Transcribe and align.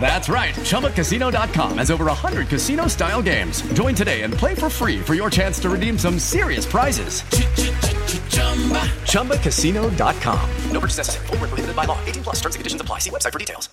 That's 0.00 0.28
right. 0.28 0.54
ChumbaCasino.com 0.54 1.78
has 1.78 1.90
over 1.90 2.04
100 2.04 2.46
casino 2.46 2.86
style 2.86 3.20
games. 3.20 3.62
Join 3.72 3.96
today 3.96 4.22
and 4.22 4.32
play 4.32 4.54
for 4.54 4.70
free 4.70 5.00
for 5.00 5.14
your 5.14 5.30
chance 5.30 5.58
to 5.60 5.68
redeem 5.68 5.98
some 5.98 6.20
serious 6.20 6.64
prizes. 6.64 7.22
ChumbaCasino.com. 9.10 10.50
No 10.70 10.80
purchase 10.80 10.98
necessary. 10.98 11.26
Full 11.26 11.36
prohibited 11.38 11.74
by 11.74 11.84
law. 11.84 11.98
18 12.04 12.22
plus 12.22 12.36
terms 12.36 12.54
and 12.54 12.60
conditions 12.60 12.80
apply. 12.80 13.00
See 13.00 13.10
website 13.10 13.32
for 13.32 13.40
details. 13.40 13.68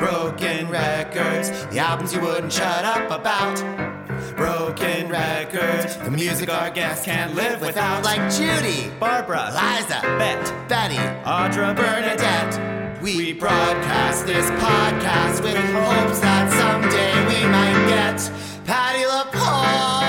Broken 0.00 0.70
records, 0.70 1.50
the 1.66 1.78
albums 1.78 2.14
you 2.14 2.22
wouldn't 2.22 2.52
shut 2.52 2.84
up 2.86 3.10
about. 3.10 3.58
Broken 4.34 5.10
records, 5.10 5.96
the 5.98 6.10
music 6.10 6.48
our 6.48 6.70
guests 6.70 7.04
can't 7.04 7.34
live 7.34 7.60
without. 7.60 8.02
Like 8.02 8.32
Judy, 8.32 8.90
Barbra, 8.98 9.50
Liza, 9.52 10.00
Bette, 10.02 10.68
Betty, 10.68 10.96
Audra, 11.24 11.76
Bernadette. 11.76 12.89
We 13.02 13.32
broadcast 13.32 14.26
this 14.26 14.50
podcast 14.50 15.42
with 15.42 15.56
hopes 15.56 16.20
that 16.20 16.52
someday 16.52 17.14
we 17.28 17.48
might 17.50 17.88
get 17.88 18.30
Patti 18.66 19.04
LuPone. 19.04 19.99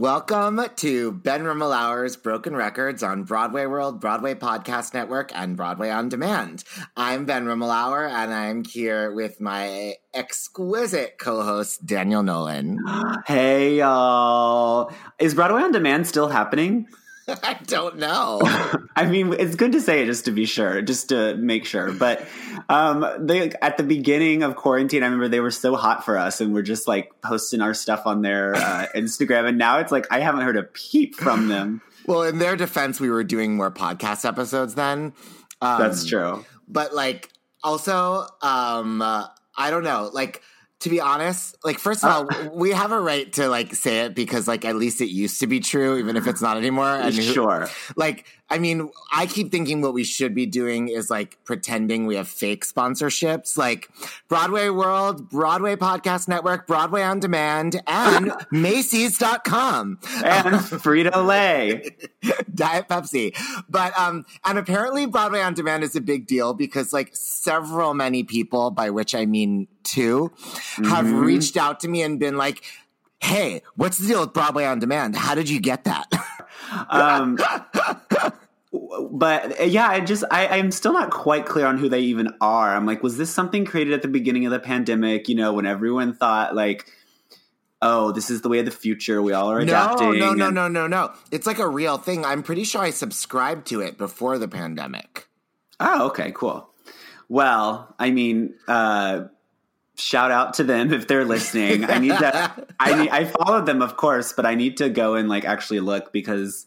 Welcome 0.00 0.62
to 0.76 1.12
Ben 1.12 1.42
Rimalower's 1.42 2.16
Broken 2.16 2.56
Records 2.56 3.02
on 3.02 3.24
Broadway 3.24 3.66
World, 3.66 4.00
Broadway 4.00 4.34
Podcast 4.34 4.94
Network, 4.94 5.30
and 5.34 5.58
Broadway 5.58 5.90
On 5.90 6.08
Demand. 6.08 6.64
I'm 6.96 7.26
Ben 7.26 7.44
Rimmelauer, 7.44 8.08
and 8.10 8.32
I'm 8.32 8.64
here 8.64 9.12
with 9.12 9.42
my 9.42 9.96
exquisite 10.14 11.18
co-host 11.18 11.84
Daniel 11.84 12.22
Nolan. 12.22 12.78
Hey 13.26 13.76
y'all. 13.76 14.90
Is 15.18 15.34
Broadway 15.34 15.60
on 15.60 15.72
Demand 15.72 16.06
still 16.06 16.30
happening? 16.30 16.86
I 17.42 17.54
don't 17.66 17.98
know. 17.98 18.40
I 18.96 19.06
mean, 19.06 19.32
it's 19.32 19.54
good 19.54 19.72
to 19.72 19.80
say 19.80 20.02
it 20.02 20.06
just 20.06 20.24
to 20.26 20.30
be 20.30 20.44
sure, 20.44 20.82
just 20.82 21.10
to 21.10 21.34
make 21.36 21.64
sure. 21.64 21.92
But 21.92 22.26
um, 22.68 23.06
they 23.18 23.50
at 23.62 23.76
the 23.76 23.82
beginning 23.82 24.42
of 24.42 24.56
quarantine, 24.56 25.02
I 25.02 25.06
remember 25.06 25.28
they 25.28 25.40
were 25.40 25.50
so 25.50 25.76
hot 25.76 26.04
for 26.04 26.18
us, 26.18 26.40
and 26.40 26.52
we're 26.52 26.62
just 26.62 26.88
like 26.88 27.10
posting 27.22 27.60
our 27.60 27.74
stuff 27.74 28.06
on 28.06 28.22
their 28.22 28.54
uh, 28.54 28.86
Instagram. 28.94 29.48
And 29.48 29.58
now 29.58 29.78
it's 29.78 29.92
like 29.92 30.06
I 30.10 30.20
haven't 30.20 30.42
heard 30.42 30.56
a 30.56 30.64
peep 30.64 31.14
from 31.14 31.48
them. 31.48 31.82
well, 32.06 32.22
in 32.22 32.38
their 32.38 32.56
defense, 32.56 33.00
we 33.00 33.10
were 33.10 33.24
doing 33.24 33.56
more 33.56 33.70
podcast 33.70 34.24
episodes 34.24 34.74
then. 34.74 35.12
Um, 35.60 35.80
That's 35.80 36.04
true. 36.04 36.44
But 36.68 36.94
like, 36.94 37.30
also, 37.62 38.26
um, 38.42 39.02
uh, 39.02 39.26
I 39.56 39.70
don't 39.70 39.84
know, 39.84 40.10
like. 40.12 40.42
To 40.80 40.88
be 40.88 40.98
honest, 41.00 41.56
like 41.62 41.78
first 41.78 42.02
of 42.04 42.10
uh, 42.10 42.34
all, 42.34 42.50
we 42.56 42.70
have 42.70 42.90
a 42.90 42.98
right 43.00 43.30
to 43.34 43.48
like 43.48 43.74
say 43.74 44.00
it 44.06 44.14
because 44.14 44.48
like 44.48 44.64
at 44.64 44.76
least 44.76 45.02
it 45.02 45.10
used 45.10 45.40
to 45.40 45.46
be 45.46 45.60
true, 45.60 45.98
even 45.98 46.16
if 46.16 46.26
it's 46.26 46.40
not 46.40 46.56
anymore. 46.56 46.88
And 47.02 47.14
who- 47.14 47.20
Sure. 47.22 47.68
like 47.96 48.24
i 48.50 48.58
mean 48.58 48.90
i 49.12 49.26
keep 49.26 49.50
thinking 49.50 49.80
what 49.80 49.94
we 49.94 50.02
should 50.04 50.34
be 50.34 50.44
doing 50.46 50.88
is 50.88 51.08
like 51.10 51.38
pretending 51.44 52.06
we 52.06 52.16
have 52.16 52.28
fake 52.28 52.64
sponsorships. 52.66 53.56
Like 53.56 53.88
broadway 54.28 54.68
world 54.68 55.28
broadway 55.30 55.76
podcast 55.76 56.26
network 56.28 56.66
broadway 56.66 57.02
on 57.02 57.20
demand 57.20 57.80
and 57.86 58.32
macy's.com 58.50 59.98
And 60.24 60.56
Frito 60.56 61.24
Lay. 61.26 61.96
diet 62.54 62.88
pepsi. 62.88 63.34
But 63.68 63.96
um 63.98 64.24
and 64.44 64.58
apparently 64.58 65.06
broadway 65.06 65.40
on 65.40 65.54
demand 65.54 65.84
is 65.84 65.94
a 65.96 66.00
big 66.00 66.26
deal 66.26 66.54
because 66.54 66.92
like 66.92 67.10
several 67.14 67.94
many 67.94 68.22
people 68.24 68.70
by 68.70 68.90
which 68.90 69.14
i 69.14 69.26
mean 69.26 69.68
2 69.84 70.30
have 70.84 71.06
Mm-hmm. 71.06 71.20
reached 71.20 71.56
out 71.56 71.80
to 71.80 71.88
me 71.88 72.02
and 72.02 72.18
been 72.20 72.36
like 72.36 72.62
hey 73.20 73.62
what's 73.76 73.98
the 73.98 74.06
deal 74.08 74.20
with 74.22 74.32
broadway 74.32 74.64
on 74.64 74.78
demand? 74.78 75.14
How 75.16 75.34
did 75.34 75.48
you 75.48 75.60
get 75.60 75.84
that 75.84 76.06
Um, 76.88 77.38
but 79.10 79.68
yeah, 79.68 79.88
I 79.88 80.00
just 80.00 80.24
I, 80.30 80.48
I'm 80.48 80.70
still 80.70 80.92
not 80.92 81.10
quite 81.10 81.46
clear 81.46 81.66
on 81.66 81.78
who 81.78 81.88
they 81.88 82.00
even 82.00 82.34
are. 82.40 82.74
I'm 82.74 82.86
like, 82.86 83.02
was 83.02 83.16
this 83.16 83.30
something 83.30 83.64
created 83.64 83.92
at 83.92 84.02
the 84.02 84.08
beginning 84.08 84.46
of 84.46 84.52
the 84.52 84.60
pandemic? 84.60 85.28
You 85.28 85.34
know, 85.34 85.52
when 85.52 85.66
everyone 85.66 86.14
thought 86.14 86.54
like, 86.54 86.90
oh, 87.82 88.12
this 88.12 88.30
is 88.30 88.42
the 88.42 88.48
way 88.48 88.58
of 88.58 88.64
the 88.64 88.70
future. 88.70 89.20
We 89.22 89.32
all 89.32 89.50
are 89.50 89.58
adapting. 89.58 90.18
No, 90.18 90.32
no, 90.32 90.50
no, 90.50 90.50
no, 90.50 90.68
no, 90.68 90.86
no. 90.86 91.12
It's 91.30 91.46
like 91.46 91.58
a 91.58 91.68
real 91.68 91.98
thing. 91.98 92.24
I'm 92.24 92.42
pretty 92.42 92.64
sure 92.64 92.82
I 92.82 92.90
subscribed 92.90 93.66
to 93.68 93.80
it 93.80 93.98
before 93.98 94.38
the 94.38 94.48
pandemic. 94.48 95.28
Oh, 95.78 96.06
okay, 96.08 96.32
cool. 96.34 96.68
Well, 97.28 97.94
I 97.98 98.10
mean, 98.10 98.54
uh, 98.68 99.24
shout 100.00 100.30
out 100.30 100.54
to 100.54 100.64
them 100.64 100.92
if 100.92 101.06
they're 101.06 101.24
listening. 101.24 101.84
I 101.84 101.98
need 101.98 102.10
to. 102.10 102.66
I 102.80 103.02
need. 103.02 103.10
I 103.10 103.24
followed 103.24 103.66
them, 103.66 103.82
of 103.82 103.96
course, 103.96 104.32
but 104.32 104.46
I 104.46 104.54
need 104.54 104.78
to 104.78 104.88
go 104.88 105.14
and 105.14 105.28
like 105.28 105.44
actually 105.44 105.80
look 105.80 106.12
because, 106.12 106.66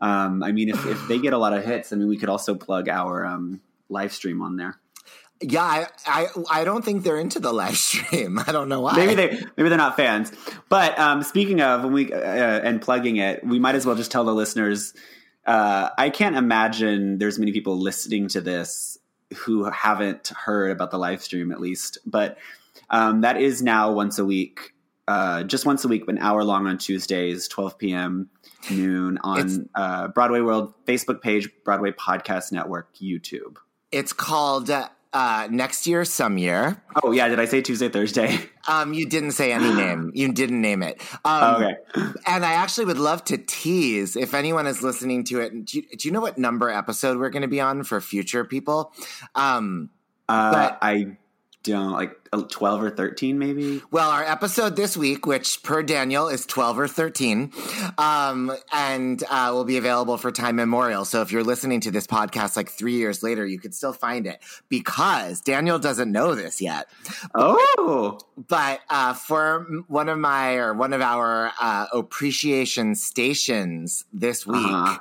um, 0.00 0.42
I 0.42 0.52
mean, 0.52 0.68
if, 0.68 0.84
if 0.86 1.08
they 1.08 1.18
get 1.18 1.32
a 1.32 1.38
lot 1.38 1.52
of 1.52 1.64
hits, 1.64 1.92
I 1.92 1.96
mean, 1.96 2.08
we 2.08 2.16
could 2.16 2.28
also 2.28 2.54
plug 2.54 2.88
our 2.88 3.24
um, 3.24 3.60
live 3.88 4.12
stream 4.12 4.42
on 4.42 4.56
there. 4.56 4.78
Yeah, 5.40 5.62
I, 5.62 5.86
I, 6.06 6.26
I 6.50 6.64
don't 6.64 6.84
think 6.84 7.02
they're 7.02 7.18
into 7.18 7.40
the 7.40 7.52
live 7.52 7.76
stream. 7.76 8.38
I 8.46 8.52
don't 8.52 8.68
know 8.68 8.80
why. 8.80 8.96
Maybe 8.96 9.14
they 9.14 9.28
maybe 9.56 9.68
they're 9.68 9.78
not 9.78 9.96
fans. 9.96 10.32
But 10.68 10.98
um, 10.98 11.22
speaking 11.22 11.60
of 11.60 11.84
when 11.84 11.92
we 11.92 12.12
uh, 12.12 12.18
and 12.18 12.80
plugging 12.80 13.16
it, 13.16 13.44
we 13.44 13.58
might 13.58 13.74
as 13.74 13.84
well 13.84 13.96
just 13.96 14.10
tell 14.10 14.24
the 14.24 14.34
listeners. 14.34 14.94
Uh, 15.44 15.90
I 15.98 16.10
can't 16.10 16.36
imagine 16.36 17.18
there's 17.18 17.38
many 17.38 17.50
people 17.50 17.76
listening 17.76 18.28
to 18.28 18.40
this 18.40 18.98
who 19.34 19.64
haven't 19.64 20.28
heard 20.28 20.70
about 20.70 20.90
the 20.90 20.98
live 20.98 21.22
stream 21.22 21.52
at 21.52 21.60
least. 21.60 21.98
But 22.06 22.38
um, 22.92 23.22
that 23.22 23.40
is 23.40 23.62
now 23.62 23.90
once 23.92 24.18
a 24.18 24.24
week, 24.24 24.72
uh, 25.08 25.42
just 25.42 25.66
once 25.66 25.84
a 25.84 25.88
week, 25.88 26.06
an 26.08 26.18
hour 26.18 26.44
long 26.44 26.66
on 26.66 26.78
Tuesdays, 26.78 27.48
12 27.48 27.78
p.m. 27.78 28.30
noon 28.70 29.18
on 29.24 29.68
uh, 29.74 30.08
Broadway 30.08 30.40
World 30.40 30.72
Facebook 30.86 31.20
page, 31.20 31.48
Broadway 31.64 31.90
Podcast 31.90 32.52
Network, 32.52 32.94
YouTube. 32.96 33.56
It's 33.90 34.12
called 34.12 34.70
uh, 34.70 35.48
Next 35.50 35.86
Year, 35.86 36.04
Some 36.04 36.38
Year. 36.38 36.82
Oh 37.02 37.10
yeah, 37.10 37.28
did 37.28 37.40
I 37.40 37.44
say 37.46 37.60
Tuesday, 37.62 37.88
Thursday? 37.88 38.38
Um, 38.68 38.94
you 38.94 39.06
didn't 39.08 39.32
say 39.32 39.50
any 39.52 39.74
name. 39.74 40.12
You 40.14 40.32
didn't 40.32 40.60
name 40.60 40.84
it. 40.84 41.02
Um, 41.24 41.54
okay. 41.64 41.74
And 42.28 42.44
I 42.44 42.52
actually 42.52 42.84
would 42.84 42.96
love 42.96 43.24
to 43.24 43.36
tease 43.36 44.14
if 44.14 44.34
anyone 44.34 44.68
is 44.68 44.84
listening 44.84 45.24
to 45.24 45.40
it. 45.40 45.64
Do 45.64 45.78
you, 45.78 45.96
do 45.98 46.06
you 46.06 46.12
know 46.12 46.20
what 46.20 46.38
number 46.38 46.70
episode 46.70 47.18
we're 47.18 47.30
going 47.30 47.42
to 47.42 47.48
be 47.48 47.60
on 47.60 47.82
for 47.82 48.00
future 48.00 48.44
people? 48.44 48.92
Um, 49.34 49.90
Uh, 50.28 50.52
But- 50.52 50.78
I 50.80 51.16
don't 51.64 51.90
like 51.90 52.21
uh, 52.32 52.42
twelve 52.48 52.82
or 52.82 52.90
thirteen, 52.90 53.38
maybe. 53.38 53.82
Well, 53.90 54.10
our 54.10 54.24
episode 54.24 54.74
this 54.76 54.96
week, 54.96 55.26
which 55.26 55.62
per 55.62 55.82
Daniel 55.82 56.28
is 56.28 56.46
12 56.46 56.78
or 56.78 56.88
13, 56.88 57.52
um, 57.98 58.52
and 58.72 59.22
uh, 59.30 59.50
will 59.52 59.64
be 59.64 59.76
available 59.76 60.16
for 60.16 60.32
time 60.32 60.56
memorial. 60.56 61.04
So 61.04 61.20
if 61.20 61.30
you're 61.30 61.44
listening 61.44 61.80
to 61.80 61.90
this 61.90 62.06
podcast 62.06 62.56
like 62.56 62.70
three 62.70 62.94
years 62.94 63.22
later, 63.22 63.44
you 63.44 63.58
could 63.58 63.74
still 63.74 63.92
find 63.92 64.26
it 64.26 64.40
because 64.68 65.40
Daniel 65.42 65.78
doesn't 65.78 66.10
know 66.10 66.34
this 66.34 66.60
yet. 66.62 66.88
Oh, 67.34 68.18
But 68.48 68.80
uh, 68.88 69.12
for 69.14 69.66
one 69.88 70.08
of 70.08 70.18
my 70.18 70.54
or 70.54 70.72
one 70.74 70.92
of 70.94 71.00
our 71.02 71.52
uh, 71.60 71.86
appreciation 71.92 72.94
stations 72.94 74.04
this 74.12 74.46
week, 74.46 74.56
Uh-huh. 74.56 74.98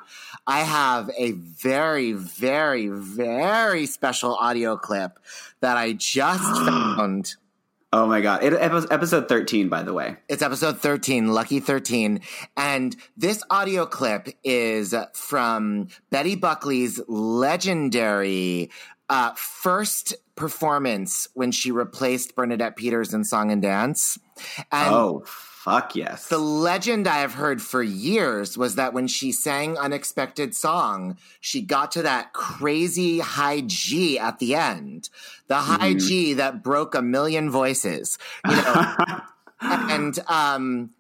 I 0.48 0.62
have 0.62 1.12
a 1.18 1.32
very, 1.32 2.14
very, 2.14 2.88
very 2.88 3.86
special 3.86 4.36
audio 4.36 4.76
clip 4.76 5.20
that 5.62 5.78
I 5.78 5.94
just 5.94 6.44
found. 6.66 7.21
Oh 7.94 8.08
my 8.08 8.22
god! 8.22 8.42
It, 8.42 8.54
episode 8.54 9.28
thirteen, 9.28 9.68
by 9.68 9.84
the 9.84 9.94
way. 9.94 10.16
It's 10.30 10.42
episode 10.42 10.80
13, 10.80 11.34
Lucky 11.34 11.60
13. 11.60 12.22
And 12.56 12.96
this 13.18 13.44
audio 13.50 13.86
clip 13.86 14.30
is 14.46 14.96
from 15.14 15.90
Betty 16.10 16.36
Buckley's 16.36 17.02
legendary 17.10 18.72
uh, 19.10 19.34
first 19.36 20.16
performance 20.36 21.28
when 21.34 21.52
she 21.52 21.72
replaced 21.72 22.34
Bernadette 22.34 22.78
Peters 22.78 23.14
in 23.14 23.26
Song 23.26 23.52
and 23.52 23.62
Dance. 23.62 24.18
And 24.72 24.96
oh 24.96 25.26
fuck 25.64 25.96
yes! 25.96 26.28
the 26.30 26.38
legend 26.38 27.08
I 27.08 27.20
have 27.20 27.34
heard 27.34 27.62
for 27.62 27.84
years 27.84 28.58
was 28.58 28.76
that 28.76 28.94
when 28.94 29.08
she 29.08 29.32
sang 29.32 29.78
Unexpected 29.78 30.56
Song, 30.56 31.18
she 31.40 31.62
got 31.62 31.92
to 31.94 32.02
that 32.02 32.34
crazy 32.34 33.20
high 33.20 33.62
G 33.62 34.18
at 34.18 34.40
the 34.40 34.56
end. 34.56 35.10
The 35.48 35.58
high 35.58 35.94
G 35.94 36.34
that 36.34 36.64
broke 36.64 36.96
a 36.96 37.02
million 37.02 37.50
voices. 37.52 38.18
You 38.48 38.56
know, 38.56 38.96
and 39.62 40.18
um 40.28 40.92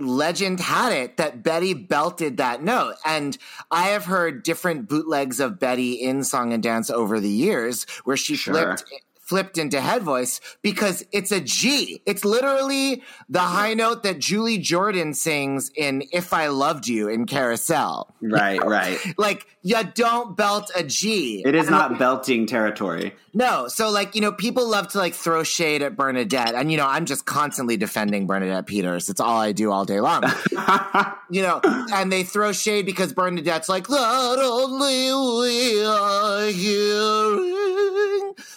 legend 0.00 0.60
had 0.60 0.92
it 0.92 1.16
that 1.16 1.42
Betty 1.42 1.74
belted 1.74 2.36
that 2.36 2.62
note. 2.62 2.94
And 3.04 3.36
I 3.70 3.88
have 3.88 4.04
heard 4.04 4.44
different 4.44 4.88
bootlegs 4.88 5.40
of 5.40 5.58
Betty 5.58 5.94
in 5.94 6.22
song 6.22 6.52
and 6.52 6.62
dance 6.62 6.88
over 6.88 7.18
the 7.18 7.28
years 7.28 7.84
where 8.04 8.16
she 8.16 8.36
Sure. 8.36 8.54
flipped 8.54 8.84
flipped 9.28 9.58
into 9.58 9.78
head 9.80 10.02
voice 10.02 10.40
because 10.62 11.04
it's 11.12 11.30
a 11.30 11.40
G. 11.40 12.00
It's 12.06 12.24
literally 12.24 13.02
the 13.28 13.40
high 13.40 13.74
note 13.74 14.02
that 14.04 14.18
Julie 14.18 14.56
Jordan 14.58 15.12
sings 15.12 15.70
in 15.76 16.02
If 16.12 16.32
I 16.32 16.48
Loved 16.48 16.88
You 16.88 17.08
in 17.08 17.26
Carousel. 17.26 18.14
right, 18.22 18.64
right. 18.64 18.98
Like 19.18 19.46
you 19.62 19.76
don't 19.94 20.34
belt 20.36 20.70
a 20.74 20.82
G. 20.82 21.42
It 21.44 21.54
is 21.54 21.66
And 21.66 21.76
not 21.76 21.98
belting 21.98 22.46
territory. 22.46 23.14
no, 23.34 23.68
so 23.68 23.90
like 23.90 24.14
you 24.14 24.20
know, 24.22 24.32
people 24.32 24.66
love 24.66 24.88
to 24.88 24.98
like 24.98 25.14
throw 25.14 25.42
shade 25.42 25.82
at 25.82 25.94
Bernadette, 25.96 26.54
and 26.54 26.70
you 26.72 26.78
know, 26.78 26.86
I'm 26.86 27.04
just 27.04 27.26
constantly 27.26 27.76
defending 27.76 28.26
Bernadette 28.26 28.66
Peters. 28.66 29.10
It's 29.10 29.20
all 29.20 29.38
I 29.38 29.52
do 29.52 29.70
all 29.70 29.84
day 29.84 30.00
long. 30.00 30.22
you 31.30 31.42
know, 31.42 31.60
and 31.92 32.10
they 32.10 32.22
throw 32.22 32.52
shade 32.52 32.86
because 32.86 33.12
Bernadette's 33.12 33.68
like 33.68 33.90
only 33.90 35.12
we 35.12 35.84
are 35.84 36.46
hearing, 36.46 36.97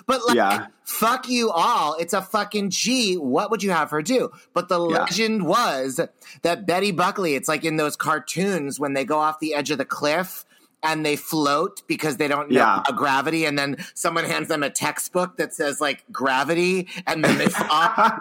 but 0.06 0.26
like. 0.26 0.36
Yeah. 0.36 0.68
Fuck 0.84 1.30
you 1.30 1.50
all. 1.52 1.96
It's 2.00 2.12
a 2.14 2.22
fucking 2.22 2.70
G. 2.72 3.16
What 3.16 3.50
would 3.50 3.64
you 3.64 3.72
have 3.72 3.92
her 3.92 4.02
do? 4.02 4.30
But 4.54 4.68
the 4.68 4.78
Yeah. 4.80 4.98
legend 5.04 5.46
was 5.46 6.02
that 6.42 6.68
Betty 6.68 6.92
Buckley, 6.92 7.36
it's 7.36 7.48
like 7.48 7.64
in 7.64 7.78
those 7.78 7.96
cartoons 7.96 8.78
when 8.78 8.94
they 8.94 9.06
go 9.06 9.18
off 9.20 9.40
the 9.40 9.54
edge 9.54 9.72
of 9.72 9.78
the 9.78 9.86
cliff 9.86 10.44
and 10.84 11.06
they 11.06 11.16
float 11.16 11.82
because 11.88 12.18
they 12.18 12.28
don't 12.28 12.50
know 12.52 12.60
Yeah. 12.60 12.84
gravity, 12.98 13.46
and 13.46 13.58
then 13.58 13.78
someone 13.94 14.26
hands 14.26 14.50
them 14.50 14.64
a 14.64 14.70
textbook 14.70 15.38
that 15.38 15.54
says 15.54 15.80
like 15.80 16.04
gravity, 16.12 16.90
and 17.08 17.24
then 17.24 17.38
they 17.38 17.46
fall. 17.48 18.12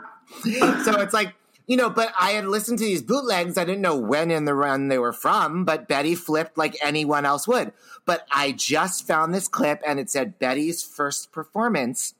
so 0.85 1.01
it's 1.01 1.15
like 1.15 1.35
you 1.71 1.77
know, 1.77 1.89
but 1.89 2.13
I 2.19 2.33
had 2.33 2.49
listened 2.49 2.81
to 2.81 2.85
these 2.85 3.01
bootlegs. 3.01 3.57
I 3.57 3.65
didn't 3.65 3.81
know 3.81 3.95
when 3.95 4.33
in 4.33 4.45
the 4.45 4.55
run 4.55 4.89
they 4.89 4.99
were 4.99 5.13
from, 5.13 5.65
but 5.65 5.87
Betty 5.87 6.17
flipped 6.17 6.59
like 6.59 6.77
anyone 6.83 7.25
else 7.25 7.47
would. 7.47 7.73
But 8.05 8.27
I 8.29 8.51
just 8.51 9.07
found 9.07 9.33
this 9.33 9.47
clip 9.47 9.81
and 9.87 10.01
it 10.01 10.11
said 10.11 10.41
Betty's 10.41 10.83
first 10.83 11.31
performance. 11.31 12.15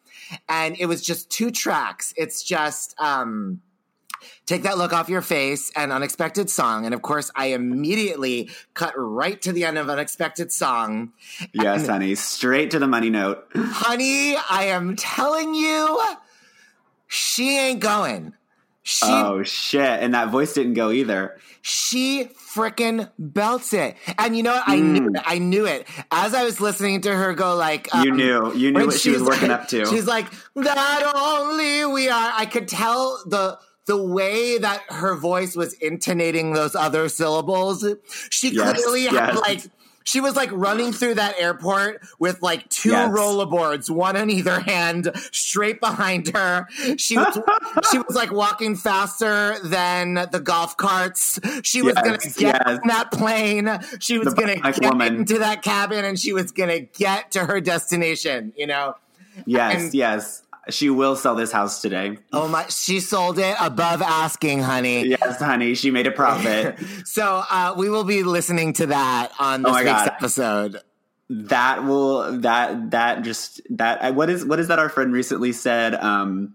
And 0.49 0.77
it 0.79 0.87
was 0.87 1.03
just 1.03 1.31
two 1.31 1.51
tracks. 1.51 2.15
It's 2.17 2.45
just 2.45 2.95
um 3.01 3.61
Take 4.47 4.63
that 4.65 4.79
look 4.79 4.93
off 4.93 5.09
your 5.09 5.23
face 5.23 5.73
and 5.75 5.91
unexpected 5.91 6.49
song. 6.49 6.85
And 6.85 6.95
of 6.95 7.03
course, 7.03 7.33
I 7.35 7.47
immediately 7.47 8.51
cut 8.75 8.93
right 8.97 9.41
to 9.43 9.53
the 9.53 9.65
end 9.65 9.79
of 9.79 9.89
unexpected 9.89 10.53
song. 10.53 11.13
Yes, 11.53 11.89
honey. 11.89 12.15
Straight 12.15 12.71
to 12.73 12.79
the 12.79 12.87
money 12.87 13.11
note. 13.11 13.47
Honey, 13.55 14.37
I 14.37 14.67
am 14.67 14.95
telling 14.95 15.55
you, 15.55 16.01
she 17.09 17.59
ain't 17.59 17.81
going. 17.81 18.35
She 18.91 19.07
Oh 19.09 19.43
shit! 19.45 19.81
And 20.03 20.15
that 20.15 20.31
voice 20.31 20.53
didn't 20.53 20.75
go 20.75 20.91
either. 20.91 21.39
she 21.63 22.29
frickin' 22.53 23.09
belts 23.19 23.73
it. 23.73 23.97
And 24.19 24.37
you 24.37 24.43
know 24.43 24.53
what? 24.53 24.65
I 24.67 24.81
knew 24.81 25.11
it. 25.15 25.23
I 25.25 25.39
knew 25.39 25.65
it. 25.67 25.87
As 26.11 26.35
I 26.35 26.43
was 26.43 26.61
listening 26.61 27.03
to 27.03 27.15
her 27.15 27.33
go 27.35 27.55
like 27.55 27.89
You 27.95 28.11
um, 28.11 28.17
knew. 28.17 28.55
You 28.55 28.73
knew 28.73 28.87
what 28.87 28.99
she 28.99 29.11
was 29.11 29.23
working 29.23 29.49
like- 29.51 29.61
up 29.63 29.69
to. 29.69 29.85
She's 29.87 30.07
like, 30.07 30.27
that 30.57 31.13
only 31.15 31.85
we 31.85 32.09
are. 32.09 32.33
I 32.35 32.47
could 32.47 32.67
tell 32.67 33.23
the 33.27 33.59
the 33.87 33.97
way 34.03 34.59
that 34.59 34.83
her 34.89 35.15
voice 35.15 35.55
was 35.55 35.75
intonating 35.75 36.53
those 36.53 36.75
other 36.75 37.09
syllables. 37.09 37.85
She 38.31 38.51
Yes, 38.51 38.75
clearly 38.83 39.07
had 39.07 39.37
like 39.37 39.63
she 40.05 40.21
was 40.21 40.35
like 40.35 40.51
running 40.53 40.93
through 40.93 41.15
that 41.15 41.35
airport 41.39 42.03
with 42.19 42.41
like 42.43 42.69
two 42.69 42.91
Yes. 42.91 43.11
rollerboards, 43.11 43.89
one 43.91 44.17
on 44.17 44.31
either 44.31 44.61
hand, 44.61 45.11
straight 45.33 45.81
behind 45.81 46.29
her. 46.35 46.67
She 46.97 47.17
was 47.17 47.39
she 47.93 47.99
was 47.99 48.15
like 48.17 48.33
walking 48.33 48.77
faster 48.77 49.57
than 49.63 50.15
the 50.33 50.41
golf 50.43 50.77
carts. 50.77 51.39
She 51.63 51.83
was 51.83 51.95
Yes, 51.97 52.05
gonna 52.05 52.19
get 52.19 52.41
yes. 52.41 52.63
on 52.67 52.81
that 52.89 53.13
plane. 53.13 53.69
She 54.01 54.19
was 54.19 54.35
The 54.35 54.41
gonna 54.41 54.57
get 54.57 54.83
woman. 54.83 55.17
into 55.17 55.39
that 55.39 55.63
cabin 55.63 56.05
and 56.05 56.19
she 56.19 56.33
was 56.33 56.51
gonna 56.53 56.81
get 56.81 57.31
to 57.33 57.45
her 57.45 57.61
destination, 57.61 58.53
you 58.57 58.67
know? 58.67 58.95
yes, 59.47 59.83
and- 59.85 59.95
yes. 59.95 60.43
She 60.71 60.91
will 60.91 61.17
sell 61.17 61.35
this 61.35 61.53
house 61.53 61.81
today. 61.83 62.19
Oh 62.33 62.49
my 62.49 62.67
she 62.69 63.01
sold 63.01 63.39
it 63.39 63.57
above 63.61 64.03
asking, 64.03 64.61
honey. 64.61 65.07
Yes, 65.09 65.39
honey. 65.39 65.75
She 65.75 65.91
made 65.91 66.07
a 66.07 66.13
profit. 66.13 66.79
So 67.05 67.43
uh, 67.51 67.75
we 67.77 67.89
will 67.91 68.05
be 68.05 68.23
listening 68.23 68.73
to 68.75 68.87
that 68.87 69.33
on 69.39 69.63
this 69.63 69.71
Oh 69.71 69.73
my 69.73 69.81
week's 69.81 69.93
God. 69.93 70.09
episode. 70.09 70.77
that 71.31 71.85
will 71.85 72.41
that 72.41 72.91
that 72.93 73.23
just 73.23 73.61
that 73.71 74.03
I- 74.03 74.11
what 74.11 74.29
is 74.31 74.45
what 74.45 74.59
is 74.61 74.69
that 74.69 74.79
our 74.79 74.89
friend 74.89 75.13
recently 75.13 75.53
said 75.53 75.95
um 75.95 76.55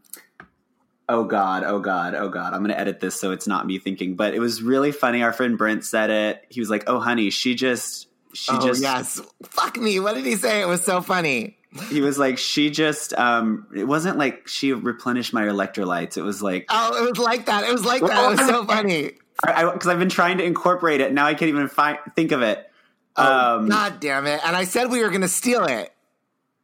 oh 1.07 1.23
god 1.23 1.63
oh 1.63 1.79
god 1.79 2.13
oh 2.15 2.27
god 2.29 2.53
i'm 2.53 2.61
gonna 2.61 2.73
edit 2.73 2.99
this 2.99 3.19
so 3.19 3.31
it's 3.31 3.47
not 3.47 3.65
me 3.67 3.79
thinking 3.79 4.15
but 4.15 4.33
it 4.33 4.39
was 4.39 4.61
really 4.61 4.91
funny 4.91 5.21
our 5.23 5.31
friend 5.31 5.57
brent 5.57 5.85
said 5.85 6.09
it 6.09 6.43
he 6.49 6.59
was 6.59 6.69
like 6.69 6.83
oh 6.87 6.99
honey 6.99 7.29
she 7.29 7.55
just 7.55 8.07
she 8.33 8.51
oh 8.51 8.59
just 8.67 8.81
yes. 8.81 9.21
Fuck 9.43 9.77
me. 9.77 9.97
What 10.01 10.15
did 10.15 10.25
he 10.25 10.35
say? 10.35 10.59
It 10.61 10.67
was 10.67 10.83
so 10.83 10.99
funny. 10.99 11.55
He 11.89 12.01
was 12.01 12.17
like 12.17 12.37
she 12.37 12.69
just 12.69 13.13
um 13.15 13.67
it 13.75 13.83
wasn't 13.85 14.17
like 14.17 14.47
she 14.47 14.71
replenished 14.73 15.33
my 15.33 15.43
electrolytes 15.43 16.17
it 16.17 16.21
was 16.21 16.41
like 16.41 16.65
Oh, 16.69 17.03
it 17.03 17.09
was 17.09 17.17
like 17.17 17.45
that. 17.47 17.63
It 17.63 17.71
was 17.71 17.83
like 17.85 18.01
that. 18.01 18.25
It 18.31 18.37
was 18.37 18.47
so 18.47 18.65
funny. 18.67 19.11
because 19.41 19.87
i've 19.87 19.99
been 19.99 20.09
trying 20.09 20.37
to 20.37 20.43
incorporate 20.43 21.01
it 21.01 21.11
now 21.13 21.25
i 21.25 21.33
can't 21.33 21.49
even 21.49 21.67
find 21.67 21.97
think 22.15 22.31
of 22.31 22.41
it 22.41 22.69
Oh, 23.17 23.57
um 23.59 23.69
God 23.69 23.99
damn 24.01 24.25
it. 24.27 24.41
And 24.45 24.55
I 24.57 24.65
said 24.65 24.91
we 24.91 25.01
were 25.01 25.07
going 25.09 25.21
to 25.21 25.29
steal 25.29 25.63
it. 25.63 25.93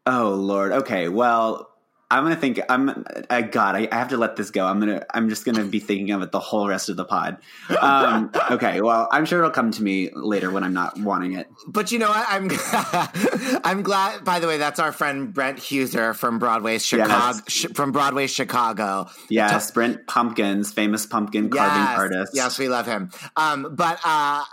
Oh 0.05 0.31
Lord. 0.31 0.73
Okay. 0.73 1.07
Well, 1.07 1.70
I'm 2.11 2.23
gonna 2.23 2.35
think. 2.35 2.59
I'm. 2.67 3.05
I 3.29 3.41
God. 3.41 3.75
I, 3.75 3.87
I 3.89 3.95
have 3.95 4.09
to 4.09 4.17
let 4.17 4.35
this 4.35 4.51
go. 4.51 4.65
I'm 4.65 4.81
gonna. 4.81 5.05
I'm 5.13 5.29
just 5.29 5.45
gonna 5.45 5.63
be 5.63 5.79
thinking 5.79 6.11
of 6.11 6.21
it 6.21 6.33
the 6.33 6.41
whole 6.41 6.67
rest 6.67 6.89
of 6.89 6.97
the 6.97 7.05
pod. 7.05 7.37
Um, 7.79 8.31
okay. 8.51 8.81
Well, 8.81 9.07
I'm 9.11 9.23
sure 9.23 9.39
it'll 9.39 9.51
come 9.51 9.71
to 9.71 9.81
me 9.81 10.09
later 10.13 10.51
when 10.51 10.65
I'm 10.65 10.73
not 10.73 10.99
wanting 10.99 11.35
it. 11.35 11.47
But 11.67 11.91
you 11.93 11.99
know 11.99 12.09
what? 12.09 12.25
I'm 12.27 12.49
I'm 13.63 13.81
glad. 13.81 14.25
By 14.25 14.39
the 14.39 14.47
way, 14.47 14.57
that's 14.57 14.79
our 14.79 14.91
friend 14.91 15.33
Brent 15.33 15.57
Huser 15.59 16.13
from 16.13 16.37
Broadway 16.37 16.79
Chicago. 16.79 17.39
Sh- 17.47 17.67
from 17.73 17.93
Broadway 17.93 18.27
Chicago. 18.27 19.09
Yes, 19.29 19.71
Brent 19.71 20.05
Pumpkins, 20.05 20.73
famous 20.73 21.05
pumpkin 21.05 21.49
carving 21.49 21.77
yes, 21.77 21.97
artist. 21.97 22.31
Yes, 22.35 22.59
we 22.59 22.67
love 22.67 22.87
him. 22.87 23.09
Um, 23.37 23.73
but 23.73 24.01
uh, 24.03 24.43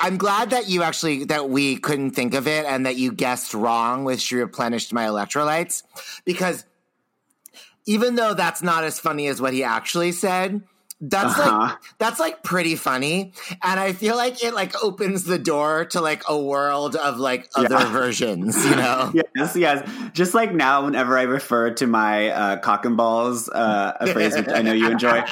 I'm 0.00 0.18
glad 0.18 0.50
that 0.50 0.68
you 0.68 0.82
actually 0.82 1.24
that 1.26 1.48
we 1.48 1.76
couldn't 1.76 2.10
think 2.10 2.34
of 2.34 2.48
it 2.48 2.66
and 2.66 2.84
that 2.84 2.96
you 2.96 3.12
guessed 3.12 3.54
wrong 3.54 4.04
with 4.04 4.20
she 4.20 4.34
replenished 4.34 4.92
my 4.92 5.06
electrolytes 5.06 5.84
because 6.24 6.64
even 7.86 8.16
though 8.16 8.34
that's 8.34 8.62
not 8.62 8.84
as 8.84 8.98
funny 8.98 9.26
as 9.28 9.40
what 9.40 9.52
he 9.52 9.62
actually 9.64 10.12
said. 10.12 10.62
That's 10.98 11.38
Uh-huh. 11.38 11.58
like 11.68 11.78
that's 11.98 12.18
like 12.18 12.42
pretty 12.42 12.74
funny, 12.74 13.34
and 13.62 13.78
I 13.78 13.92
feel 13.92 14.16
like 14.16 14.42
it 14.42 14.54
like 14.54 14.72
opens 14.82 15.24
the 15.24 15.38
door 15.38 15.84
to 15.90 16.00
like 16.00 16.22
a 16.26 16.40
world 16.40 16.96
of 16.96 17.18
like 17.18 17.50
other 17.54 17.74
Yeah. 17.74 17.92
versions, 17.92 18.64
you 18.64 18.74
know. 18.76 19.12
Yes, 19.36 19.54
yes. 19.56 19.90
Just 20.14 20.32
like 20.32 20.54
now, 20.54 20.86
whenever 20.86 21.18
I 21.18 21.24
refer 21.24 21.70
to 21.74 21.86
my 21.86 22.30
uh, 22.30 22.56
cock 22.60 22.86
and 22.86 22.96
balls, 22.96 23.50
uh, 23.50 23.92
a 24.00 24.06
phrase 24.06 24.36
which 24.38 24.48
I 24.48 24.62
know 24.62 24.72
you 24.72 24.90
enjoy, 24.90 25.22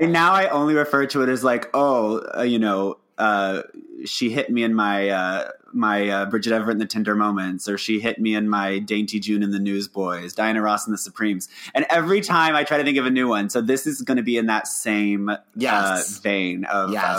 and 0.00 0.12
now 0.12 0.32
I 0.32 0.48
only 0.48 0.74
refer 0.74 1.06
to 1.06 1.22
it 1.22 1.28
as 1.28 1.42
like, 1.42 1.68
oh, 1.74 2.22
uh, 2.38 2.42
you 2.42 2.60
know, 2.60 2.98
uh, 3.18 3.62
she 4.04 4.30
hit 4.30 4.48
me 4.48 4.62
in 4.62 4.74
my 4.74 5.08
uh, 5.08 5.50
my 5.72 6.08
uh, 6.08 6.26
Bridget 6.26 6.52
Everett 6.52 6.74
in 6.74 6.78
the 6.78 6.86
Tender 6.86 7.14
Moments, 7.14 7.68
or 7.68 7.76
she 7.78 8.00
hit 8.00 8.18
me 8.20 8.34
in 8.34 8.48
my 8.48 8.78
Dainty 8.78 9.20
June 9.20 9.42
in 9.42 9.50
the 9.50 9.58
Newsboys, 9.58 10.32
Diana 10.34 10.62
Ross 10.62 10.86
in 10.86 10.92
the 10.92 10.98
Supremes, 10.98 11.48
and 11.74 11.84
every 11.90 12.20
time 12.20 12.54
I 12.56 12.64
try 12.64 12.78
to 12.78 12.84
think 12.84 12.98
of 12.98 13.06
a 13.06 13.10
new 13.10 13.28
one. 13.28 13.50
So 13.50 13.60
this 13.60 13.86
is 13.86 14.02
going 14.02 14.16
to 14.16 14.22
be 14.22 14.36
in 14.36 14.46
that 14.46 14.66
same 14.66 15.30
Yes. 15.56 16.18
uh, 16.18 16.20
vein 16.22 16.64
of, 16.64 16.92
Yes. 16.92 17.16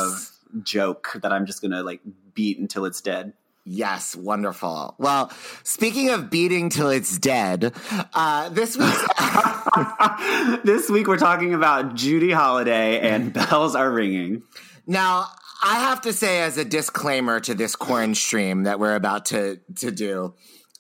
of 0.54 0.64
joke 0.64 1.18
that 1.22 1.32
I'm 1.32 1.46
just 1.46 1.62
going 1.62 1.72
to 1.72 1.84
like 1.84 2.02
beat 2.34 2.58
until 2.60 2.86
it's 2.86 3.02
dead. 3.02 3.34
Yes, 3.66 4.16
wonderful. 4.16 4.96
Well, 4.98 5.32
speaking 5.64 6.10
of 6.10 6.32
beating 6.32 6.70
till 6.70 6.90
it's 6.90 7.20
dead, 7.20 7.72
uh, 8.16 8.50
this 8.50 8.76
week's 8.76 9.04
this 10.64 10.90
week 10.90 11.08
we're 11.08 11.18
talking 11.18 11.54
about 11.54 11.94
Judy 11.96 12.32
Holliday 12.32 13.00
and 13.00 13.32
bells 13.32 13.76
are 13.76 13.92
ringing. 13.92 14.42
Now, 14.88 15.28
I 15.62 15.80
have 15.80 16.02
to 16.02 16.14
say, 16.14 16.42
as 16.42 16.58
a 16.58 16.66
disclaimer 16.66 17.40
to 17.42 17.54
this 17.54 17.76
corn 17.76 18.16
stream 18.16 18.64
that 18.64 18.80
we're 18.80 18.96
about 18.96 19.26
to 19.28 19.60
to 19.78 19.92
do, 19.92 20.34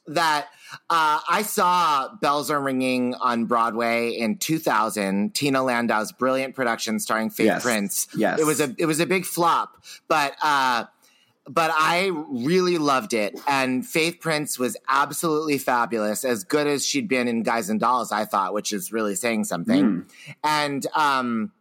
that 0.07 0.47
uh, 0.89 1.19
I 1.29 1.41
saw 1.43 2.15
Bells 2.21 2.49
Are 2.49 2.61
Ringing 2.61 3.13
on 3.15 3.45
Broadway 3.45 4.11
in 4.11 4.37
2000. 4.37 5.33
Tina 5.35 5.59
Landau's 5.63 6.11
brilliant 6.11 6.55
production 6.55 6.99
starring 6.99 7.29
Faith 7.29 7.45
Yes. 7.47 7.63
Prince. 7.63 8.07
Yes. 8.15 8.39
it 8.39 8.45
was 8.45 8.59
a 8.61 8.73
it 8.77 8.85
was 8.85 8.99
a 8.99 9.05
big 9.05 9.25
flop, 9.25 9.83
but 10.07 10.35
uh, 10.41 10.85
but 11.47 11.71
I 11.73 12.11
really 12.29 12.77
loved 12.77 13.13
it. 13.13 13.39
And 13.47 13.85
Faith 13.85 14.19
Prince 14.21 14.57
was 14.59 14.77
absolutely 14.87 15.57
fabulous, 15.57 16.23
as 16.23 16.43
good 16.43 16.67
as 16.67 16.85
she'd 16.85 17.07
been 17.09 17.27
in 17.27 17.43
Guys 17.43 17.69
and 17.69 17.79
Dolls. 17.79 18.11
I 18.11 18.25
thought, 18.25 18.53
which 18.53 18.71
is 18.71 18.91
really 18.93 19.15
saying 19.15 19.43
something. 19.45 20.05
And 20.43 20.85
um, 20.95 21.51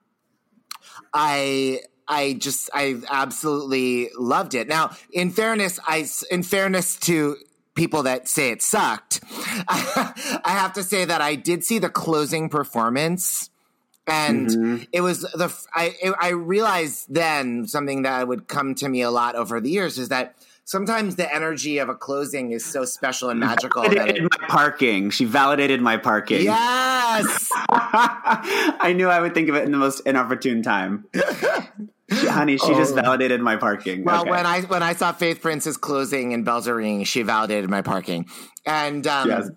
I 1.14 1.80
I 2.08 2.32
just 2.32 2.70
I 2.72 3.00
absolutely 3.10 4.10
loved 4.18 4.54
it. 4.54 4.66
Now, 4.66 4.96
in 5.12 5.30
fairness, 5.30 5.78
I 5.86 6.08
in 6.30 6.42
fairness 6.42 6.96
to 7.00 7.36
people 7.74 8.04
that 8.04 8.26
say 8.28 8.50
it 8.50 8.62
sucked, 8.62 9.20
I 9.68 10.42
have 10.46 10.72
to 10.74 10.82
say 10.82 11.04
that 11.04 11.20
I 11.20 11.34
did 11.34 11.64
see 11.64 11.78
the 11.78 11.90
closing 11.90 12.48
performance. 12.48 13.50
And 14.06 14.48
mm-hmm. 14.48 14.82
it 14.90 15.02
was 15.02 15.20
the 15.20 15.54
I 15.74 15.94
I 16.18 16.30
realized 16.30 17.12
then 17.12 17.66
something 17.66 18.02
that 18.02 18.26
would 18.26 18.48
come 18.48 18.74
to 18.76 18.88
me 18.88 19.02
a 19.02 19.10
lot 19.10 19.36
over 19.36 19.60
the 19.60 19.70
years 19.70 19.98
is 19.98 20.08
that 20.08 20.34
sometimes 20.64 21.16
the 21.16 21.34
energy 21.34 21.76
of 21.76 21.90
a 21.90 21.94
closing 21.94 22.52
is 22.52 22.64
so 22.64 22.86
special 22.86 23.28
and 23.28 23.38
magical 23.38 23.82
Validated 23.82 24.24
it, 24.24 24.40
my 24.40 24.46
parking. 24.48 25.10
She 25.10 25.26
validated 25.26 25.82
my 25.82 25.98
parking. 25.98 26.42
yes 26.42 27.50
I 27.68 28.94
knew 28.96 29.08
I 29.08 29.20
would 29.20 29.34
think 29.34 29.50
of 29.50 29.54
it 29.56 29.64
in 29.64 29.72
the 29.72 29.78
most 29.78 30.00
inopportune 30.00 30.62
time. 30.62 31.04
Honey, 32.10 32.56
she 32.56 32.74
just 32.74 32.94
validated 32.94 33.40
my 33.40 33.56
parking. 33.56 34.00
Oh. 34.00 34.04
Well, 34.04 34.20
Okay. 34.22 34.30
when 34.30 34.46
I 34.46 34.60
when 34.62 34.82
I 34.82 34.94
saw 34.94 35.12
Faith 35.12 35.42
Prince's 35.42 35.76
closing 35.76 36.32
and 36.32 36.44
bells 36.44 36.66
are 36.68 36.74
ringing, 36.76 37.04
she 37.04 37.22
validated 37.22 37.68
my 37.68 37.82
parking, 37.82 38.26
and 38.64 39.06
um, 39.06 39.28
Yes. 39.28 39.48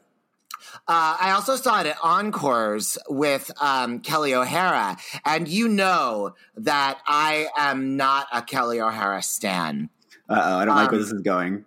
uh, 0.88 1.17
I 1.22 1.31
also 1.31 1.55
saw 1.55 1.79
it 1.81 1.88
at 1.88 1.98
Encores 2.03 2.98
with 3.10 3.51
um, 3.62 4.01
Kelli 4.01 4.34
O'Hara, 4.34 4.98
and 5.25 5.48
you 5.48 5.70
know 5.70 6.36
that 6.58 7.00
I 7.08 7.48
am 7.58 7.96
not 7.96 8.27
a 8.34 8.41
Kelli 8.41 8.86
O'Hara 8.86 9.22
stan. 9.22 9.89
Uh 10.27 10.41
oh, 10.43 10.58
I 10.60 10.65
don't 10.65 10.75
like 10.75 10.88
um, 10.88 10.91
where 10.91 11.00
this 11.01 11.12
is 11.12 11.22
going. 11.22 11.65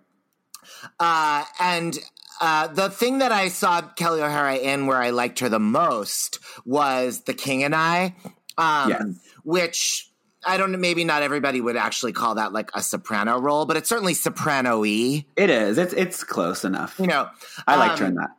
Uh, 0.99 1.43
and 1.59 1.97
uh, 2.41 2.67
the 2.67 2.89
thing 2.89 3.19
that 3.19 3.31
I 3.31 3.47
saw 3.49 3.81
Kelli 3.81 4.19
O'Hara 4.19 4.55
in 4.57 4.87
where 4.87 4.97
I 5.01 5.09
liked 5.11 5.39
her 5.39 5.49
the 5.49 5.59
most 5.59 6.39
was 6.65 7.21
The 7.21 7.33
King 7.33 7.63
and 7.63 7.75
I, 7.75 8.15
um, 8.57 8.89
Yes. 8.89 9.03
which 9.43 10.11
I 10.45 10.57
don't 10.57 10.71
know, 10.71 10.77
maybe 10.77 11.03
not 11.03 11.23
everybody 11.23 11.61
would 11.61 11.75
actually 11.75 12.13
call 12.13 12.35
that 12.35 12.53
like 12.53 12.69
a 12.73 12.81
soprano 12.81 13.39
role, 13.39 13.65
but 13.65 13.77
it's 13.77 13.89
certainly 13.89 14.13
soprano 14.13 14.81
y. 14.81 15.25
It 15.35 15.49
is. 15.49 15.77
It's 15.77 15.93
it's 15.93 16.23
close 16.23 16.63
enough. 16.63 16.99
You 16.99 17.07
know, 17.07 17.29
I 17.67 17.77
liked 17.77 17.99
her 17.99 18.05
um, 18.05 18.11
in 18.11 18.15
that. 18.17 18.29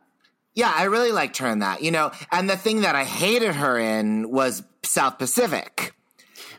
Yeah, 0.55 0.73
I 0.75 0.85
really 0.85 1.11
liked 1.11 1.37
her 1.37 1.47
in 1.47 1.59
that, 1.59 1.83
you 1.83 1.91
know. 1.91 2.11
And 2.31 2.49
the 2.49 2.57
thing 2.57 2.81
that 2.81 2.95
I 2.95 3.03
hated 3.03 3.53
her 3.55 3.77
in 3.77 4.31
was 4.31 4.63
South 4.83 5.19
Pacific. 5.19 5.93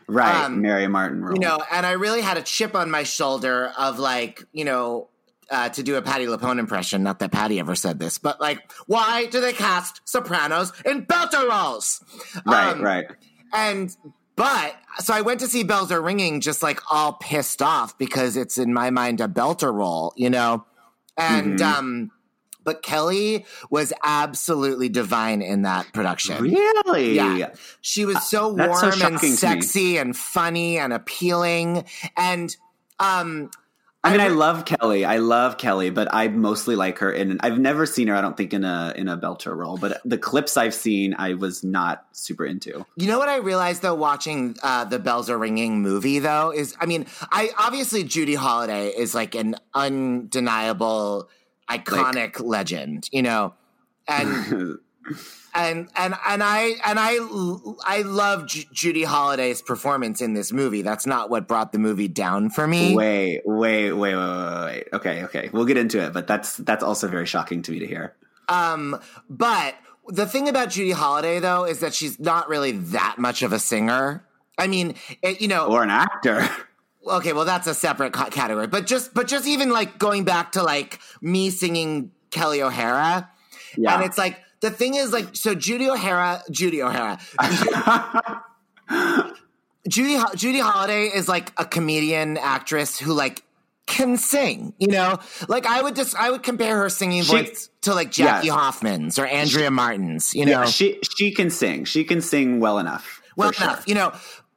Right, 0.07 0.45
um, 0.45 0.61
Mary 0.61 0.87
Martin 0.87 1.23
role. 1.23 1.33
You 1.33 1.39
know, 1.39 1.59
and 1.71 1.85
I 1.85 1.91
really 1.91 2.21
had 2.21 2.37
a 2.37 2.41
chip 2.41 2.75
on 2.75 2.89
my 2.89 3.03
shoulder 3.03 3.71
of 3.77 3.99
like, 3.99 4.43
you 4.53 4.65
know, 4.65 5.09
uh, 5.51 5.69
to 5.69 5.83
do 5.83 5.95
a 5.95 6.01
Patti 6.01 6.25
LuPone 6.25 6.59
impression. 6.59 7.03
Not 7.03 7.19
that 7.19 7.31
Patty 7.31 7.59
ever 7.59 7.75
said 7.75 7.99
this, 7.99 8.17
but 8.17 8.39
like, 8.39 8.71
why 8.87 9.25
do 9.25 9.41
they 9.41 9.53
cast 9.53 10.01
sopranos 10.05 10.71
in 10.85 11.05
belter 11.05 11.47
roles? 11.47 12.01
right, 12.45 12.71
um, 12.71 12.81
right. 12.81 13.05
And 13.53 13.95
but 14.39 14.75
so 14.99 15.13
I 15.13 15.21
went 15.21 15.41
to 15.41 15.47
see 15.47 15.63
Bells 15.63 15.91
Are 15.91 16.01
Ringing, 16.01 16.39
just 16.41 16.63
like 16.63 16.79
all 16.91 17.13
pissed 17.13 17.61
off 17.61 17.97
because 17.97 18.37
it's 18.37 18.57
in 18.57 18.73
my 18.73 18.89
mind 18.89 19.21
a 19.21 19.27
belter 19.27 19.73
role, 19.73 20.13
you 20.15 20.29
know. 20.29 20.65
And 21.17 21.59
Mm-hmm. 21.59 21.79
um, 21.79 22.11
but 22.63 22.81
Kelly 22.83 23.45
was 23.69 23.93
absolutely 24.03 24.89
divine 24.89 25.41
in 25.41 25.63
that 25.63 25.91
production. 25.93 26.41
Really? 26.43 27.15
Yeah. 27.15 27.53
She 27.81 28.05
was 28.05 28.29
so 28.29 28.53
that's 28.53 28.79
so 28.79 28.87
warm 28.89 29.01
and 29.13 29.19
to 29.19 29.25
me. 29.25 29.31
sexy 29.31 29.97
and 29.97 30.15
funny 30.15 30.77
and 30.77 30.93
appealing. 30.93 31.85
And 32.15 32.55
um 32.99 33.49
I 34.01 34.11
mean, 34.11 34.21
I, 34.21 34.27
re- 34.27 34.33
love 34.33 34.63
Kelly. 34.63 35.03
I 35.03 35.17
love 35.17 35.57
Kelly, 35.57 35.89
but 35.89 36.07
I 36.13 36.29
mostly 36.29 36.77
like 36.77 36.99
her 36.99 37.11
in. 37.11 37.37
I've 37.41 37.59
never 37.59 37.85
seen 37.85 38.07
her. 38.07 38.15
I 38.15 38.21
don't 38.21 38.37
think 38.37 38.53
in 38.53 38.63
a 38.63 38.93
in 38.95 39.09
a 39.09 39.17
belter 39.17 39.55
role, 39.55 39.77
but 39.77 39.99
the 40.05 40.17
clips 40.17 40.55
I've 40.55 40.73
seen, 40.73 41.15
I 41.17 41.33
was 41.33 41.65
not 41.65 42.05
super 42.13 42.45
into. 42.45 42.85
You 42.95 43.07
know 43.07 43.19
what 43.19 43.27
I 43.27 43.37
realized 43.37 43.81
though, 43.81 43.95
watching 43.95 44.55
uh, 44.63 44.85
the 44.85 44.99
Bells 44.99 45.29
Are 45.29 45.37
Ringing 45.37 45.81
movie 45.81 46.19
though, 46.19 46.51
is 46.51 46.75
I 46.79 46.85
mean, 46.85 47.07
I 47.29 47.49
obviously 47.57 48.05
Judy 48.05 48.35
Holliday 48.35 48.87
is 48.87 49.13
like 49.13 49.35
an 49.35 49.55
undeniable, 49.73 51.29
iconic 51.69 52.39
legend, 52.39 53.09
you 53.11 53.21
know, 53.21 53.53
and 54.07 54.79
and 55.53 55.87
and 55.95 56.15
and 56.27 56.43
I 56.43 56.75
and 56.85 56.99
I 56.99 57.17
I 57.85 58.01
love 58.03 58.47
Ju- 58.47 58.63
Judy 58.71 59.03
Holliday's 59.03 59.61
performance 59.61 60.21
in 60.21 60.33
this 60.33 60.51
movie. 60.51 60.81
That's 60.81 61.05
not 61.05 61.29
what 61.29 61.47
brought 61.47 61.71
the 61.71 61.79
movie 61.79 62.07
down 62.07 62.49
for 62.49 62.67
me. 62.67 62.95
Wait, 62.95 63.41
wait, 63.45 63.91
wait, 63.93 63.93
wait, 63.93 64.15
wait, 64.15 64.65
wait. 64.65 64.87
Okay, 64.93 65.23
okay, 65.25 65.49
we'll 65.53 65.65
get 65.65 65.77
into 65.77 66.03
it, 66.03 66.13
but 66.13 66.27
that's 66.27 66.57
that's 66.57 66.83
also 66.83 67.07
very 67.07 67.25
shocking 67.25 67.61
to 67.63 67.71
me 67.71 67.79
to 67.79 67.87
hear. 67.87 68.15
Um, 68.47 68.99
but 69.29 69.75
the 70.07 70.25
thing 70.25 70.47
about 70.49 70.69
Judy 70.69 70.91
Holliday 70.91 71.39
though 71.39 71.65
is 71.65 71.79
that 71.79 71.93
she's 71.93 72.19
not 72.19 72.49
really 72.49 72.71
that 72.71 73.15
much 73.17 73.41
of 73.43 73.53
a 73.53 73.59
singer. 73.59 74.25
I 74.57 74.67
mean, 74.67 74.95
it, 75.21 75.39
you 75.41 75.47
know, 75.47 75.67
Or 75.67 75.83
an 75.83 75.89
actor. 75.89 76.47
okay, 77.07 77.33
well 77.33 77.45
that's 77.45 77.67
a 77.67 77.73
separate 77.73 78.13
ca- 78.13 78.29
category. 78.29 78.67
But 78.67 78.87
just 78.87 79.13
but 79.13 79.27
just 79.27 79.47
even 79.47 79.69
like 79.69 79.97
going 79.99 80.23
back 80.25 80.51
to 80.53 80.63
like 80.63 80.99
me 81.21 81.49
singing 81.49 82.11
Kelli 82.31 82.61
O'Hara, 82.61 83.29
Yeah. 83.77 83.95
and 83.95 84.03
it's 84.03 84.17
like 84.17 84.39
the 84.61 84.71
thing 84.71 84.95
is 84.95 85.11
like 85.13 85.35
so 85.35 85.55
Judy 85.55 85.89
O'Hara, 85.89 86.43
Judy 86.51 86.81
O'Hara, 86.83 87.19
Judy 89.87 90.17
Judy 90.35 90.59
Holliday 90.59 91.05
is 91.07 91.27
like 91.27 91.51
a 91.57 91.65
comedian 91.65 92.37
actress 92.37 92.99
who 92.99 93.13
like 93.13 93.43
can 93.85 94.17
sing. 94.17 94.73
You 94.77 94.87
know, 94.89 95.19
like 95.47 95.65
I 95.65 95.81
would 95.81 95.95
just 95.95 96.15
I 96.15 96.29
would 96.31 96.43
compare 96.43 96.77
her 96.77 96.89
singing 96.89 97.23
She- 97.23 97.31
voice 97.31 97.69
to 97.81 97.93
like 97.93 98.11
Jackie 98.11 98.47
Yes. 98.47 98.55
Hoffman's 98.55 99.17
or 99.17 99.25
Andrea 99.25 99.71
Martin's. 99.71 100.35
You 100.35 100.45
know, 100.45 100.51
Yeah, 100.61 100.65
she 100.65 100.99
she 101.17 101.31
can 101.33 101.49
sing. 101.49 101.85
She 101.85 102.03
can 102.03 102.21
sing 102.21 102.59
well 102.59 102.77
enough. 102.79 103.21
well 103.35 103.51
sure. 103.51 103.67
enough 103.67 103.87
you 103.87 103.95
know 103.95 104.11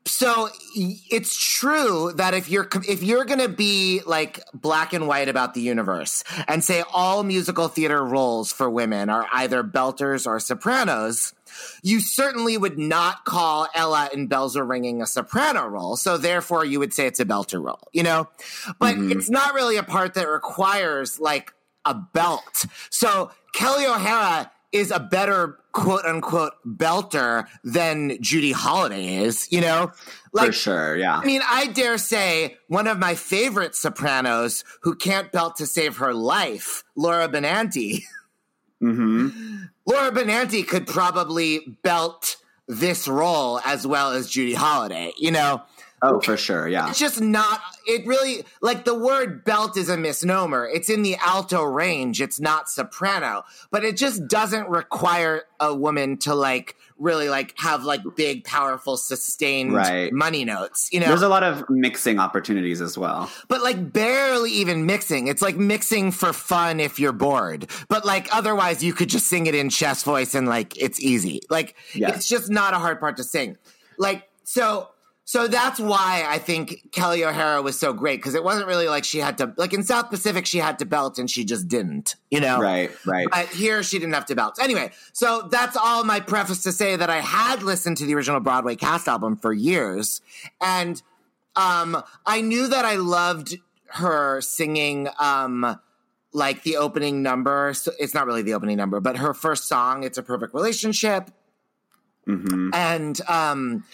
so 0.05 0.49
it's 0.75 1.37
true 1.37 2.13
that 2.17 2.35
if 2.35 2.49
you're 2.49 2.69
if 2.89 3.03
you're 3.03 3.25
gonna 3.25 3.49
be 3.49 4.01
like 4.07 4.41
black 4.53 4.93
and 4.93 5.07
white 5.07 5.29
about 5.29 5.55
the 5.55 5.61
universe 5.61 6.25
and 6.49 6.65
say 6.65 6.83
all 6.93 7.23
musical 7.23 7.69
theater 7.69 8.05
roles 8.05 8.53
for 8.53 8.69
women 8.69 9.09
are 9.09 9.27
either 9.33 9.63
belters 9.63 10.27
or 10.27 10.41
sopranos 10.41 11.35
you 11.83 12.01
certainly 12.01 12.57
would 12.57 12.79
not 12.79 13.25
call 13.25 13.69
Ella 13.75 14.09
in 14.13 14.27
Bells 14.27 14.57
Are 14.57 14.65
Ringing 14.65 15.03
a 15.03 15.07
soprano 15.07 15.67
role, 15.67 15.97
so 15.97 16.17
therefore 16.17 16.65
you 16.65 16.79
would 16.79 16.95
say 16.95 17.07
it's 17.07 17.21
a 17.21 17.27
belter 17.27 17.63
role, 17.63 17.89
you 17.93 18.03
know? 18.03 18.29
But 18.79 18.97
mm-hmm. 18.97 19.13
it's 19.13 19.31
not 19.31 19.55
really 19.55 19.77
a 19.77 19.83
part 19.83 20.15
that 20.15 20.29
requires 20.29 21.21
like 21.21 21.53
a 21.85 21.95
belt. 21.95 22.65
So 22.91 23.31
Kelli 23.55 23.87
O'Hara 23.87 24.51
is 24.73 24.91
a 24.91 25.01
better 25.01 25.59
quote 25.73 26.05
unquote 26.05 26.53
belter 26.67 27.47
than 27.65 28.19
Judy 28.21 28.53
Holliday 28.53 29.17
is, 29.17 29.51
you 29.51 29.61
know? 29.61 29.93
Like, 30.33 30.47
for 30.47 30.53
sure. 30.53 30.97
Yeah. 30.97 31.17
I 31.17 31.25
mean, 31.25 31.43
I 31.47 31.67
dare 31.67 31.99
say 31.99 32.57
one 32.69 32.87
of 32.87 32.99
my 32.99 33.15
favorite 33.15 33.75
sopranos 33.75 34.65
who 34.83 34.95
can't 34.95 35.33
belt 35.33 35.57
to 35.57 35.67
save 35.67 35.99
her 35.99 36.15
life, 36.15 36.85
Laura 36.97 37.29
Benanti. 37.29 38.05
hmm 38.81 39.29
Laura 39.85 40.13
Benanti 40.13 40.67
could 40.67 40.87
probably 40.87 41.77
belt 41.83 42.37
this 42.69 43.09
role 43.09 43.61
as 43.65 43.87
well 43.87 44.13
as 44.13 44.31
Judy 44.31 44.55
Holliday, 44.55 45.13
you 45.17 45.31
know? 45.31 45.63
Oh, 46.05 46.21
for 46.21 46.37
sure. 46.37 46.67
Yeah. 46.69 46.89
It's 46.91 46.99
just 46.99 47.21
not, 47.21 47.61
it 47.87 48.05
really, 48.07 48.45
like 48.61 48.85
the 48.85 48.95
word 48.95 49.45
belt 49.45 49.77
is 49.77 49.89
a 49.89 49.97
misnomer. 49.97 50.67
It's 50.67 50.91
in 50.91 51.03
the 51.03 51.17
alto 51.25 51.63
range, 51.63 52.21
it's 52.21 52.41
not 52.41 52.69
soprano, 52.69 53.45
but 53.71 53.85
it 53.85 53.97
just 53.97 54.27
doesn't 54.27 54.69
require 54.69 55.45
a 55.61 55.73
woman 55.73 56.17
to 56.19 56.35
like 56.35 56.75
really 56.99 57.29
like 57.29 57.55
have 57.59 57.85
like 57.85 58.01
big, 58.17 58.43
powerful, 58.45 58.97
sustained 58.97 59.75
Right. 59.75 60.13
money 60.13 60.45
notes, 60.45 60.89
you 60.93 60.99
know? 60.99 61.07
There's 61.07 61.23
a 61.23 61.29
lot 61.29 61.45
of 61.45 61.65
mixing 61.71 62.19
opportunities 62.19 62.81
as 62.81 62.99
well. 62.99 63.31
but 63.49 63.63
like 63.63 63.93
barely 63.93 64.51
even 64.51 64.87
mixing. 64.87 65.29
It's 65.29 65.43
like 65.43 65.57
mixing 65.57 66.11
for 66.11 66.33
fun 66.33 66.81
if 66.81 66.99
you're 66.99 67.13
bored. 67.13 67.71
But 67.89 68.05
like 68.05 68.29
otherwise 68.35 68.83
you 68.83 68.93
could 68.93 69.09
just 69.09 69.29
sing 69.29 69.47
it 69.47 69.55
in 69.55 69.71
chest 69.71 70.05
voice 70.05 70.35
and 70.35 70.49
like 70.49 70.77
it's 70.77 70.99
easy. 71.01 71.43
Like 71.49 71.77
Yes. 71.95 72.17
it's 72.17 72.29
just 72.29 72.51
not 72.51 72.75
a 72.75 72.79
hard 72.79 72.99
part 72.99 73.17
to 73.19 73.25
sing. 73.25 73.57
Like 73.99 74.29
so 74.45 74.89
so 75.25 75.47
that's 75.47 75.79
why 75.79 76.25
I 76.27 76.39
think 76.39 76.91
Kelli 76.91 77.27
O'Hara 77.27 77.63
was 77.63 77.79
so 77.79 77.93
great 77.93 78.19
because 78.19 78.35
it 78.35 78.43
wasn't 78.43 78.67
really 78.67 78.89
like 78.89 79.05
she 79.05 79.19
had 79.19 79.39
to 79.39 79.55
like 79.57 79.73
in 79.73 79.85
South 79.85 80.11
Pacific 80.11 80.47
she 80.47 80.59
had 80.59 80.81
to 80.81 80.85
belt 80.85 81.19
and 81.19 81.31
she 81.31 81.45
just 81.45 81.69
didn't, 81.69 82.17
you 82.31 82.41
know. 82.41 82.61
Right. 82.61 82.91
Right. 83.07 83.29
But 83.31 83.49
here 83.49 83.83
she 83.83 83.99
didn't 83.99 84.15
have 84.15 84.27
to 84.27 84.35
belt. 84.35 84.59
Anyway, 84.61 84.91
so 85.13 85.49
that's 85.51 85.77
all 85.77 86.03
my 86.05 86.19
preface 86.19 86.65
to 86.65 86.73
say 86.73 86.97
that 86.97 87.09
I 87.09 87.21
had 87.21 87.63
listened 87.63 87.99
to 87.99 88.05
the 88.05 88.15
original 88.15 88.41
Broadway 88.41 88.75
cast 88.75 89.07
album 89.07 89.37
for 89.37 89.53
years. 89.53 90.21
And 90.61 91.01
um, 91.55 92.03
I 92.27 92.41
knew 92.41 92.67
that 92.67 92.85
I 92.85 92.97
loved 92.97 93.59
her 93.91 94.41
singing 94.41 95.09
um, 95.21 95.79
like 96.33 96.63
the 96.63 96.79
opening 96.79 97.23
number. 97.23 97.75
So 97.75 97.93
it's 97.99 98.15
not 98.15 98.27
really 98.27 98.43
the 98.43 98.55
opening 98.55 98.77
number, 98.77 99.01
but 99.01 99.19
her 99.19 99.35
first 99.35 99.69
song, 99.69 100.03
"It's 100.03 100.19
a 100.19 100.23
Perfect 100.23 100.55
Relationship," 100.55 101.31
hmm 102.25 102.71
and 102.73 103.21
um, 103.29 103.85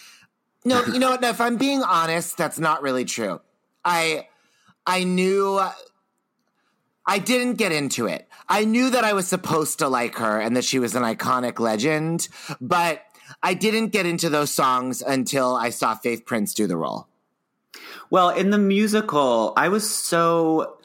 no, 0.64 0.84
you 0.92 0.98
know 0.98 1.10
what? 1.10 1.24
If 1.24 1.40
I'm 1.40 1.56
being 1.56 1.82
honest, 1.82 2.36
that's 2.36 2.58
not 2.58 2.82
really 2.82 3.04
true. 3.04 3.40
I 3.84 4.28
I 4.86 5.04
knew 5.04 5.60
I 7.06 7.18
didn't 7.18 7.54
get 7.54 7.72
into 7.72 8.06
it. 8.06 8.28
I 8.48 8.64
knew 8.64 8.90
that 8.90 9.04
I 9.04 9.12
was 9.14 9.26
supposed 9.26 9.78
to 9.78 9.88
like 9.88 10.16
her 10.16 10.40
and 10.40 10.56
that 10.56 10.64
she 10.64 10.78
was 10.78 10.94
an 10.94 11.02
iconic 11.02 11.58
legend, 11.58 12.28
but 12.60 13.02
I 13.42 13.54
didn't 13.54 13.88
get 13.88 14.06
into 14.06 14.28
those 14.28 14.50
songs 14.50 15.02
until 15.02 15.54
I 15.54 15.70
saw 15.70 15.94
Faith 15.94 16.24
Prince 16.26 16.54
do 16.54 16.66
the 16.66 16.76
role. 16.76 17.08
Well, 18.10 18.30
in 18.30 18.50
the 18.50 18.58
musical, 18.58 19.52
I 19.56 19.68
was 19.68 19.88
so 19.88 20.78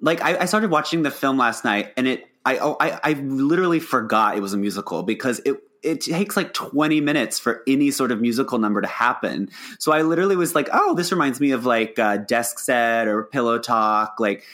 like 0.00 0.22
I, 0.22 0.38
I 0.38 0.44
started 0.44 0.70
watching 0.70 1.02
the 1.02 1.10
film 1.10 1.38
last 1.38 1.64
night, 1.64 1.92
and 1.96 2.06
it 2.06 2.24
I, 2.44 2.58
oh, 2.58 2.76
I 2.80 3.00
I 3.02 3.12
literally 3.12 3.80
forgot 3.80 4.36
it 4.36 4.40
was 4.40 4.54
a 4.54 4.56
musical 4.56 5.02
because 5.02 5.40
it 5.44 5.56
it 5.82 6.00
takes 6.00 6.36
like 6.36 6.52
20 6.54 7.00
minutes 7.00 7.38
for 7.38 7.62
any 7.66 7.90
sort 7.90 8.12
of 8.12 8.20
musical 8.20 8.58
number 8.58 8.80
to 8.80 8.88
happen. 8.88 9.50
So 9.78 9.92
I 9.92 10.02
literally 10.02 10.36
was 10.36 10.54
like, 10.54 10.68
oh, 10.72 10.94
this 10.94 11.12
reminds 11.12 11.40
me 11.40 11.52
of 11.52 11.66
like 11.66 11.98
uh, 11.98 12.18
Desk 12.18 12.58
Set 12.58 13.08
or 13.08 13.24
Pillow 13.24 13.58
Talk, 13.58 14.16
like 14.18 14.44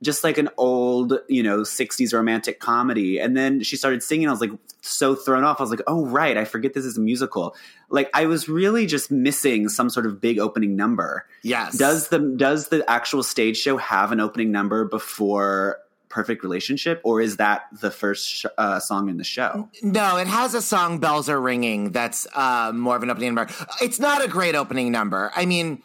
just 0.00 0.22
like 0.22 0.38
an 0.38 0.48
old, 0.56 1.18
you 1.28 1.42
know, 1.42 1.60
60s 1.60 2.12
romantic 2.12 2.60
comedy. 2.60 3.18
And 3.18 3.36
then 3.36 3.62
she 3.62 3.76
started 3.76 4.02
singing. 4.02 4.28
I 4.28 4.30
was 4.30 4.40
like 4.40 4.52
so 4.80 5.14
thrown 5.14 5.42
off. 5.42 5.58
I 5.58 5.64
was 5.64 5.70
like, 5.70 5.82
oh, 5.86 6.06
right. 6.06 6.36
I 6.36 6.44
forget 6.44 6.74
this 6.74 6.84
is 6.84 6.96
a 6.96 7.00
musical. 7.00 7.56
Like 7.90 8.08
I 8.14 8.26
was 8.26 8.48
really 8.48 8.86
just 8.86 9.10
missing 9.10 9.68
some 9.68 9.90
sort 9.90 10.06
of 10.06 10.20
big 10.20 10.38
opening 10.38 10.76
number. 10.76 11.26
Yes. 11.42 11.76
Does 11.76 12.08
the 12.08 12.18
does 12.18 12.68
the 12.68 12.88
actual 12.88 13.22
stage 13.22 13.56
show 13.56 13.76
have 13.76 14.12
an 14.12 14.20
opening 14.20 14.52
number 14.52 14.84
before 14.84 15.78
Perfect 16.08 16.42
Relationship, 16.42 17.00
or 17.04 17.20
is 17.20 17.36
that 17.36 17.66
the 17.80 17.90
first 17.90 18.28
sh- 18.28 18.46
uh, 18.56 18.78
song 18.80 19.08
in 19.08 19.16
the 19.16 19.24
show? 19.24 19.68
No, 19.82 20.16
it 20.16 20.26
has 20.26 20.54
a 20.54 20.62
song 20.62 20.98
"Bells 20.98 21.28
Are 21.28 21.40
Ringing" 21.40 21.92
that's 21.92 22.26
uh, 22.34 22.72
more 22.74 22.96
of 22.96 23.02
an 23.02 23.10
opening 23.10 23.34
number. 23.34 23.52
It's 23.82 23.98
not 24.00 24.24
a 24.24 24.28
great 24.28 24.54
opening 24.54 24.90
number. 24.92 25.30
I 25.36 25.44
mean, 25.46 25.82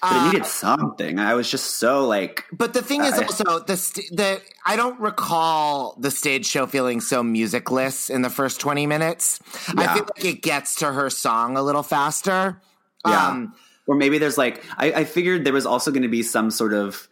But 0.00 0.12
it 0.12 0.16
uh, 0.16 0.26
needed 0.32 0.46
something. 0.46 1.18
I 1.18 1.34
was 1.34 1.50
just 1.50 1.78
so 1.78 2.06
like, 2.06 2.44
But 2.52 2.72
the 2.74 2.82
thing 2.82 3.02
is 3.04 3.14
I- 3.14 3.22
also 3.24 3.58
the 3.60 3.76
st- 3.76 4.16
the 4.16 4.40
I 4.64 4.76
don't 4.76 4.98
recall 5.00 5.96
the 5.98 6.10
stage 6.10 6.46
show 6.46 6.66
feeling 6.66 7.00
so 7.00 7.22
musicless 7.22 8.10
in 8.10 8.22
the 8.22 8.30
first 8.30 8.60
twenty 8.60 8.86
minutes. 8.86 9.40
I 9.76 9.82
Yeah. 9.82 9.94
feel 9.94 10.08
like 10.16 10.24
it 10.24 10.42
gets 10.42 10.76
to 10.76 10.92
her 10.92 11.10
song 11.10 11.56
a 11.56 11.62
little 11.62 11.82
faster. 11.82 12.60
yeah. 13.06 13.28
Um, 13.28 13.54
or 13.88 13.96
maybe 13.96 14.18
there's 14.18 14.38
like, 14.38 14.62
I, 14.76 14.92
I 14.92 15.04
figured 15.04 15.44
there 15.44 15.52
was 15.52 15.66
also 15.66 15.90
going 15.90 16.04
to 16.04 16.08
be 16.08 16.22
some 16.22 16.50
sort 16.52 16.72
of. 16.72 17.08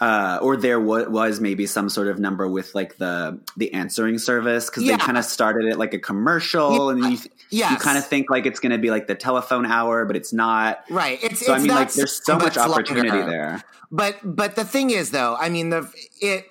Uh, 0.00 0.38
or 0.40 0.56
there 0.56 0.80
wa- 0.80 1.08
was 1.08 1.40
maybe 1.40 1.66
some 1.66 1.88
sort 1.90 2.08
of 2.08 2.18
number 2.18 2.48
with 2.48 2.74
like 2.74 2.96
the 2.96 3.38
the 3.56 3.72
answering 3.74 4.18
service 4.18 4.70
because 4.70 4.82
Yeah. 4.82 4.96
they 4.96 5.02
kind 5.04 5.18
of 5.18 5.24
started 5.24 5.66
it 5.66 5.78
like 5.78 5.92
a 5.92 5.98
commercial 5.98 6.88
and 6.90 7.00
you, 7.04 7.10
you 7.10 7.18
yes. 7.50 7.82
kind 7.82 7.98
of 7.98 8.06
think 8.06 8.30
like 8.30 8.46
it's 8.46 8.60
going 8.60 8.72
to 8.72 8.78
be 8.78 8.90
like 8.90 9.06
the 9.08 9.14
telephone 9.14 9.66
hour 9.66 10.04
but 10.06 10.16
it's 10.16 10.32
not 10.32 10.80
right. 10.90 11.18
It's 11.22 11.44
so 11.44 11.52
i 11.52 11.58
mean 11.58 11.68
like 11.68 11.92
there's 11.92 12.24
so 12.24 12.36
much 12.38 12.56
opportunity 12.56 13.08
longer. 13.10 13.30
there 13.30 13.64
But 13.92 14.16
but 14.24 14.56
the 14.56 14.64
thing 14.64 14.90
is 14.90 15.10
though, 15.10 15.36
I 15.38 15.48
mean 15.50 15.68
the 15.70 15.90
it 16.20 16.46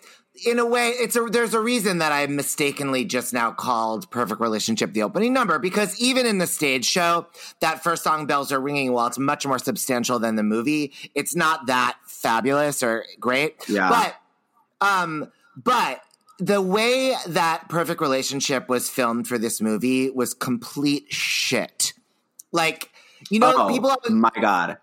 in 0.46 0.60
a 0.60 0.66
way 0.66 0.90
it's 0.90 1.16
a 1.16 1.22
there's 1.26 1.54
a 1.54 1.60
reason 1.60 2.00
that 2.00 2.12
I 2.12 2.26
mistakenly 2.28 3.06
just 3.06 3.34
now 3.34 3.52
called 3.52 4.10
Perfect 4.12 4.42
Relationship 4.42 4.94
the 4.94 5.04
opening 5.04 5.34
number 5.34 5.60
because 5.60 6.00
even 6.00 6.26
in 6.26 6.38
the 6.38 6.48
stage 6.48 6.86
show, 6.86 7.28
that 7.60 7.84
first 7.84 8.04
song 8.04 8.26
bells 8.26 8.52
are 8.52 8.60
ringing 8.60 8.92
while 8.94 9.08
it's 9.08 9.18
much 9.20 9.46
more 9.46 9.60
substantial 9.60 10.20
than 10.20 10.36
the 10.36 10.44
movie, 10.44 10.94
it's 11.16 11.36
not 11.36 11.68
that 11.68 11.98
fabulous 12.06 12.84
or 12.84 13.06
great. 13.20 13.56
Yeah. 13.68 13.90
But 13.90 14.88
um 14.88 15.32
but 15.56 16.02
the 16.40 16.62
way 16.62 17.14
that 17.28 17.68
Perfect 17.68 18.00
Relationship 18.00 18.70
was 18.70 18.90
filmed 18.90 19.28
for 19.28 19.38
this 19.38 19.60
movie 19.60 20.10
was 20.10 20.34
complete 20.34 21.12
shit. 21.12 21.94
Like 22.52 22.92
you 23.30 23.40
know, 23.40 23.54
oh 23.56 23.70
people 23.70 23.96
my 24.10 24.32
god 24.40 24.78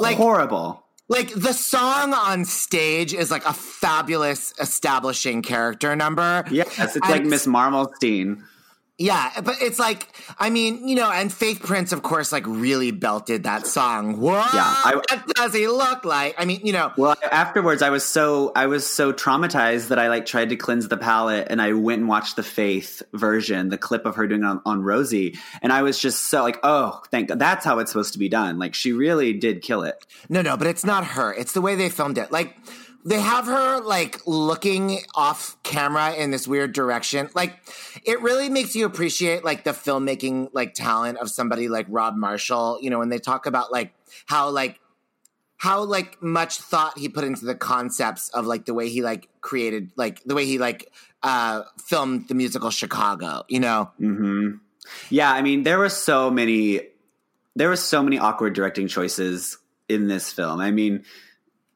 Like- 0.00 0.16
horrible 0.16 0.81
like 1.12 1.32
the 1.34 1.52
song 1.52 2.14
on 2.14 2.44
stage 2.44 3.12
is 3.14 3.30
like 3.30 3.44
a 3.44 3.52
fabulous 3.52 4.52
establishing 4.58 5.42
character 5.42 5.94
number. 5.94 6.44
yes 6.50 6.68
it's 6.78 6.94
And 6.96 7.04
like 7.10 7.24
miss 7.24 7.46
Marmelstein 7.46 8.42
Yeah, 9.02 9.40
but 9.42 9.56
it's 9.60 9.78
like 9.80 10.06
I 10.38 10.48
mean, 10.50 10.86
you 10.86 10.94
know, 10.94 11.10
and 11.10 11.32
Faith 11.32 11.60
Prince, 11.60 11.90
of 11.92 12.02
course, 12.02 12.30
like 12.30 12.46
really 12.46 12.92
belted 12.92 13.42
that 13.44 13.66
song. 13.66 14.20
What 14.20 14.54
Yeah, 14.54 14.62
I- 14.64 15.22
does 15.34 15.52
he 15.54 15.66
look 15.66 16.04
like? 16.04 16.36
I 16.38 16.44
mean, 16.44 16.60
you 16.64 16.72
know, 16.72 16.92
Well, 16.96 17.16
afterwards, 17.30 17.82
I 17.82 17.90
was 17.90 18.04
so 18.04 18.52
I 18.54 18.66
was 18.66 18.86
so 18.86 19.12
traumatized 19.12 19.88
that 19.88 19.98
I 19.98 20.08
like 20.08 20.24
tried 20.26 20.50
to 20.50 20.56
cleanse 20.56 20.86
the 20.88 20.96
palate, 20.96 21.48
and 21.50 21.60
I 21.60 21.72
went 21.72 21.98
and 22.00 22.08
watched 22.08 22.36
the 22.36 22.42
Faith 22.44 23.02
version, 23.12 23.70
the 23.70 23.78
clip 23.78 24.06
of 24.06 24.14
her 24.16 24.26
doing 24.28 24.42
it 24.42 24.46
on, 24.46 24.60
on 24.64 24.82
Rosie, 24.82 25.36
and 25.62 25.72
I 25.72 25.82
was 25.82 25.98
just 25.98 26.26
so 26.26 26.42
like, 26.42 26.60
oh, 26.62 27.02
thank 27.10 27.28
God, 27.28 27.38
that's 27.40 27.64
how 27.64 27.80
it's 27.80 27.90
supposed 27.90 28.12
to 28.12 28.18
be 28.20 28.28
done. 28.28 28.58
Like 28.60 28.74
she 28.74 28.92
really 28.92 29.32
did 29.32 29.62
kill 29.62 29.82
it. 29.82 30.06
no, 30.28 30.42
no, 30.42 30.56
but 30.56 30.68
it's 30.68 30.84
not 30.84 31.04
her. 31.04 31.34
It's 31.34 31.52
the 31.52 31.60
way 31.60 31.74
they 31.74 31.88
filmed 31.88 32.18
it. 32.18 32.30
Like 32.30 32.56
they 33.04 33.20
have 33.20 33.46
her 33.46 33.80
like 33.80 34.20
looking 34.26 35.00
off 35.14 35.60
camera 35.62 36.12
in 36.12 36.30
this 36.30 36.46
weird 36.46 36.72
direction. 36.72 37.28
Like 37.34 37.58
it 38.04 38.20
really 38.20 38.48
makes 38.48 38.76
you 38.76 38.86
appreciate 38.86 39.44
like 39.44 39.64
the 39.64 39.70
filmmaking 39.70 40.50
like 40.52 40.74
talent 40.74 41.18
of 41.18 41.30
somebody 41.30 41.68
like 41.68 41.86
Rob 41.88 42.16
Marshall, 42.16 42.78
you 42.80 42.90
know, 42.90 42.98
when 42.98 43.08
they 43.08 43.18
talk 43.18 43.46
about 43.46 43.72
like 43.72 43.92
how 44.26 44.50
like 44.50 44.78
how 45.56 45.82
like 45.84 46.20
much 46.22 46.58
thought 46.58 46.98
he 46.98 47.08
put 47.08 47.24
into 47.24 47.44
the 47.44 47.54
concepts 47.54 48.28
of 48.30 48.46
like 48.46 48.64
the 48.66 48.74
way 48.74 48.88
he 48.88 49.02
like 49.02 49.28
created 49.40 49.90
like 49.96 50.22
the 50.24 50.34
way 50.34 50.44
he 50.44 50.58
like 50.58 50.92
uh 51.22 51.62
filmed 51.78 52.28
the 52.28 52.34
musical 52.34 52.70
Chicago, 52.70 53.44
you 53.48 53.60
know. 53.60 53.90
hmm 53.98 54.52
Yeah, 55.10 55.32
I 55.32 55.42
mean, 55.42 55.62
there 55.62 55.78
were 55.78 55.88
so 55.88 56.30
many, 56.30 56.80
there 57.54 57.68
were 57.68 57.76
so 57.76 58.02
many 58.02 58.18
awkward 58.18 58.54
directing 58.54 58.88
choices 58.88 59.58
in 59.88 60.08
this 60.08 60.32
film. 60.32 60.60
I 60.60 60.70
mean, 60.70 61.04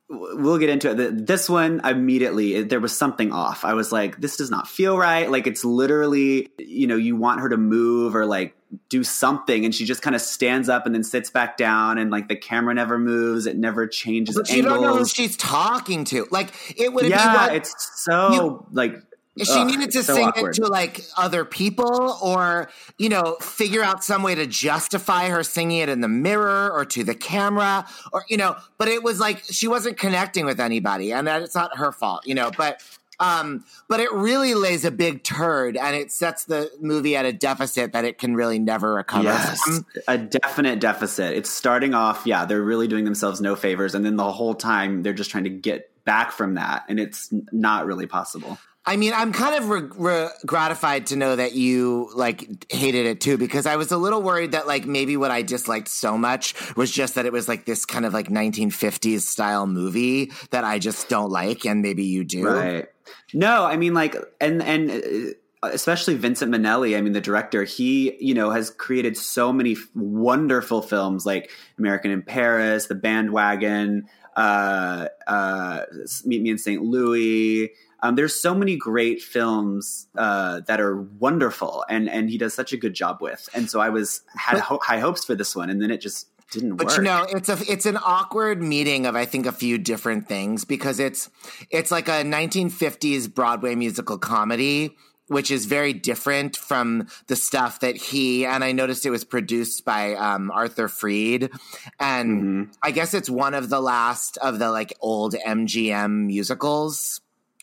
we'll 0.08 0.58
get 0.58 0.68
into 0.68 0.90
it. 0.90 1.26
This 1.26 1.48
one 1.48 1.80
immediately, 1.84 2.62
there 2.62 2.80
was 2.80 2.96
something 2.96 3.32
off. 3.32 3.64
I 3.64 3.74
was 3.74 3.90
like, 3.92 4.20
this 4.20 4.36
does 4.36 4.50
not 4.50 4.68
feel 4.68 4.96
right. 4.96 5.30
Like 5.30 5.46
it's 5.46 5.64
literally, 5.64 6.48
you 6.58 6.86
know, 6.86 6.96
you 6.96 7.16
want 7.16 7.40
her 7.40 7.48
to 7.48 7.56
move 7.56 8.14
or 8.14 8.24
like 8.26 8.54
do 8.88 9.02
something, 9.04 9.64
and 9.64 9.74
she 9.74 9.84
just 9.84 10.02
kind 10.02 10.14
of 10.16 10.22
stands 10.22 10.68
up 10.68 10.86
and 10.86 10.94
then 10.94 11.04
sits 11.04 11.30
back 11.30 11.56
down, 11.56 11.98
and 11.98 12.10
like 12.10 12.28
the 12.28 12.36
camera 12.36 12.74
never 12.74 12.98
moves. 12.98 13.46
It 13.46 13.56
never 13.56 13.86
changes 13.86 14.36
But 14.36 14.50
you 14.50 14.62
don't 14.62 14.80
know 14.82 14.96
who 14.96 15.06
she's 15.06 15.36
talking 15.36 16.04
to. 16.06 16.26
Like 16.30 16.52
it 16.76 16.92
would 16.92 17.06
yeah, 17.06 17.52
it's 17.52 17.74
so 18.04 18.32
You- 18.32 18.66
like. 18.72 18.96
She 19.44 19.52
ugh, 19.60 19.66
needed 19.66 19.90
to 19.90 20.02
so 20.02 20.14
sing 20.14 20.28
awkward. 20.28 20.56
it 20.56 20.62
to 20.62 20.66
like 20.68 21.02
other 21.16 21.44
people 21.44 22.16
or 22.22 22.68
you 22.98 23.08
know 23.08 23.36
figure 23.40 23.82
out 23.82 24.02
some 24.02 24.22
way 24.22 24.34
to 24.34 24.46
justify 24.46 25.28
her 25.28 25.42
singing 25.42 25.78
it 25.78 25.88
in 25.88 26.00
the 26.00 26.08
mirror 26.08 26.70
or 26.72 26.84
to 26.84 27.04
the 27.04 27.14
camera 27.14 27.86
or 28.12 28.24
you 28.28 28.36
know 28.36 28.56
but 28.78 28.88
it 28.88 29.02
was 29.02 29.20
like 29.20 29.42
she 29.50 29.68
wasn't 29.68 29.96
connecting 29.98 30.46
with 30.46 30.58
anybody 30.60 31.12
and 31.12 31.26
that 31.26 31.42
it's 31.42 31.54
not 31.54 31.76
her 31.76 31.92
fault 31.92 32.26
you 32.26 32.34
know 32.34 32.50
but 32.56 32.80
um 33.18 33.64
but 33.88 33.98
it 34.00 34.12
really 34.12 34.54
lays 34.54 34.84
a 34.84 34.90
big 34.90 35.22
turd 35.22 35.76
and 35.76 35.96
it 35.96 36.12
sets 36.12 36.44
the 36.44 36.70
movie 36.80 37.16
at 37.16 37.24
a 37.24 37.32
deficit 37.32 37.92
that 37.92 38.04
it 38.04 38.18
can 38.18 38.34
really 38.34 38.58
never 38.58 38.94
recover 38.94 39.24
Yes, 39.24 39.60
from. 39.62 39.86
a 40.08 40.18
definite 40.18 40.80
deficit. 40.80 41.34
It's 41.34 41.48
starting 41.50 41.94
off, 41.94 42.22
yeah, 42.26 42.44
they're 42.44 42.60
really 42.62 42.88
doing 42.88 43.04
themselves 43.04 43.40
no 43.40 43.56
favors, 43.56 43.94
and 43.94 44.04
then 44.04 44.16
the 44.16 44.30
whole 44.30 44.54
time 44.54 45.02
they're 45.02 45.14
just 45.14 45.30
trying 45.30 45.44
to 45.44 45.50
get 45.50 45.90
back 46.04 46.30
from 46.30 46.54
that, 46.54 46.84
and 46.90 47.00
it's 47.00 47.32
not 47.52 47.86
really 47.86 48.06
possible. 48.06 48.58
I 48.88 48.96
mean, 48.96 49.12
I'm 49.12 49.32
kind 49.32 49.56
of 49.56 49.68
re- 49.68 49.88
re- 49.96 50.30
gratified 50.46 51.08
to 51.08 51.16
know 51.16 51.34
that 51.34 51.54
you 51.54 52.08
like 52.14 52.72
hated 52.72 53.06
it 53.06 53.20
too, 53.20 53.36
because 53.36 53.66
I 53.66 53.74
was 53.74 53.90
a 53.90 53.96
little 53.96 54.22
worried 54.22 54.52
that 54.52 54.68
like 54.68 54.86
maybe 54.86 55.16
what 55.16 55.32
I 55.32 55.42
disliked 55.42 55.88
so 55.88 56.16
much 56.16 56.54
was 56.76 56.92
just 56.92 57.16
that 57.16 57.26
it 57.26 57.32
was 57.32 57.48
like 57.48 57.64
this 57.64 57.84
kind 57.84 58.04
of 58.06 58.14
like 58.14 58.28
1950s 58.28 59.22
style 59.22 59.66
movie 59.66 60.30
that 60.50 60.62
I 60.62 60.78
just 60.78 61.08
don't 61.08 61.30
like, 61.30 61.66
and 61.66 61.82
maybe 61.82 62.04
you 62.04 62.22
do. 62.22 62.46
Right? 62.46 62.86
No, 63.34 63.64
I 63.64 63.76
mean, 63.76 63.92
like, 63.92 64.14
and 64.40 64.62
and 64.62 65.34
uh, 65.62 65.70
especially 65.72 66.14
Vincent 66.14 66.52
Minnelli. 66.52 66.96
I 66.96 67.00
mean, 67.00 67.12
the 67.12 67.20
director. 67.20 67.64
He, 67.64 68.16
you 68.20 68.34
know, 68.34 68.50
has 68.50 68.70
created 68.70 69.16
so 69.16 69.52
many 69.52 69.76
wonderful 69.96 70.80
films, 70.80 71.26
like 71.26 71.50
American 71.76 72.12
in 72.12 72.22
Paris, 72.22 72.86
The 72.86 72.94
Bandwagon, 72.94 74.08
uh, 74.36 75.08
uh, 75.26 75.80
Meet 76.24 76.42
Me 76.42 76.50
in 76.50 76.58
St. 76.58 76.82
Louis. 76.82 77.72
Um, 78.00 78.14
there's 78.14 78.34
so 78.38 78.54
many 78.54 78.76
great 78.76 79.22
films 79.22 80.06
uh, 80.16 80.60
that 80.66 80.80
are 80.80 80.96
wonderful, 81.00 81.84
and 81.88 82.08
and 82.10 82.28
he 82.30 82.38
does 82.38 82.54
such 82.54 82.72
a 82.72 82.76
good 82.76 82.94
job 82.94 83.20
with. 83.20 83.48
And 83.54 83.70
so 83.70 83.80
I 83.80 83.88
was 83.88 84.20
had 84.36 84.58
ho- 84.60 84.80
high 84.82 84.98
hopes 85.00 85.24
for 85.24 85.34
this 85.34 85.56
one, 85.56 85.70
and 85.70 85.80
then 85.80 85.90
it 85.90 86.00
just 86.00 86.28
didn't 86.50 86.76
But 86.76 86.88
work. 86.88 86.96
you 86.98 87.02
know, 87.02 87.26
it's 87.28 87.48
a 87.48 87.58
it's 87.70 87.86
an 87.86 87.98
awkward 88.04 88.62
meeting 88.62 89.06
of 89.06 89.16
I 89.16 89.24
think 89.24 89.46
a 89.46 89.52
few 89.52 89.78
different 89.78 90.28
things 90.28 90.64
because 90.64 91.00
it's 91.00 91.30
it's 91.70 91.90
like 91.90 92.08
a 92.08 92.22
1950s 92.22 93.32
Broadway 93.34 93.74
musical 93.74 94.18
comedy, 94.18 94.94
which 95.28 95.50
is 95.50 95.64
very 95.66 95.92
different 95.92 96.56
from 96.56 97.08
the 97.26 97.34
stuff 97.36 97.80
that 97.80 97.96
he 97.96 98.44
and 98.46 98.62
I 98.62 98.72
noticed 98.72 99.06
it 99.06 99.10
was 99.10 99.24
produced 99.24 99.84
by 99.84 100.14
um, 100.14 100.50
Arthur 100.50 100.86
Freed, 100.88 101.50
and 101.98 102.42
Mhm. 102.68 102.74
I 102.82 102.90
guess 102.90 103.14
it's 103.14 103.30
one 103.30 103.54
of 103.54 103.70
the 103.70 103.80
last 103.80 104.36
of 104.38 104.58
the 104.58 104.70
like 104.70 104.92
old 105.00 105.34
MGM 105.34 106.26
musicals. 106.26 107.20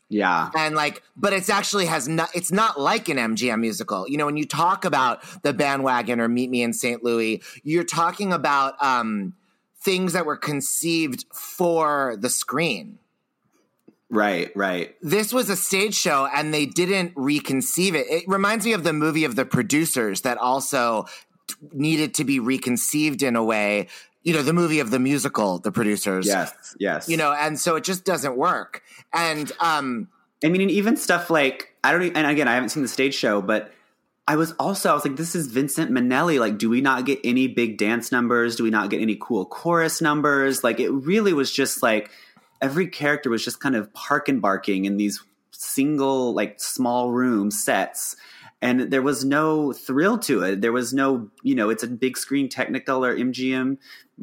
Yeah. 0.10 0.50
And 0.56 0.76
like, 0.76 1.02
but 1.16 1.34
it's 1.34 1.50
actually 1.50 1.88
has 1.88 2.08
not, 2.08 2.30
it's 2.36 2.52
not 2.52 2.80
like 2.80 3.10
an 3.10 3.18
MGM 3.18 3.60
musical. 3.60 4.08
You 4.08 4.18
know, 4.18 4.26
when 4.26 4.38
you 4.38 4.46
talk 4.46 4.86
about 4.86 5.24
the 5.42 5.54
bandwagon 5.54 6.20
or 6.20 6.28
Meet 6.28 6.50
Me 6.50 6.62
in 6.62 6.74
St. 6.74 7.04
Louis, 7.04 7.42
you're 7.64 7.84
talking 7.84 8.32
about 8.32 8.82
um, 8.84 9.34
things 9.82 10.14
that 10.14 10.26
were 10.26 10.38
conceived 10.38 11.26
for 11.34 12.16
the 12.20 12.30
screen. 12.30 13.00
Right, 14.10 14.52
right. 14.56 14.96
This 15.02 15.34
was 15.34 15.50
a 15.50 15.56
stage 15.56 15.96
show 15.96 16.28
and 16.32 16.54
they 16.54 16.68
didn't 16.68 17.16
reconceive 17.16 17.96
it. 17.96 18.06
It 18.08 18.24
reminds 18.28 18.64
me 18.64 18.74
of 18.74 18.84
the 18.84 18.94
movie 18.94 19.26
of 19.26 19.36
the 19.36 19.46
producers 19.46 20.22
that 20.22 20.38
also 20.38 21.08
needed 21.72 22.14
to 22.16 22.24
be 22.24 22.40
reconceived 22.40 23.24
in 23.24 23.36
a 23.36 23.44
way. 23.44 23.88
You 24.24 24.34
know, 24.34 24.42
the 24.42 24.54
movie 24.54 24.80
of 24.80 24.90
the 24.90 25.00
musical, 25.00 25.60
the 25.60 25.72
producers. 25.72 26.26
Yes, 26.26 26.76
yes. 26.80 27.10
You 27.10 27.18
know, 27.18 27.34
and 27.34 27.60
so 27.60 27.76
it 27.76 27.84
just 27.84 28.06
doesn't 28.06 28.38
work. 28.38 28.82
And 29.12 29.52
um 29.60 30.08
I 30.44 30.50
mean, 30.50 30.62
and 30.62 30.72
even 30.72 30.98
stuff 30.98 31.30
like 31.30 31.74
I 31.84 31.92
don't. 31.92 32.16
And 32.16 32.28
again, 32.28 32.48
I 32.48 32.54
haven't 32.54 32.70
seen 32.70 32.84
the 32.84 32.90
stage 32.90 33.16
show, 33.16 33.42
but 33.42 33.72
I 34.28 34.36
was 34.36 34.54
also 34.54 34.90
I 34.90 34.94
was 34.94 35.06
like, 35.06 35.18
this 35.18 35.36
is 35.36 35.48
Vincent 35.48 35.92
Minnelli. 35.92 36.40
Like, 36.40 36.58
do 36.58 36.70
we 36.70 36.82
not 36.82 37.06
get 37.06 37.20
any 37.24 37.48
big 37.48 37.78
dance 37.78 38.12
numbers? 38.12 38.56
Do 38.56 38.64
we 38.64 38.70
not 38.70 38.90
get 38.90 39.02
any 39.02 39.18
cool 39.20 39.46
chorus 39.46 40.02
numbers? 40.02 40.64
Like, 40.64 40.80
it 40.80 40.90
really 40.90 41.34
was 41.34 41.52
just 41.52 41.84
like 41.84 42.10
every 42.62 42.88
character 42.88 43.30
was 43.30 43.44
just 43.44 43.60
kind 43.60 43.76
of 43.76 43.94
park 43.94 44.30
and 44.30 44.42
barking 44.42 44.86
in 44.86 44.98
these 44.98 45.22
single 45.52 46.34
like 46.34 46.60
small 46.60 47.12
room 47.12 47.52
sets. 47.52 48.16
And 48.64 48.92
there 48.92 49.02
was 49.02 49.26
no 49.26 49.74
thrill 49.74 50.18
to 50.20 50.42
it. 50.44 50.62
There 50.62 50.72
was 50.72 50.94
no, 50.94 51.30
you 51.44 51.54
know, 51.54 51.70
it's 51.70 51.84
a 51.84 51.88
big 51.88 52.18
screen 52.18 52.48
technical 52.48 53.04
or 53.04 53.14
MGM 53.16 53.78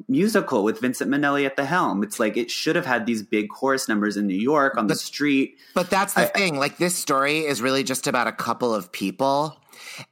musical 0.08 0.64
with 0.64 0.80
Vincent 0.80 1.10
Minnelli 1.10 1.44
at 1.44 1.56
the 1.56 1.64
helm. 1.66 2.02
It's 2.02 2.18
like 2.18 2.36
it 2.36 2.50
should 2.50 2.74
have 2.74 2.86
had 2.86 3.04
these 3.06 3.22
big 3.22 3.50
chorus 3.50 3.88
numbers 3.88 4.16
in 4.16 4.26
New 4.26 4.38
York 4.40 4.76
on 4.78 4.86
the 4.86 4.94
street. 4.94 5.58
But 5.74 5.90
that's 5.90 6.14
the 6.14 6.26
thing. 6.26 6.58
Like 6.58 6.78
this 6.78 6.94
story 6.96 7.40
is 7.40 7.60
really 7.60 7.84
just 7.84 8.06
about 8.06 8.26
a 8.28 8.32
couple 8.32 8.74
of 8.74 8.90
people. 8.92 9.60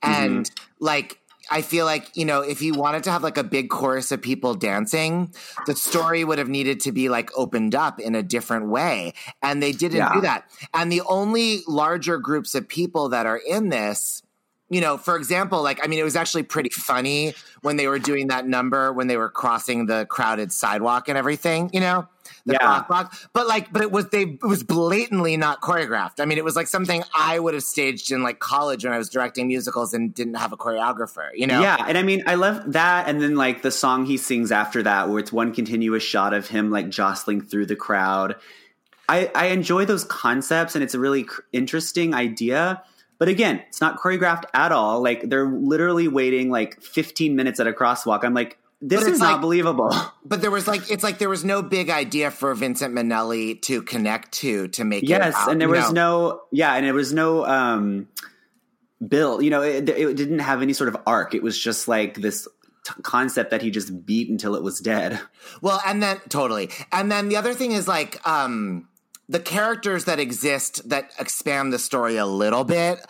And 0.02 0.44
Mm-hmm. 0.44 0.64
like 0.84 1.18
I 1.50 1.62
feel 1.62 1.84
like, 1.87 2.16
you 2.16 2.24
know, 2.24 2.42
if 2.42 2.61
you 2.62 2.74
wanted 2.74 3.04
to 3.04 3.11
have 3.11 3.22
like 3.22 3.38
a 3.38 3.44
big 3.44 3.70
chorus 3.70 4.12
of 4.12 4.20
people 4.20 4.54
dancing, 4.54 5.32
the 5.66 5.74
story 5.74 6.24
would 6.24 6.38
have 6.38 6.48
needed 6.48 6.80
to 6.80 6.92
be 6.92 7.08
like 7.08 7.30
opened 7.37 7.74
up 7.74 8.00
in 8.00 8.14
a 8.14 8.22
different 8.22 8.68
way. 8.68 9.14
And 9.42 9.62
they 9.62 9.72
didn't 9.72 9.98
Yeah. 9.98 10.14
do 10.14 10.20
that. 10.22 10.44
And 10.74 10.92
the 10.92 11.02
only 11.08 11.61
larger 11.66 12.18
groups 12.18 12.54
of 12.54 12.68
people 12.68 13.08
that 13.11 13.26
are 13.26 13.38
in 13.38 13.68
this 13.70 14.22
you 14.70 14.82
know, 14.82 14.98
for 14.98 15.16
example, 15.16 15.62
like 15.62 15.80
I 15.82 15.87
mean, 15.88 15.98
it 15.98 16.02
was 16.02 16.14
actually 16.14 16.42
pretty 16.42 16.68
funny 16.68 17.32
when 17.62 17.78
they 17.78 17.88
were 17.88 17.98
doing 17.98 18.26
that 18.26 18.46
number 18.46 18.92
when 18.92 19.06
they 19.06 19.16
were 19.16 19.30
crossing 19.30 19.87
the 19.87 20.04
crowded 20.11 20.52
sidewalk 20.52 21.08
and 21.08 21.16
everything. 21.16 21.70
You 21.72 21.80
know, 21.80 22.06
the 22.48 22.54
Yeah. 22.61 22.82
crosswalk. 22.82 23.28
But 23.32 23.46
like, 23.46 23.72
but 23.72 23.82
it 23.82 23.92
was 23.92 24.08
they 24.08 24.22
it 24.22 24.42
was 24.42 24.62
blatantly 24.64 25.37
not 25.37 25.61
choreographed. 25.61 26.18
I 26.20 26.24
mean, 26.24 26.37
it 26.38 26.44
was 26.44 26.56
like 26.56 26.66
something 26.66 27.02
I 27.16 27.38
would 27.38 27.54
have 27.54 27.62
staged 27.62 28.11
in 28.11 28.22
like 28.22 28.40
college 28.40 28.84
when 28.84 28.92
I 28.92 28.98
was 28.98 29.08
directing 29.08 29.46
musicals 29.46 29.94
and 29.94 30.12
didn't 30.12 30.34
have 30.34 30.52
a 30.52 30.56
choreographer. 30.56 31.28
You 31.34 31.46
know, 31.46 31.61
Yeah, 31.61 31.76
and 31.87 31.96
I 31.96 32.02
mean, 32.02 32.24
I 32.26 32.34
love 32.34 32.72
that, 32.72 33.08
and 33.08 33.20
then 33.22 33.37
like 33.37 33.62
the 33.62 33.70
song 33.70 34.04
he 34.06 34.16
sings 34.16 34.50
after 34.50 34.82
that, 34.82 35.08
where 35.08 35.20
it's 35.20 35.32
one 35.32 35.54
continuous 35.54 36.02
shot 36.02 36.34
of 36.34 36.48
him 36.48 36.70
like 36.70 36.88
jostling 36.88 37.40
through 37.42 37.66
the 37.66 37.76
crowd. 37.76 38.34
I, 39.08 39.30
I 39.34 39.46
enjoy 39.46 39.84
those 39.87 40.04
concepts, 40.04 40.74
and 40.74 40.84
it's 40.84 40.94
a 40.94 40.98
really 40.98 41.24
cr- 41.24 41.40
interesting 41.52 42.14
idea. 42.14 42.82
But 43.18 43.28
again, 43.28 43.62
it's 43.68 43.80
not 43.80 43.98
choreographed 43.98 44.44
at 44.54 44.70
all. 44.70 45.02
Like 45.02 45.28
they're 45.28 45.48
literally 45.48 46.08
waiting 46.08 46.50
like 46.50 46.80
15 46.82 47.34
minutes 47.34 47.58
at 47.58 47.66
a 47.66 47.72
crosswalk. 47.72 48.22
I'm 48.22 48.34
like, 48.34 48.58
this 48.80 49.02
But 49.04 49.12
is 49.12 49.18
not 49.18 49.32
like- 49.32 49.40
believable. 49.40 49.92
But 50.24 50.42
there 50.42 50.50
was 50.50 50.68
like 50.68 50.90
it's 50.90 51.02
like 51.02 51.18
there 51.18 51.30
was 51.30 51.42
no 51.44 51.62
big 51.62 51.88
idea 51.88 52.30
for 52.30 52.54
Vincent 52.54 52.94
Minnelli 52.94 53.60
to 53.62 53.80
connect 53.82 54.32
to 54.40 54.68
to 54.68 54.84
make 54.84 55.02
it. 55.04 55.08
yes, 55.08 55.34
out, 55.34 55.50
and 55.50 55.58
there 55.60 55.68
was 55.70 55.90
know? 55.90 56.28
no 56.30 56.40
yeah, 56.52 56.74
and 56.74 56.84
there 56.84 56.92
was 56.94 57.12
no 57.14 57.46
um 57.46 58.08
bill. 59.06 59.40
You 59.40 59.50
know, 59.50 59.62
it, 59.62 59.88
it 59.88 60.16
didn't 60.16 60.40
have 60.40 60.60
any 60.62 60.74
sort 60.74 60.88
of 60.88 60.96
arc. 61.06 61.34
It 61.34 61.42
was 61.42 61.58
just 61.58 61.88
like 61.88 62.16
this 62.16 62.46
t- 62.84 62.92
concept 63.02 63.52
that 63.52 63.62
he 63.62 63.70
just 63.70 64.04
beat 64.04 64.28
until 64.28 64.54
it 64.54 64.62
was 64.62 64.80
dead. 64.80 65.18
Well, 65.62 65.80
and 65.86 66.02
then 66.02 66.18
totally. 66.28 66.68
And 66.92 67.10
then 67.10 67.28
the 67.30 67.36
other 67.36 67.54
thing 67.54 67.72
is 67.72 67.88
like 67.88 68.20
um 68.28 68.86
the 69.30 69.40
characters 69.40 70.04
that 70.04 70.18
exist 70.20 70.86
that 70.90 71.10
expand 71.18 71.72
the 71.72 71.78
story 71.78 72.16
a 72.18 72.26
little 72.26 72.64
bit, 72.64 73.00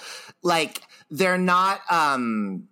like 0.42 0.82
they're 1.10 1.36
not 1.38 1.80
um 1.90 2.68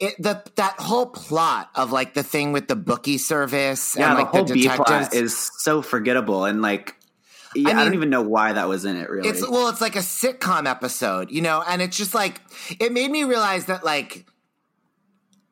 it, 0.00 0.14
the 0.18 0.42
that 0.56 0.74
whole 0.78 1.06
plot 1.06 1.70
of 1.74 1.90
like 1.92 2.14
the 2.14 2.22
thing 2.22 2.52
with 2.52 2.68
the 2.68 2.76
bookie 2.76 3.18
service 3.18 3.96
Yeah, 3.96 4.10
and 4.10 4.18
the 4.20 4.24
whole 4.24 4.44
the 4.44 4.54
detectives 4.54 5.08
plot 5.08 5.14
is 5.14 5.50
so 5.58 5.82
forgettable, 5.82 6.44
and 6.44 6.62
like, 6.62 6.94
yeah, 7.54 7.70
I, 7.70 7.74
mean- 7.74 7.84
don't 7.84 7.94
even 7.94 8.10
know 8.10 8.22
why 8.22 8.52
that 8.52 8.68
was 8.68 8.84
in 8.84 8.96
it. 8.96 9.10
Really, 9.10 9.28
It's 9.28 9.40
well, 9.48 9.68
it's 9.68 9.80
like 9.80 9.96
a 9.96 10.00
sitcom 10.00 10.68
episode, 10.70 11.30
you 11.30 11.42
know, 11.42 11.62
and 11.66 11.82
it's 11.82 11.96
just 11.96 12.14
like 12.14 12.40
it 12.78 12.92
made 12.92 13.10
me 13.10 13.24
realize 13.24 13.66
that 13.66 13.84
like 13.84 14.24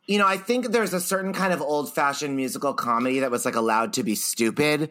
you 0.06 0.18
know, 0.18 0.26
I 0.26 0.36
think 0.36 0.68
there's 0.68 0.92
a 0.94 1.00
certain 1.00 1.32
kind 1.32 1.52
of 1.52 1.60
old-fashioned 1.60 2.36
musical 2.36 2.72
comedy 2.74 3.18
that 3.20 3.30
was 3.32 3.44
like 3.44 3.56
allowed 3.56 3.94
to 3.94 4.04
be 4.04 4.14
stupid. 4.14 4.90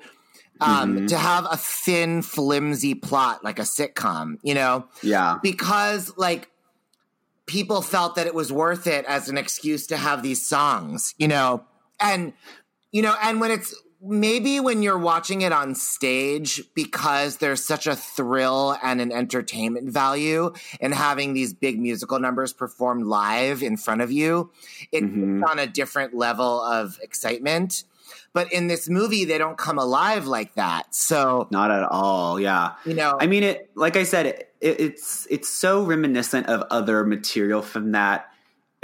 Um, 0.62 0.96
Mm-hmm. 0.96 1.06
to 1.08 1.18
have 1.18 1.46
a 1.52 1.58
thin, 1.58 2.22
flimsy 2.22 2.96
plot 2.96 3.44
like 3.44 3.60
a 3.60 3.64
sitcom, 3.64 4.38
you 4.42 4.54
know, 4.54 4.88
yeah, 5.04 5.38
because 5.44 6.14
like 6.18 6.50
people 7.46 7.82
felt 7.82 8.16
that 8.16 8.28
it 8.28 8.34
was 8.34 8.52
worth 8.52 8.88
it 8.88 9.06
as 9.06 9.30
an 9.30 9.38
excuse 9.38 9.88
to 9.88 9.98
have 9.98 10.24
these 10.24 10.46
songs, 10.46 11.14
you 11.18 11.28
know, 11.28 11.64
and 12.00 12.34
you 12.92 13.02
know, 13.02 13.16
and 13.22 13.42
when 13.42 13.52
it's 13.52 13.76
maybe 14.02 14.60
when 14.60 14.84
you're 14.84 14.98
watching 14.98 15.42
it 15.42 15.52
on 15.52 15.74
stage 15.74 16.62
because 16.76 17.38
there's 17.38 17.64
such 17.64 17.88
a 17.88 17.96
thrill 17.96 18.78
and 18.84 19.02
an 19.02 19.12
entertainment 19.12 19.90
value 19.90 20.54
in 20.80 20.92
having 20.92 21.34
these 21.34 21.54
big 21.54 21.80
musical 21.80 22.20
numbers 22.20 22.54
performed 22.54 23.06
live 23.06 23.64
in 23.64 23.78
front 23.78 24.02
of 24.02 24.12
you, 24.12 24.52
it's 24.92 25.06
mm-hmm. 25.06 25.44
on 25.44 25.60
a 25.60 25.66
different 25.66 26.14
level 26.14 26.62
of 26.62 27.00
excitement. 27.02 27.84
But 28.34 28.52
in 28.52 28.68
this 28.68 28.90
movie, 28.90 29.26
they 29.26 29.38
don't 29.38 29.58
come 29.58 29.78
alive 29.78 30.28
like 30.28 30.56
that. 30.56 30.94
So, 30.94 31.48
not 31.52 31.72
at 31.72 31.84
all. 31.84 32.40
Yeah, 32.40 32.74
you 32.86 32.94
know, 32.94 33.18
I 33.20 33.28
mean, 33.28 33.44
it. 33.44 33.72
Like 33.76 33.96
I 33.96 34.04
said, 34.04 34.26
it, 34.26 34.54
it's 34.62 35.28
it's 35.30 35.50
so 35.50 35.84
reminiscent 35.84 36.48
of 36.48 36.64
other 36.70 37.06
material 37.06 37.62
from 37.62 37.92
that 37.94 38.30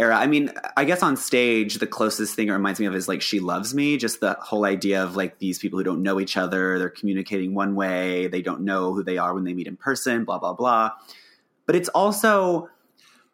era. 0.01 0.15
I 0.15 0.27
mean, 0.27 0.51
I 0.75 0.85
guess 0.85 1.03
on 1.03 1.15
stage, 1.15 1.75
the 1.75 1.87
closest 1.87 2.35
thing 2.35 2.49
it 2.49 2.51
reminds 2.51 2.79
me 2.79 2.87
of 2.87 2.95
is 2.95 3.07
like 3.07 3.21
"She 3.21 3.39
Loves 3.39 3.73
Me." 3.73 3.97
Just 3.97 4.19
the 4.19 4.37
whole 4.41 4.65
idea 4.65 5.03
of 5.03 5.15
like 5.15 5.39
these 5.39 5.59
people 5.59 5.77
who 5.79 5.83
don't 5.83 6.01
know 6.01 6.19
each 6.19 6.37
other, 6.37 6.77
they're 6.79 6.89
communicating 6.89 7.53
one 7.53 7.75
way, 7.75 8.27
they 8.27 8.41
don't 8.41 8.61
know 8.61 8.93
who 8.93 9.03
they 9.03 9.17
are 9.17 9.33
when 9.33 9.43
they 9.43 9.53
meet 9.53 9.67
in 9.67 9.77
person, 9.77 10.25
blah 10.25 10.39
blah 10.39 10.53
blah. 10.53 10.91
But 11.65 11.75
it's 11.75 11.89
also 11.89 12.69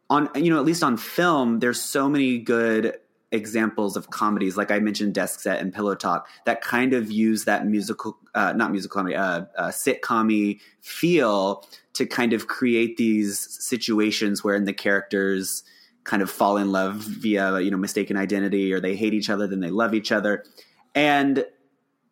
on 0.09 0.29
you 0.35 0.51
know 0.51 0.59
at 0.59 0.65
least 0.65 0.83
on 0.83 0.97
film, 0.97 1.59
there's 1.59 1.81
so 1.81 2.09
many 2.09 2.39
good 2.39 2.97
examples 3.31 3.97
of 3.97 4.09
comedies 4.09 4.55
like 4.55 4.71
i 4.71 4.79
mentioned 4.79 5.13
desk 5.13 5.41
set 5.41 5.59
and 5.59 5.73
pillow 5.73 5.95
talk 5.95 6.29
that 6.45 6.61
kind 6.61 6.93
of 6.93 7.11
use 7.11 7.43
that 7.43 7.67
musical 7.67 8.17
uh, 8.35 8.53
not 8.53 8.71
musical 8.71 8.95
comedy 8.95 9.15
uh, 9.15 9.41
uh, 9.57 9.67
sitcom 9.67 10.59
feel 10.79 11.67
to 11.93 12.05
kind 12.05 12.31
of 12.31 12.47
create 12.47 12.95
these 12.97 13.39
situations 13.61 14.43
wherein 14.43 14.63
the 14.65 14.73
characters 14.73 15.63
kind 16.07 16.23
of 16.23 16.31
fall 16.31 16.57
in 16.57 16.71
love 16.71 16.95
via 16.95 17.59
you 17.59 17.69
know 17.69 17.77
mistaken 17.77 18.17
identity 18.17 18.73
or 18.73 18.79
they 18.79 18.95
hate 18.95 19.13
each 19.13 19.29
other 19.29 19.45
then 19.45 19.59
they 19.59 19.69
love 19.69 19.93
each 19.93 20.11
other. 20.11 20.43
And 20.95 21.45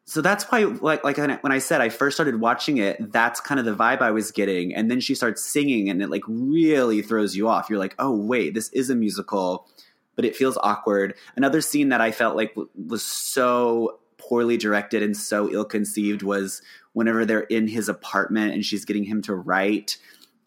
so 0.03 0.21
that's 0.21 0.43
why 0.45 0.65
like 0.65 1.03
like 1.03 1.17
when 1.17 1.31
I- 1.31 1.37
when 1.37 1.51
i 1.51 1.57
said 1.57 1.81
i 1.81 1.89
first 1.89 2.15
started 2.15 2.39
watching 2.39 2.77
it 2.77 3.11
that's 3.11 3.39
kind 3.39 3.59
of 3.59 3.65
the 3.65 3.75
vibe 3.75 4.01
i 4.01 4.11
was 4.11 4.31
getting. 4.31 4.75
And 4.75 4.91
then 4.91 4.99
she 4.99 5.15
starts 5.15 5.43
singing 5.43 5.89
and 5.89 6.01
it 6.01 6.09
like 6.09 6.23
really 6.27 7.01
throws 7.01 7.35
you 7.35 7.47
off. 7.47 7.69
You're 7.69 7.79
like 7.79 7.95
oh 7.97 8.15
wait 8.15 8.53
this 8.53 8.69
is 8.69 8.89
a 8.89 8.95
musical 8.95 9.67
but 10.15 10.25
it 10.25 10.35
feels 10.35 10.57
awkward. 10.63 11.13
Another 11.35 11.61
scene 11.61 11.89
that 11.89 12.01
i 12.01 12.11
felt 12.11 12.35
like 12.35 12.49
w- 12.55 12.69
was 12.87 13.03
so 13.03 13.99
poorly 14.17 14.57
directed 14.57 15.03
and 15.03 15.15
so 15.15 15.49
ill 15.51 15.65
conceived 15.65 16.23
was 16.23 16.61
whenever 16.93 17.25
they're 17.25 17.41
in 17.41 17.67
his 17.67 17.87
apartment 17.89 18.53
and 18.53 18.65
she's 18.65 18.85
getting 18.85 19.03
him 19.03 19.21
to 19.21 19.35
write 19.35 19.97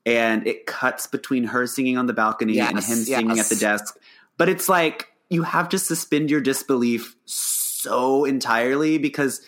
and 0.07 0.47
it 0.47 0.67
cuts 0.67 1.07
between 1.07 1.45
her 1.45 1.67
singing 1.67 1.97
on 1.99 2.07
the 2.07 2.13
balcony 2.15 2.59
and 2.59 2.77
Yes, 2.77 2.89
him 2.91 2.97
singing 2.99 3.37
yes. 3.37 3.51
at 3.53 3.55
the 3.57 3.61
desk. 3.61 3.99
But 4.39 4.49
it's 4.49 4.69
like 4.69 5.09
you 5.29 5.43
have 5.43 5.69
to 5.69 5.79
suspend 5.79 6.31
your 6.31 6.41
disbelief 6.41 7.15
so 7.27 8.25
entirely 8.25 8.97
because 8.99 9.43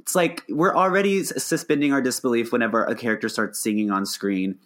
it's 0.00 0.14
like 0.16 0.42
we're 0.48 0.74
already 0.74 1.22
suspending 1.22 1.92
our 1.92 2.02
disbelief 2.02 2.50
whenever 2.52 2.84
a 2.84 2.96
character 2.96 3.28
starts 3.28 3.62
singing 3.62 3.90
on 3.92 4.04
screen 4.04 4.58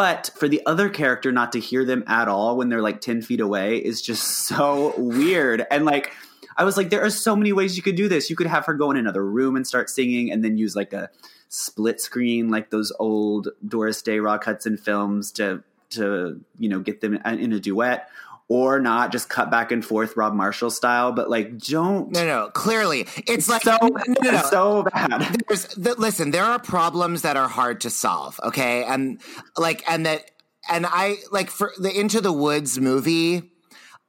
but 0.00 0.30
for 0.34 0.48
the 0.48 0.62
other 0.64 0.88
character 0.88 1.30
not 1.30 1.52
to 1.52 1.60
hear 1.60 1.84
them 1.84 2.02
at 2.06 2.26
all 2.26 2.56
when 2.56 2.70
they're 2.70 2.80
like 2.80 3.02
10 3.02 3.20
feet 3.20 3.38
away 3.38 3.76
is 3.76 4.00
just 4.00 4.46
so 4.46 4.94
weird. 4.96 5.66
And 5.70 5.84
like 5.84 6.10
i 6.56 6.64
was 6.64 6.78
like 6.78 6.88
there 6.88 7.04
are 7.04 7.10
so 7.10 7.36
many 7.36 7.52
ways 7.52 7.76
you 7.76 7.82
could 7.82 7.96
do 7.96 8.08
this. 8.08 8.30
You 8.30 8.34
could 8.34 8.46
have 8.46 8.64
her 8.64 8.72
go 8.72 8.90
in 8.90 8.96
another 8.96 9.22
room 9.22 9.56
and 9.56 9.66
start 9.66 9.90
singing 9.90 10.32
and 10.32 10.42
then 10.42 10.56
use 10.56 10.74
like 10.74 10.94
a 10.94 11.10
split 11.50 12.00
screen 12.00 12.48
like 12.48 12.70
those 12.70 12.90
old 12.98 13.48
doris 13.68 14.00
day 14.00 14.20
raw 14.20 14.32
rock 14.32 14.44
hudson 14.44 14.78
films 14.78 15.32
to 15.32 15.62
to 15.90 16.40
you 16.58 16.70
know 16.70 16.80
get 16.80 17.02
them 17.02 17.16
in 17.16 17.52
a 17.52 17.60
duet 17.60 18.08
or 18.50 18.80
not 18.80 19.12
just 19.12 19.28
cut 19.28 19.48
back 19.48 19.70
and 19.70 19.82
forth 19.84 20.16
Rob 20.16 20.34
Marshall 20.34 20.70
style, 20.70 21.12
but 21.12 21.30
like 21.30 21.56
don't 21.58 22.10
No, 22.12 22.26
no, 22.26 22.50
clearly 22.52 23.06
it's 23.26 23.48
like 23.48 23.62
so 23.62 23.78
no, 23.80 23.88
no, 24.22 24.30
no. 24.32 24.42
so 24.50 24.82
bad. 24.82 25.40
There's 25.48 25.66
the, 25.76 25.94
listen. 25.94 26.32
There 26.32 26.44
are 26.44 26.58
problems 26.58 27.22
that 27.22 27.36
are 27.36 27.48
hard 27.48 27.80
to 27.82 27.90
solve. 27.90 28.38
Okay, 28.42 28.82
and 28.84 29.20
like 29.56 29.82
and 29.88 30.04
that 30.04 30.30
and 30.68 30.84
I 30.84 31.16
like 31.30 31.48
for 31.48 31.72
the 31.78 31.96
Into 31.96 32.20
the 32.20 32.32
Woods 32.32 32.78
movie. 32.78 33.52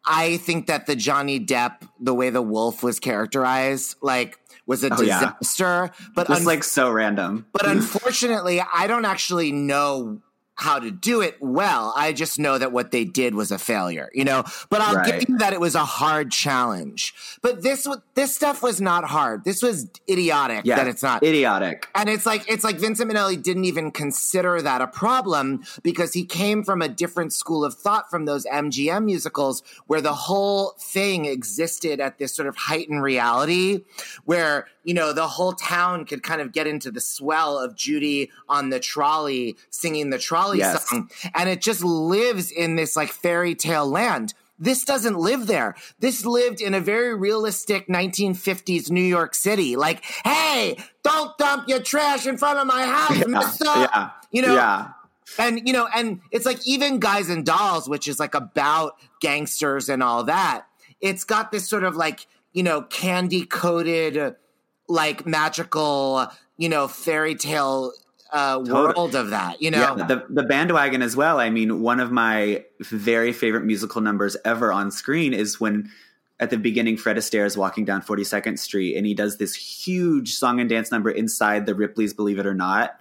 I 0.04 0.38
think 0.38 0.66
that 0.66 0.88
the 0.88 0.96
Johnny 0.96 1.40
Depp, 1.40 1.88
the 2.00 2.16
way 2.16 2.32
the 2.32 2.42
wolf 2.42 2.82
was 2.82 3.00
characterized, 3.00 3.98
like 4.02 4.40
was 4.66 4.84
a 4.84 4.88
Oh, 4.92 5.02
yeah. 5.04 5.20
disaster. 5.40 5.92
But 6.16 6.26
Just 6.28 6.40
un- 6.42 6.46
like 6.48 6.64
so 6.64 6.90
random. 6.90 7.46
but 7.54 7.68
unfortunately, 7.68 8.60
I 8.74 8.88
don't 8.88 9.06
actually 9.06 9.52
know 9.52 10.20
how 10.62 10.78
to 10.80 10.92
do 10.92 11.22
it 11.22 11.36
well. 11.42 11.92
I 11.98 12.14
just 12.14 12.38
know 12.40 12.58
that 12.58 12.72
what 12.72 12.92
they 12.92 13.04
did 13.04 13.34
was 13.34 13.52
a 13.52 13.58
failure, 13.58 14.10
you 14.14 14.24
know. 14.24 14.44
But 14.70 14.82
I'll 14.82 14.96
Right. 14.96 15.20
give 15.20 15.30
you 15.30 15.38
that 15.40 15.54
it 15.54 15.60
was 15.60 15.74
a 15.74 15.84
hard 15.84 16.32
challenge. 16.32 17.14
But 17.42 17.64
this 17.64 17.88
this 18.14 18.36
stuff 18.36 18.62
was 18.62 18.80
not 18.80 19.04
hard. 19.06 19.44
This 19.44 19.64
was 19.64 19.88
idiotic 20.08 20.62
Yeah, 20.64 20.76
that 20.76 20.88
it's 20.88 21.02
not. 21.02 21.24
idiotic. 21.24 21.88
And 21.96 22.08
it's 22.10 22.26
like 22.28 22.44
it's 22.48 22.64
like 22.64 22.78
Vincent 22.78 23.12
Minnelli 23.12 23.42
didn't 23.42 23.66
even 23.66 23.90
consider 23.92 24.62
that 24.62 24.82
a 24.82 24.88
problem 24.88 25.64
because 25.82 26.14
he 26.14 26.26
came 26.26 26.64
from 26.64 26.82
a 26.84 26.88
different 26.88 27.34
school 27.34 27.66
of 27.66 27.74
thought 27.74 28.10
from 28.12 28.26
those 28.26 28.46
MGM 28.46 29.06
musicals 29.06 29.64
where 29.88 30.02
the 30.02 30.14
whole 30.14 30.76
thing 30.80 31.26
existed 31.26 32.00
at 32.00 32.20
this 32.20 32.34
sort 32.36 32.48
of 32.48 32.56
heightened 32.56 33.02
reality 33.02 33.84
where 34.26 34.68
you 34.84 34.94
know 34.94 35.14
the 35.14 35.28
whole 35.28 35.54
town 35.54 36.06
could 36.06 36.22
kind 36.24 36.42
of 36.42 36.52
get 36.52 36.68
into 36.68 36.92
the 36.92 37.02
swell 37.02 37.58
of 37.58 37.76
Judy 37.76 38.30
on 38.48 38.70
the 38.70 38.80
trolley 38.80 39.56
singing 39.70 40.10
the 40.12 40.20
trolley 40.20 40.51
Yes. 40.60 40.90
song 40.90 41.10
and 41.36 41.50
it 41.50 41.62
just 41.62 41.84
lives 41.84 42.52
in 42.52 42.76
this 42.76 42.96
like 42.96 43.10
fairy 43.10 43.56
tale 43.56 43.88
land. 43.88 44.34
This 44.60 44.86
doesn't 44.86 45.18
live 45.18 45.48
there. 45.48 45.76
This 46.00 46.24
lived 46.24 46.62
in 46.62 46.76
a 46.76 46.80
very 46.80 47.16
realistic 47.16 47.88
1950s 47.88 48.92
New 48.92 49.02
York 49.02 49.34
City. 49.34 49.76
Like, 49.76 50.04
hey, 50.24 50.78
don't 51.04 51.36
dump 51.40 51.68
your 51.68 51.82
trash 51.82 52.28
in 52.28 52.38
front 52.38 52.60
of 52.60 52.68
my 52.68 52.84
house, 52.86 53.26
mister. 53.28 53.66
yeah. 53.66 54.12
You 54.32 54.44
know, 54.44 54.54
Yeah. 54.54 54.90
and 55.40 55.68
you 55.68 55.74
know, 55.74 55.88
and 55.96 56.22
it's 56.30 56.46
like 56.46 56.60
even 56.68 57.00
Guys 57.00 57.28
and 57.30 57.44
Dolls, 57.44 57.90
which 57.90 58.08
is 58.08 58.20
like 58.20 58.36
about 58.36 58.98
gangsters 59.20 59.90
and 59.90 60.04
all 60.04 60.26
that. 60.26 60.68
It's 61.02 61.24
got 61.24 61.52
this 61.52 61.68
sort 61.68 61.84
of 61.84 61.96
like 61.96 62.28
you 62.54 62.62
know 62.62 62.84
candy 62.84 63.46
coated, 63.48 64.36
like 64.88 65.26
magical, 65.26 66.28
you 66.58 66.70
know, 66.70 66.88
fairy 66.88 67.34
tale 67.34 67.94
uh, 68.32 68.58
Totally. 68.58 68.94
world 68.96 69.16
of 69.16 69.30
that. 69.32 69.62
You 69.62 69.72
know, 69.72 69.96
Yeah, 69.98 70.06
the 70.06 70.26
the 70.30 70.44
bandwagon 70.44 71.02
as 71.02 71.16
well. 71.16 71.40
I 71.40 71.50
mean, 71.50 71.82
one 71.82 72.00
of 72.00 72.12
my 72.12 72.64
very 72.80 73.34
favorite 73.34 73.66
musical 73.66 74.02
numbers 74.02 74.38
ever 74.46 74.72
on 74.72 74.92
screen 74.92 75.34
is 75.34 75.60
when 75.60 75.90
at 76.40 76.50
the 76.50 76.58
beginning 76.58 76.98
Fred 76.98 77.18
Astaire 77.18 77.46
is 77.46 77.56
walking 77.56 77.86
down 77.86 78.02
42nd 78.02 78.58
Street 78.58 78.98
and 78.98 79.06
he 79.06 79.14
does 79.14 79.38
this 79.38 79.54
huge 79.54 80.34
song 80.34 80.60
and 80.60 80.68
dance 80.68 80.92
number 80.92 81.12
inside 81.12 81.68
the 81.68 81.76
Ripley's 81.76 82.14
Believe 82.16 82.40
It 82.40 82.48
or 82.48 82.56
Not. 82.56 83.00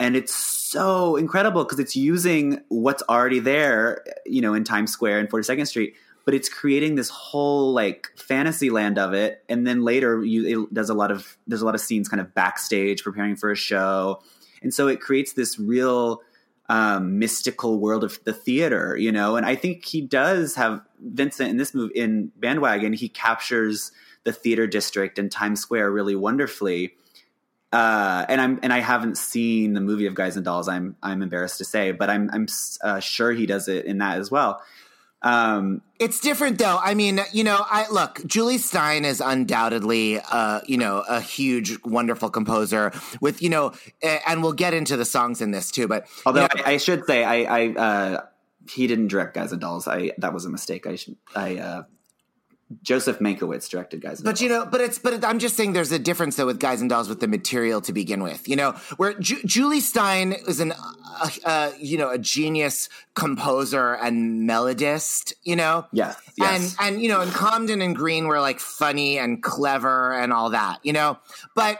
And 0.00 0.16
it's 0.16 0.34
so 0.34 1.16
incredible 1.16 1.64
because 1.64 1.80
it's 1.80 1.96
using 1.96 2.62
what's 2.68 3.02
already 3.08 3.40
there, 3.40 4.04
you 4.24 4.40
know, 4.40 4.54
in 4.54 4.64
Times 4.64 4.90
Square 4.90 5.18
and 5.18 5.28
42nd 5.28 5.66
Street, 5.66 5.94
but 6.24 6.34
it's 6.34 6.48
creating 6.48 6.94
this 6.94 7.10
whole 7.10 7.72
like 7.72 8.08
fantasy 8.16 8.70
land 8.70 8.98
of 8.98 9.12
it. 9.12 9.44
And 9.48 9.66
then 9.66 9.82
later, 9.82 10.24
you 10.24 10.62
it 10.64 10.74
does 10.74 10.88
a 10.88 10.94
lot 10.94 11.10
of 11.10 11.36
there's 11.46 11.62
a 11.62 11.66
lot 11.66 11.74
of 11.74 11.80
scenes 11.80 12.08
kind 12.08 12.20
of 12.20 12.34
backstage 12.34 13.02
preparing 13.02 13.36
for 13.36 13.50
a 13.50 13.56
show, 13.56 14.22
and 14.62 14.72
so 14.72 14.88
it 14.88 15.00
creates 15.00 15.32
this 15.32 15.58
real 15.58 16.22
um, 16.68 17.18
mystical 17.18 17.78
world 17.78 18.04
of 18.04 18.22
the 18.24 18.32
theater, 18.32 18.96
you 18.96 19.10
know. 19.10 19.36
And 19.36 19.46
I 19.46 19.54
think 19.54 19.84
he 19.84 20.00
does 20.00 20.54
have 20.56 20.82
Vincent 21.00 21.50
in 21.50 21.56
this 21.56 21.74
move 21.74 21.90
in 21.94 22.30
Bandwagon. 22.36 22.92
He 22.92 23.08
captures 23.08 23.92
the 24.24 24.32
theater 24.32 24.66
district 24.66 25.18
and 25.18 25.32
Times 25.32 25.60
Square 25.60 25.90
really 25.92 26.16
wonderfully. 26.16 26.94
Uh, 27.72 28.24
and 28.28 28.40
I'm 28.40 28.60
and 28.62 28.72
I 28.72 28.80
haven't 28.80 29.18
seen 29.18 29.74
the 29.74 29.80
movie 29.80 30.06
of 30.06 30.14
Guys 30.14 30.36
and 30.36 30.44
Dolls. 30.44 30.68
I'm 30.68 30.96
I'm 31.02 31.22
embarrassed 31.22 31.58
to 31.58 31.64
say, 31.64 31.92
but 31.92 32.10
I'm 32.10 32.30
I'm 32.32 32.46
uh, 32.82 33.00
sure 33.00 33.32
he 33.32 33.46
does 33.46 33.68
it 33.68 33.84
in 33.84 33.98
that 33.98 34.18
as 34.18 34.30
well. 34.30 34.62
Um, 35.22 35.82
It's 35.98 36.20
different 36.20 36.58
though. 36.58 36.78
I 36.80 36.94
mean, 36.94 37.20
you 37.32 37.42
know, 37.42 37.58
I 37.60 37.90
look, 37.90 38.24
Jule 38.24 38.58
Styne 38.58 39.04
is 39.04 39.20
undoubtedly 39.20 40.20
uh, 40.20 40.60
you 40.66 40.78
know, 40.78 41.04
a 41.08 41.20
huge 41.20 41.76
wonderful 41.84 42.30
composer 42.30 42.92
with, 43.20 43.42
you 43.42 43.48
know, 43.48 43.72
and 44.02 44.42
we'll 44.42 44.52
get 44.52 44.74
into 44.74 44.96
the 44.96 45.04
songs 45.04 45.40
in 45.40 45.50
this 45.50 45.70
too, 45.70 45.88
but 45.88 46.06
although 46.24 46.42
you 46.42 46.48
know, 46.56 46.62
I, 46.64 46.74
I 46.74 46.76
should 46.76 47.04
say 47.06 47.24
I, 47.24 47.42
I 47.42 47.68
uh, 47.74 48.20
he 48.70 48.86
didn't 48.86 49.08
direct 49.08 49.34
Guys 49.34 49.52
and 49.52 49.60
Dolls. 49.60 49.88
I 49.88 50.12
that 50.18 50.32
was 50.32 50.44
a 50.44 50.50
mistake. 50.50 50.86
I 50.86 50.94
should 50.96 51.16
I 51.34 51.56
uh, 51.56 51.82
Joseph 52.82 53.18
Mankiewicz 53.18 53.68
directed 53.70 54.02
Guys 54.02 54.18
and 54.18 54.24
Dolls. 54.26 54.34
But 54.34 54.40
you 54.42 54.48
know, 54.50 54.66
but 54.66 54.80
it's 54.82 54.98
but 54.98 55.14
it, 55.14 55.24
I'm 55.24 55.38
just 55.38 55.56
saying 55.56 55.72
there's 55.72 55.90
a 55.92 55.98
difference 55.98 56.36
though 56.36 56.46
with 56.46 56.60
Guys 56.60 56.80
and 56.82 56.90
Dolls 56.90 57.08
with 57.08 57.20
the 57.20 57.28
material 57.28 57.80
to 57.82 57.92
begin 57.92 58.22
with. 58.22 58.46
You 58.46 58.56
know, 58.56 58.72
where 58.98 59.14
Ju- 59.14 59.42
Jule 59.44 59.80
Styne 59.80 60.46
is 60.46 60.60
an 60.60 60.72
uh, 60.72 61.30
uh, 61.44 61.70
you 61.78 61.96
know 61.96 62.10
a 62.10 62.18
genius 62.18 62.88
composer 63.14 63.94
and 63.94 64.48
melodist. 64.48 65.32
You 65.44 65.56
know, 65.56 65.86
yeah, 65.92 66.14
yes. 66.36 66.76
and 66.78 66.94
and 66.94 67.02
you 67.02 67.08
know, 67.08 67.20
and 67.22 67.30
Comden 67.32 67.82
and 67.82 67.96
Green 67.96 68.26
were 68.26 68.40
like 68.40 68.60
funny 68.60 69.18
and 69.18 69.42
clever 69.42 70.12
and 70.12 70.32
all 70.32 70.50
that. 70.50 70.78
You 70.82 70.92
know, 70.92 71.18
but 71.54 71.78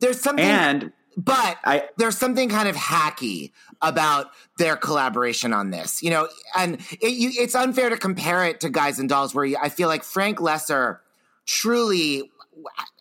there's 0.00 0.20
something 0.20 0.44
and 0.44 0.92
but 1.16 1.56
I- 1.64 1.88
there's 1.96 2.16
something 2.16 2.48
kind 2.48 2.68
of 2.68 2.76
hacky 2.76 3.50
about 3.80 4.30
their 4.58 4.76
collaboration 4.76 5.52
on 5.52 5.70
this, 5.70 6.02
you 6.02 6.10
know, 6.10 6.28
and 6.56 6.80
it, 7.00 7.12
you, 7.12 7.30
it's 7.34 7.54
unfair 7.54 7.88
to 7.90 7.96
compare 7.96 8.44
it 8.44 8.60
to 8.60 8.70
Guys 8.70 8.98
and 8.98 9.08
Dolls, 9.08 9.34
where 9.34 9.44
you, 9.44 9.56
I 9.60 9.68
feel 9.68 9.88
like 9.88 10.02
Frank 10.02 10.38
Loesser 10.38 10.98
truly, 11.46 12.30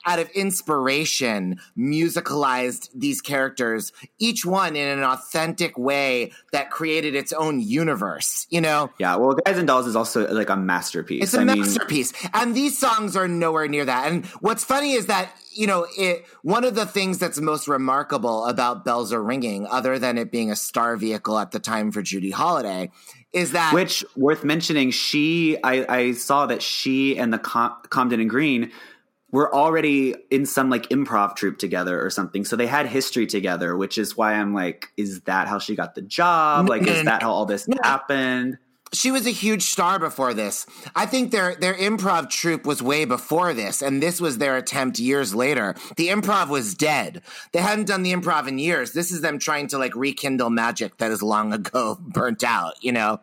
out 0.05 0.19
of 0.19 0.29
inspiration, 0.29 1.59
musicalized 1.77 2.89
these 2.95 3.19
characters, 3.19 3.91
each 4.19 4.45
one 4.45 4.75
in 4.75 4.87
an 4.87 5.03
authentic 5.03 5.77
way 5.77 6.31
that 6.53 6.71
created 6.71 7.13
its 7.13 7.33
own 7.33 7.59
universe, 7.59 8.47
you 8.49 8.61
know? 8.61 8.89
yeah, 8.99 9.17
well, 9.17 9.37
Guys 9.45 9.57
and 9.57 9.67
Dolls 9.67 9.85
is 9.85 9.95
also 9.95 10.25
like 10.33 10.49
a 10.49 10.55
masterpiece. 10.55 11.23
It's 11.23 11.33
a 11.33 11.41
I 11.41 11.43
mean, 11.43 11.59
masterpiece. 11.59 12.13
and 12.33 12.55
these 12.55 12.77
songs 12.77 13.17
are 13.17 13.27
nowhere 13.27 13.67
near 13.67 13.83
that. 13.83 14.09
And 14.09 14.25
what's 14.39 14.63
funny 14.63 14.93
is 14.93 15.07
that, 15.07 15.29
you 15.51 15.67
know, 15.67 15.85
it 15.97 16.25
one 16.41 16.63
of 16.63 16.75
the 16.75 16.85
things 16.85 17.17
that's 17.17 17.41
most 17.41 17.67
remarkable 17.67 18.45
about 18.45 18.85
Bells 18.85 19.11
Are 19.11 19.21
Ringing, 19.23 19.67
other 19.67 19.99
than 19.99 20.17
it 20.17 20.31
being 20.31 20.51
a 20.51 20.55
star 20.55 20.95
vehicle 20.95 21.37
at 21.37 21.51
the 21.51 21.59
time 21.59 21.91
for 21.91 22.01
Judy 22.01 22.31
Holliday, 22.31 22.91
is 23.33 23.51
that 23.51 23.73
Which 23.73 24.05
worth 24.15 24.43
mentioning, 24.43 24.91
she 24.91 25.57
I, 25.63 25.85
I 25.89 26.11
saw 26.13 26.45
that 26.45 26.61
she 26.61 27.17
and 27.17 27.33
the 27.33 27.39
Com- 27.39 27.75
Comden 27.89 28.21
and 28.21 28.29
Green 28.29 28.71
were 29.37 29.53
already 29.53 30.15
in 30.31 30.47
some 30.47 30.67
like 30.67 30.89
improv 30.89 31.35
troupe 31.35 31.59
together 31.59 32.03
or 32.03 32.09
something. 32.09 32.43
So 32.43 32.55
they 32.55 32.65
had 32.65 32.87
history 32.87 33.27
together, 33.27 33.77
which 33.77 33.99
is 33.99 34.17
why 34.17 34.33
I'm 34.33 34.51
like, 34.51 34.87
is 34.97 35.21
that 35.21 35.47
how 35.47 35.59
she 35.59 35.75
got 35.75 35.93
the 35.93 36.01
job? 36.01 36.67
Like, 36.67 36.87
is 36.87 37.05
that 37.05 37.21
how 37.21 37.33
all 37.33 37.45
this 37.45 37.67
mm-hmm. 37.67 37.77
happened? 37.83 38.57
she 38.93 39.11
was 39.11 39.27
a 39.27 39.31
huge 39.31 39.63
star 39.63 39.99
before 39.99 40.33
this. 40.33 40.65
I 40.95 41.05
think 41.05 41.31
their 41.31 41.55
their 41.55 41.73
improv 41.73 42.29
troupe 42.29 42.65
was 42.65 42.81
way 42.81 43.05
before 43.05 43.53
this, 43.53 43.81
and 43.81 44.01
this 44.01 44.21
was 44.21 44.37
their 44.37 44.57
attempt 44.57 44.99
years 44.99 45.35
later. 45.35 45.75
The 45.97 46.07
improv 46.07 46.49
was 46.49 46.73
dead. 46.73 47.21
They 47.51 47.59
hadn't 47.59 47.85
done 47.85 48.03
the 48.03 48.13
improv 48.13 48.47
in 48.47 48.59
years. 48.59 48.93
This 48.93 49.11
is 49.11 49.21
them 49.21 49.39
trying 49.39 49.67
to 49.67 49.77
like 49.77 49.95
rekindle 49.95 50.49
magic 50.49 50.97
that 50.97 51.11
is 51.11 51.21
long 51.21 51.53
ago 51.53 51.97
burnt 52.01 52.43
out, 52.43 52.81
you 52.81 52.91
know? 52.91 53.19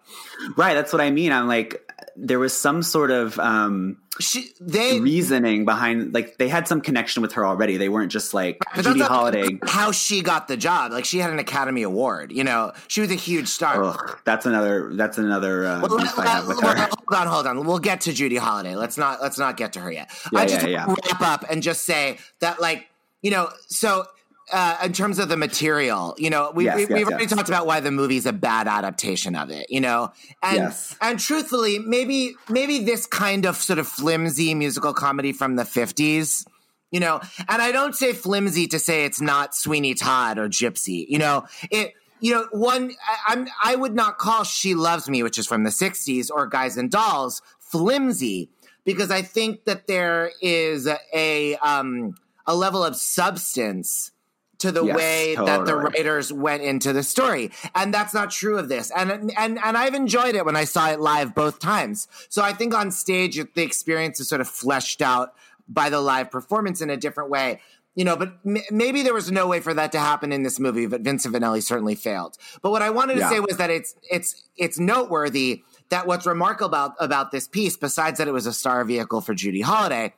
Right. 0.56 0.74
That's 0.74 0.92
what 0.92 1.00
I 1.00 1.10
mean. 1.10 1.32
I'm 1.32 1.48
like, 1.48 1.83
there 2.16 2.38
was 2.38 2.52
some 2.52 2.82
sort 2.82 3.10
of 3.10 3.38
um, 3.40 3.98
She 4.20 4.50
they 4.60 5.00
reasoning 5.00 5.64
behind, 5.64 6.14
like, 6.14 6.38
they 6.38 6.48
had 6.48 6.68
some 6.68 6.80
connection 6.80 7.22
with 7.22 7.32
her 7.32 7.44
already. 7.44 7.76
They 7.76 7.88
weren't 7.88 8.12
just 8.12 8.34
like 8.34 8.58
But 8.74 8.84
Judy 8.84 9.00
Holliday. 9.00 9.58
How 9.64 9.90
she 9.90 10.22
got 10.22 10.46
the 10.46 10.56
job? 10.56 10.92
Like 10.92 11.04
she 11.04 11.18
had 11.18 11.30
an 11.30 11.38
Academy 11.38 11.82
Award. 11.82 12.30
You 12.30 12.44
know, 12.44 12.72
she 12.88 13.00
was 13.00 13.10
a 13.10 13.16
huge 13.16 13.48
star. 13.48 13.82
Ugh, 13.82 14.18
that's 14.24 14.46
another. 14.46 14.90
That's 14.94 15.18
another 15.18 15.66
uh, 15.66 15.80
Well, 15.80 15.98
I 16.00 16.40
let- 16.40 16.56
let- 16.62 16.78
hold 16.90 17.14
on, 17.14 17.26
hold 17.26 17.46
on. 17.46 17.66
We'll 17.66 17.78
get 17.78 18.02
to 18.02 18.12
Judy 18.12 18.36
Holliday. 18.36 18.76
Let's 18.76 18.96
not 18.96 19.20
let's 19.20 19.38
not 19.38 19.56
get 19.56 19.72
to 19.74 19.80
her 19.80 19.90
yet. 19.90 20.10
Yeah, 20.32 20.38
I 20.38 20.46
just 20.46 20.66
yeah, 20.66 20.86
yeah. 20.86 20.94
wrap 21.10 21.20
up 21.20 21.44
and 21.50 21.62
just 21.62 21.84
say 21.84 22.18
that, 22.40 22.60
like, 22.60 22.88
you 23.22 23.30
know, 23.30 23.50
so. 23.66 24.06
Uh, 24.52 24.78
in 24.84 24.92
terms 24.92 25.18
of 25.18 25.30
the 25.30 25.38
material, 25.38 26.14
you 26.18 26.28
know, 26.28 26.52
we, 26.54 26.66
Yes, 26.66 26.76
we, 26.76 26.82
yes, 26.82 26.90
we've 26.90 27.08
already 27.08 27.24
yes. 27.24 27.32
talked 27.32 27.48
about 27.48 27.66
why 27.66 27.80
the 27.80 27.90
movie's 27.90 28.26
a 28.26 28.32
bad 28.32 28.68
adaptation 28.68 29.34
of 29.34 29.50
it, 29.50 29.70
you 29.70 29.80
know, 29.80 30.12
and 30.42 30.74
and 31.00 31.18
truthfully, 31.18 31.78
maybe 31.78 32.34
maybe 32.50 32.84
this 32.84 33.06
kind 33.06 33.46
of 33.46 33.56
sort 33.56 33.78
of 33.78 33.88
flimsy 33.88 34.54
musical 34.54 34.92
comedy 34.92 35.32
from 35.32 35.56
the 35.56 35.64
fifties, 35.64 36.44
you 36.90 37.00
know, 37.00 37.20
and 37.48 37.62
I 37.62 37.72
don't 37.72 37.94
say 37.94 38.12
flimsy 38.12 38.66
to 38.68 38.78
say 38.78 39.06
it's 39.06 39.20
not 39.20 39.54
Sweeney 39.54 39.94
Todd 39.94 40.38
or 40.38 40.48
Gypsy, 40.48 41.06
you 41.08 41.18
know, 41.18 41.46
it. 41.70 41.94
You 42.20 42.32
know, 42.32 42.46
one 42.52 42.92
I, 43.06 43.32
I'm 43.32 43.48
I 43.62 43.76
would 43.76 43.94
not 43.94 44.18
call 44.18 44.44
"She 44.44 44.74
Loves 44.74 45.08
Me," 45.08 45.22
which 45.22 45.38
is 45.38 45.46
from 45.46 45.64
the 45.64 45.70
'60s, 45.70 46.30
or 46.30 46.46
"Guys 46.46 46.76
and 46.76 46.90
Dolls" 46.90 47.42
flimsy 47.58 48.50
because 48.84 49.10
I 49.10 49.22
think 49.22 49.64
that 49.64 49.86
there 49.86 50.30
is 50.40 50.88
a 51.12 51.56
um, 51.56 52.14
a 52.46 52.54
level 52.54 52.84
of 52.84 52.96
substance 52.96 54.10
to 54.58 54.72
the 54.72 54.84
Yes, 54.84 54.96
way 54.96 55.34
that 55.36 55.64
the 55.66 55.76
writers 55.76 56.32
went 56.32 56.62
into 56.62 56.92
the 56.92 57.02
story. 57.02 57.50
And 57.74 57.92
that's 57.92 58.14
not 58.14 58.30
true 58.30 58.58
of 58.58 58.68
this. 58.68 58.90
And 58.90 59.10
and 59.36 59.58
and 59.64 59.76
I've 59.76 59.94
enjoyed 59.94 60.34
it 60.34 60.44
when 60.44 60.56
I 60.56 60.64
saw 60.64 60.90
it 60.90 61.00
live 61.00 61.34
both 61.34 61.58
times. 61.58 62.08
So 62.28 62.42
I 62.42 62.52
think 62.52 62.74
on 62.74 62.90
stage 62.90 63.36
the 63.54 63.62
experience 63.62 64.20
is 64.20 64.28
sort 64.28 64.40
of 64.40 64.48
fleshed 64.48 65.02
out 65.02 65.34
by 65.68 65.90
the 65.90 66.00
live 66.00 66.30
performance 66.30 66.80
in 66.80 66.90
a 66.90 66.96
different 66.96 67.30
way. 67.30 67.60
You 67.96 68.04
know, 68.04 68.16
but 68.16 68.34
m- 68.44 68.56
maybe 68.72 69.02
there 69.02 69.14
was 69.14 69.30
no 69.30 69.46
way 69.46 69.60
for 69.60 69.72
that 69.72 69.92
to 69.92 70.00
happen 70.00 70.32
in 70.32 70.42
this 70.42 70.58
movie, 70.58 70.86
but 70.86 71.02
Vincent 71.02 71.32
Vanelli 71.34 71.62
certainly 71.62 71.94
failed. 71.94 72.36
But 72.60 72.70
what 72.70 72.82
I 72.82 72.90
wanted 72.90 73.14
to 73.14 73.20
Yeah. 73.20 73.28
say 73.30 73.40
was 73.40 73.56
that 73.58 73.70
it's 73.70 73.94
it's 74.10 74.48
it's 74.56 74.78
noteworthy 74.78 75.62
that 75.90 76.06
what's 76.06 76.26
remarkable 76.26 76.66
about 76.66 76.94
about 76.98 77.30
this 77.30 77.46
piece, 77.46 77.76
besides 77.76 78.18
that 78.18 78.26
it 78.28 78.32
was 78.32 78.46
a 78.46 78.52
star 78.52 78.84
vehicle 78.84 79.20
for 79.20 79.32
Judy 79.34 79.60
Holliday, 79.60 80.12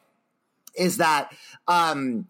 is 0.75 0.97
that 0.99 1.33
um 1.69 2.27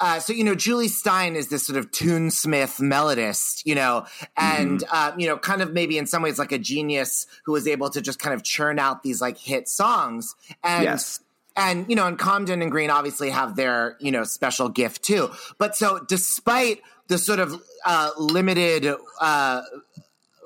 uh, 0.00 0.18
so 0.18 0.32
you 0.32 0.44
know 0.44 0.54
Jule 0.54 0.88
Styne 0.88 1.34
is 1.34 1.48
this 1.48 1.66
sort 1.66 1.78
of 1.78 1.90
tunesmith 1.90 2.80
melodist, 2.80 3.66
you 3.66 3.74
know, 3.74 4.06
and 4.36 4.82
uh, 4.90 5.12
you 5.18 5.26
know, 5.26 5.36
kind 5.36 5.60
of 5.60 5.72
maybe 5.72 5.98
in 5.98 6.06
some 6.06 6.22
ways 6.22 6.38
like 6.38 6.52
a 6.52 6.58
genius 6.58 7.26
who 7.44 7.52
was 7.52 7.66
able 7.66 7.90
to 7.90 8.00
just 8.00 8.18
kind 8.18 8.34
of 8.34 8.42
churn 8.42 8.78
out 8.78 9.02
these 9.02 9.20
like 9.20 9.36
hit 9.38 9.68
songs. 9.68 10.34
And 10.64 10.84
Yes. 10.84 11.20
and 11.56 11.88
you 11.88 11.96
know, 11.96 12.06
and 12.06 12.18
Comden 12.18 12.62
and 12.62 12.70
Green 12.70 12.90
obviously 12.90 13.30
have 13.30 13.56
their 13.56 13.96
you 14.00 14.10
know 14.10 14.24
special 14.24 14.68
gift 14.70 15.02
too. 15.02 15.30
But 15.58 15.76
so 15.76 16.00
despite 16.08 16.80
the 17.08 17.18
sort 17.18 17.40
of 17.40 17.60
uh, 17.84 18.10
limited 18.18 18.94
uh, 19.20 19.62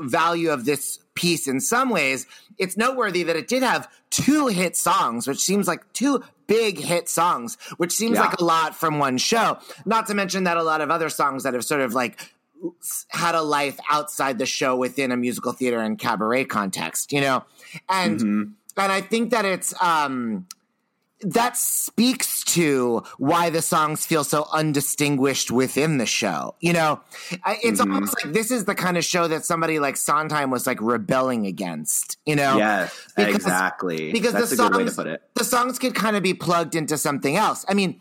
value 0.00 0.50
of 0.50 0.64
this 0.64 0.98
piece 1.14 1.46
in 1.46 1.60
some 1.60 1.90
ways, 1.90 2.26
it's 2.58 2.76
noteworthy 2.76 3.22
that 3.22 3.36
it 3.36 3.46
did 3.48 3.62
have 3.62 3.88
two 4.10 4.48
hit 4.48 4.76
songs, 4.76 5.26
which 5.28 5.38
seems 5.38 5.68
like 5.68 5.92
two 5.92 6.22
big 6.46 6.78
hit 6.78 7.08
songs, 7.08 7.56
which 7.76 7.92
seems 7.92 8.14
Yeah. 8.16 8.22
like 8.26 8.40
a 8.40 8.44
lot 8.44 8.74
from 8.76 8.98
one 8.98 9.18
show. 9.18 9.58
Not 9.84 10.06
to 10.08 10.14
mention 10.14 10.44
that 10.44 10.56
a 10.56 10.62
lot 10.62 10.80
of 10.80 10.90
other 10.90 11.08
songs 11.08 11.42
that 11.44 11.54
have 11.54 11.64
sort 11.64 11.80
of 11.80 11.94
like 11.94 12.32
had 13.08 13.34
a 13.34 13.42
life 13.42 13.78
outside 13.90 14.38
the 14.38 14.46
show 14.46 14.74
within 14.76 15.12
a 15.12 15.16
musical 15.16 15.52
theater 15.52 15.80
and 15.80 15.98
cabaret 15.98 16.44
context, 16.46 17.12
you 17.12 17.20
know? 17.20 17.44
And 17.88 18.20
and 18.76 18.92
I 18.92 19.00
think 19.00 19.30
that 19.30 19.44
it's 19.44 19.74
um 19.82 20.46
that 21.24 21.56
speaks 21.56 22.44
to 22.44 23.02
why 23.18 23.50
the 23.50 23.62
songs 23.62 24.06
feel 24.06 24.24
so 24.24 24.46
undistinguished 24.52 25.50
within 25.50 25.98
the 25.98 26.06
show. 26.06 26.54
You 26.60 26.72
know, 26.74 27.00
it's 27.30 27.80
Mm-hmm. 27.80 27.92
almost 27.94 28.16
like 28.24 28.32
this 28.34 28.50
is 28.50 28.64
the 28.64 28.74
kind 28.74 28.96
of 28.96 29.04
show 29.04 29.26
that 29.28 29.44
somebody 29.44 29.78
like 29.78 29.96
Sondheim 29.96 30.50
was 30.50 30.66
like 30.66 30.78
rebelling 30.80 31.46
against. 31.46 32.18
You 32.26 32.36
know, 32.36 32.56
Yes, 32.58 32.94
Because- 33.16 33.34
exactly. 33.36 34.12
because 34.12 34.32
That's 34.32 34.50
the 34.50 34.56
songs, 34.56 34.70
good 34.70 34.84
way 34.84 34.90
to 34.90 34.94
put 34.96 35.06
it. 35.06 35.22
the 35.34 35.44
songs 35.44 35.78
could 35.78 35.94
kind 35.94 36.16
of 36.16 36.22
be 36.22 36.34
plugged 36.34 36.74
into 36.74 36.96
something 36.98 37.36
else. 37.36 37.64
I 37.68 37.74
mean, 37.74 38.00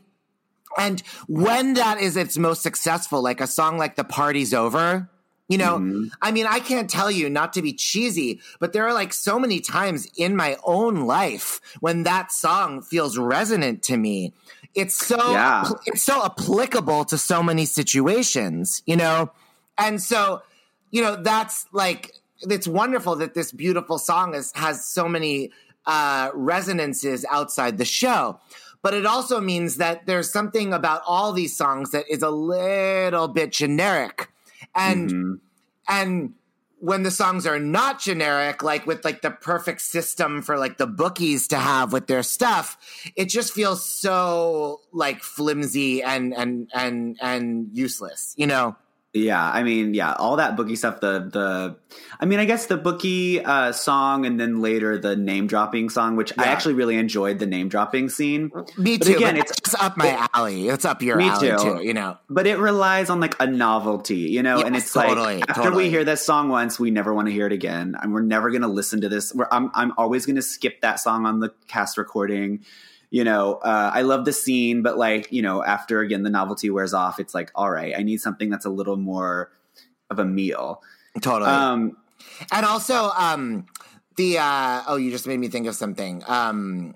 and 0.77 1.01
when 1.27 1.75
that 1.75 1.99
is 2.01 2.17
its 2.17 2.37
most 2.37 2.63
successful, 2.63 3.21
like 3.21 3.39
a 3.41 3.47
song 3.47 3.77
like 3.77 3.95
"The 3.95 4.03
Party's 4.03 4.53
Over," 4.53 5.09
you 5.49 5.57
know, 5.57 5.77
Mm-hmm. 5.77 6.05
I 6.21 6.31
mean, 6.31 6.45
I 6.47 6.59
can't 6.59 6.89
tell 6.89 7.11
you 7.11 7.29
not 7.29 7.53
to 7.53 7.61
be 7.61 7.73
cheesy, 7.73 8.39
but 8.59 8.73
there 8.73 8.87
are 8.87 8.93
like 8.93 9.13
so 9.13 9.37
many 9.37 9.59
times 9.59 10.07
in 10.17 10.35
my 10.35 10.57
own 10.63 11.05
life 11.05 11.59
when 11.79 12.03
that 12.03 12.31
song 12.31 12.81
feels 12.81 13.17
resonant 13.17 13.83
to 13.83 13.97
me. 13.97 14.33
It's 14.73 14.95
so 14.95 15.17
Yeah. 15.31 15.69
it's 15.85 16.01
so 16.03 16.23
applicable 16.25 17.05
to 17.05 17.17
so 17.17 17.43
many 17.43 17.65
situations, 17.65 18.81
you 18.85 18.95
know, 18.95 19.31
and 19.77 20.01
so 20.01 20.41
you 20.91 21.01
know 21.01 21.15
that's 21.15 21.65
like 21.71 22.11
it's 22.41 22.67
wonderful 22.67 23.15
that 23.17 23.33
this 23.33 23.51
beautiful 23.51 23.97
song 23.97 24.33
is, 24.35 24.51
has 24.55 24.85
so 24.85 25.07
many 25.07 25.51
uh, 25.85 26.29
resonances 26.33 27.25
outside 27.29 27.77
the 27.77 27.85
show. 27.85 28.39
But 28.81 28.93
it 28.93 29.05
also 29.05 29.39
means 29.39 29.77
that 29.77 30.05
there's 30.07 30.31
something 30.31 30.73
about 30.73 31.01
all 31.07 31.31
these 31.31 31.55
songs 31.55 31.91
that 31.91 32.05
is 32.09 32.21
a 32.21 32.29
little 32.29 33.27
bit 33.29 33.51
generic. 33.51 34.29
And 34.75 35.09
mm-hmm. 35.09 35.33
and 35.87 36.33
when 36.79 37.03
the 37.03 37.11
songs 37.11 37.47
are 37.47 37.59
not 37.59 38.01
generic, 38.01 38.61
like 38.61 38.85
with 38.85 39.05
like 39.05 39.21
the 39.21 39.31
perfect 39.31 39.79
system 39.79 40.41
for 40.41 40.57
like 40.57 40.77
the 40.77 40.85
bookies 40.85 41.47
to 41.47 41.57
have 41.57 41.93
with 41.93 42.07
their 42.07 42.23
stuff, 42.23 42.77
it 43.15 43.29
just 43.29 43.53
feels 43.53 43.85
so 43.85 44.81
like 44.91 45.21
flimsy 45.21 46.03
and 46.03 46.33
and 46.33 46.69
and 46.73 47.17
and 47.21 47.69
useless, 47.71 48.33
you 48.37 48.47
know? 48.47 48.75
Yeah, 49.15 49.43
I 49.43 49.61
mean, 49.61 49.93
yeah, 49.93 50.13
all 50.13 50.37
that 50.37 50.55
bookie 50.57 50.75
stuff. 50.75 50.99
The 50.99 51.19
the, 51.31 51.75
I 52.19 52.25
mean, 52.25 52.39
I 52.39 52.45
guess 52.45 52.65
the 52.65 52.77
bookie 52.77 53.45
uh, 53.45 53.71
song, 53.71 54.25
and 54.25 54.39
then 54.39 54.59
later 54.59 54.97
the 54.97 55.15
name 55.15 55.45
dropping 55.45 55.91
song, 55.91 56.15
which 56.15 56.33
I 56.35 56.45
actually 56.45 56.73
really 56.73 56.97
enjoyed 56.97 57.37
the 57.37 57.45
name 57.45 57.69
dropping 57.69 58.09
scene. 58.09 58.49
Me 58.75 58.97
But 58.97 59.05
too. 59.05 59.15
again, 59.15 59.35
but 59.37 59.51
it's- 59.51 59.75
up 59.79 59.97
my 59.97 60.27
alley. 60.33 60.67
It's 60.67 60.83
up 60.83 61.03
your 61.03 61.17
Me 61.17 61.29
alley 61.29 61.49
too. 61.51 61.57
too. 61.57 61.83
You 61.83 61.93
know. 61.93 62.17
But 62.27 62.47
it 62.47 62.57
relies 62.57 63.11
on 63.11 63.19
like 63.19 63.35
a 63.39 63.45
novelty, 63.45 64.15
you 64.33 64.41
know, 64.41 64.61
and 64.61 64.75
it's 64.75 64.91
totally, 64.91 65.37
like 65.41 65.49
after 65.49 65.61
totally. 65.61 65.83
we 65.83 65.89
hear 65.91 66.03
this 66.03 66.25
song 66.25 66.49
once, 66.49 66.79
we 66.79 66.89
never 66.89 67.13
want 67.13 67.27
to 67.27 67.31
hear 67.31 67.45
it 67.45 67.53
again, 67.53 67.95
and 68.01 68.13
we're 68.13 68.21
never 68.23 68.49
going 68.49 68.63
to 68.63 68.67
listen 68.67 69.01
to 69.01 69.09
this. 69.09 69.31
We're, 69.31 69.47
I'm 69.51 69.69
I'm 69.75 69.93
always 69.95 70.25
going 70.25 70.37
to 70.37 70.41
skip 70.41 70.81
that 70.81 70.99
song 70.99 71.27
on 71.27 71.39
the 71.39 71.53
cast 71.67 71.99
recording. 71.99 72.65
You 73.13 73.23
know, 73.23 73.57
uh, 73.57 73.91
I 73.93 74.01
love 74.01 74.25
the 74.25 74.33
scene, 74.33 74.81
but 74.81 74.97
like 74.97 75.31
you 75.31 75.43
know, 75.43 75.63
after 75.63 75.99
again 75.99 76.23
the 76.23 76.31
novelty 76.31 76.71
wears 76.71 76.95
off, 76.95 77.19
it's 77.19 77.35
like 77.35 77.51
all 77.53 77.69
right, 77.69 77.93
I 77.95 78.01
need 78.01 78.19
something 78.21 78.49
that's 78.49 78.65
a 78.65 78.71
little 78.71 78.97
more 78.97 79.51
of 80.09 80.17
a 80.17 80.25
meal. 80.25 80.81
Totally. 81.21 81.51
Um, 81.51 81.95
and 82.51 82.65
also, 82.65 83.11
um, 83.15 83.67
the 84.15 84.39
uh, 84.39 84.81
oh, 84.87 84.95
you 84.95 85.11
just 85.11 85.27
made 85.27 85.37
me 85.37 85.47
think 85.47 85.67
of 85.67 85.75
something. 85.75 86.23
Um, 86.25 86.95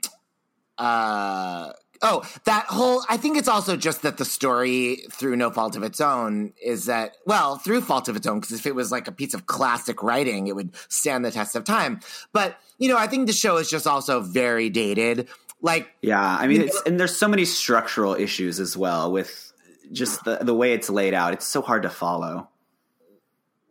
uh, 0.80 1.74
oh, 2.02 2.24
that 2.46 2.66
whole. 2.66 3.04
I 3.08 3.18
think 3.18 3.38
it's 3.38 3.48
also 3.48 3.78
just 3.78 4.02
that 4.02 4.18
the 4.18 4.26
story, 4.26 5.04
through 5.12 5.36
no 5.36 5.52
fault 5.52 5.76
of 5.76 5.84
its 5.84 6.02
own, 6.02 6.54
is 6.60 6.86
that 6.86 7.16
well, 7.28 7.58
through 7.58 7.82
fault 7.82 8.10
of 8.10 8.16
its 8.16 8.26
own, 8.26 8.40
because 8.40 8.58
if 8.58 8.66
it 8.66 8.74
was 8.74 8.92
like 8.92 9.08
a 9.08 9.12
piece 9.12 9.36
of 9.36 9.46
classic 9.46 10.02
writing, 10.02 10.48
it 10.48 10.56
would 10.56 10.76
stand 10.90 11.24
the 11.24 11.30
test 11.30 11.56
of 11.56 11.64
time. 11.64 12.00
But 12.34 12.58
you 12.80 12.90
know, 12.90 12.98
I 12.98 13.06
think 13.06 13.28
the 13.28 13.34
show 13.34 13.58
is 13.58 13.70
just 13.70 13.86
also 13.86 14.20
very 14.20 14.72
dated. 14.72 15.28
Like 15.62 15.90
Yeah, 16.02 16.22
I 16.22 16.48
mean, 16.48 16.62
it's 16.62 16.82
and 16.86 17.00
there's 17.00 17.16
so 17.18 17.28
many 17.28 17.46
structural 17.46 18.14
issues 18.16 18.60
as 18.60 18.78
well 18.78 19.12
with 19.12 19.52
just 19.92 20.24
the 20.24 20.38
the 20.42 20.54
way 20.54 20.74
it's 20.74 20.90
laid 20.90 21.14
out. 21.14 21.34
It's 21.34 21.48
so 21.48 21.62
hard 21.62 21.84
to 21.84 21.90
follow. 21.90 22.50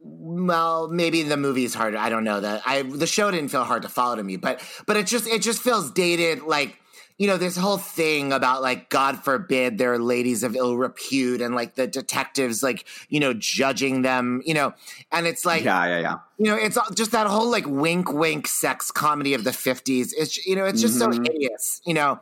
well 0.03 0.89
maybe 0.89 1.23
the 1.25 1.37
movie 1.37 1.65
is 1.65 1.75
harder 1.75 1.99
i 1.99 2.09
don't 2.09 2.23
know 2.23 2.41
that 2.41 2.63
i 2.65 2.83
the 2.83 3.07
show 3.09 3.29
didn't 3.31 3.49
feel 3.49 3.65
hard 3.65 3.83
to 3.83 3.89
follow 3.89 4.15
to 4.15 4.23
me 4.23 4.37
but 4.37 4.61
but 4.87 4.97
it 4.97 5.05
just 5.07 5.27
it 5.27 5.43
just 5.43 5.61
feels 5.61 5.91
dated 5.91 6.43
like 6.43 6.79
you 7.19 7.27
know 7.27 7.37
this 7.37 7.57
whole 7.57 7.79
thing 7.79 8.33
about 8.33 8.61
like 8.63 8.91
god 8.91 9.23
forbid 9.25 9.79
there 9.79 9.93
are 9.93 9.99
ladies 9.99 10.43
of 10.43 10.55
ill 10.55 10.77
repute 10.77 11.41
and 11.41 11.55
like 11.55 11.75
the 11.75 11.87
detectives 11.87 12.63
like 12.63 12.87
you 13.09 13.19
know 13.21 13.33
judging 13.33 14.03
them 14.03 14.43
you 14.45 14.53
know 14.55 14.75
and 15.13 15.27
it's 15.27 15.45
like 15.45 15.65
Yeah, 15.65 15.87
yeah, 15.87 16.01
yeah. 16.01 16.17
you 16.39 16.47
know 16.51 16.57
it's 16.57 16.79
just 16.95 17.13
that 17.13 17.27
whole 17.27 17.51
like 17.51 17.65
wink 17.67 18.13
wink 18.13 18.47
sex 18.47 18.91
comedy 18.91 19.35
of 19.35 19.45
the 19.45 19.51
50s 19.51 20.13
it's 20.17 20.47
you 20.47 20.57
know 20.57 20.65
it's 20.65 20.81
just 20.81 20.99
so 20.99 21.11
hideous 21.11 21.81
you 21.87 21.95
know? 21.95 22.21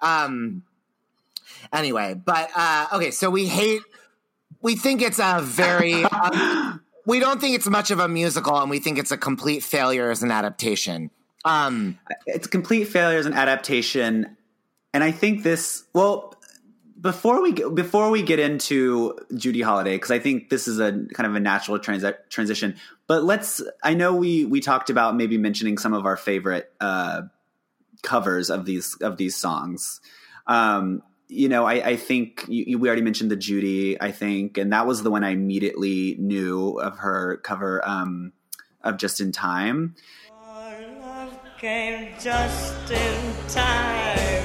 Um 0.00 0.62
anyway 1.72 2.14
but 2.14 2.50
uh 2.56 2.86
okay 2.94 3.10
so 3.10 3.28
we 3.30 3.46
hate 3.46 3.82
we 4.62 4.74
think 4.76 5.02
it's 5.02 5.18
a 5.18 5.40
very 5.42 6.04
um, 6.04 6.80
we 7.06 7.18
don't 7.20 7.40
think 7.40 7.54
it's 7.54 7.68
much 7.68 7.90
of 7.90 7.98
a 7.98 8.08
musical 8.08 8.56
and 8.60 8.70
we 8.70 8.78
think 8.78 8.98
it's 8.98 9.10
a 9.10 9.16
complete 9.18 9.62
failure 9.62 10.10
as 10.10 10.22
an 10.22 10.30
adaptation 10.30 11.10
um 11.44 11.98
it's 12.26 12.46
complete 12.46 12.84
failure 12.84 13.18
as 13.18 13.26
an 13.26 13.34
adaptation. 13.34 14.36
And 14.92 15.04
i 15.04 15.10
think 15.12 15.42
this 15.42 15.84
well 15.94 16.34
before 17.00 17.40
we 17.40 17.52
before 17.52 18.10
we 18.10 18.22
get 18.22 18.38
into 18.38 19.16
Judy 19.34 19.62
Holliday 19.62 19.96
because 19.96 20.10
I 20.10 20.18
think 20.18 20.50
this 20.50 20.68
is 20.68 20.78
a 20.80 20.92
kind 21.14 21.26
of 21.26 21.34
a 21.34 21.40
natural 21.40 21.78
transi- 21.78 22.16
transition 22.28 22.76
but 23.06 23.24
let's 23.24 23.62
I 23.82 23.94
know 23.94 24.14
we 24.14 24.44
we 24.44 24.60
talked 24.60 24.90
about 24.90 25.16
maybe 25.16 25.38
mentioning 25.38 25.78
some 25.78 25.94
of 25.94 26.04
our 26.04 26.16
favorite 26.16 26.70
uh, 26.80 27.22
covers 28.02 28.50
of 28.50 28.64
these 28.66 28.96
of 29.00 29.16
these 29.16 29.36
songs. 29.36 30.00
Um, 30.46 31.02
you 31.28 31.48
know 31.48 31.64
I, 31.64 31.90
I 31.90 31.96
think 31.96 32.44
you- 32.48 32.78
we 32.78 32.88
already 32.88 33.02
mentioned 33.02 33.30
the 33.30 33.36
Judy 33.36 33.98
I 34.00 34.10
think 34.10 34.58
and 34.58 34.72
that 34.72 34.86
was 34.86 35.02
the 35.02 35.10
one 35.10 35.24
I 35.24 35.30
immediately 35.30 36.16
knew 36.18 36.78
of 36.80 36.98
her 36.98 37.38
cover 37.38 37.80
um, 37.88 38.32
of 38.82 38.98
Just 38.98 39.20
in 39.20 39.32
Time 39.32 39.94
came 41.60 42.08
just 42.18 42.90
in 42.90 43.34
time. 43.48 44.42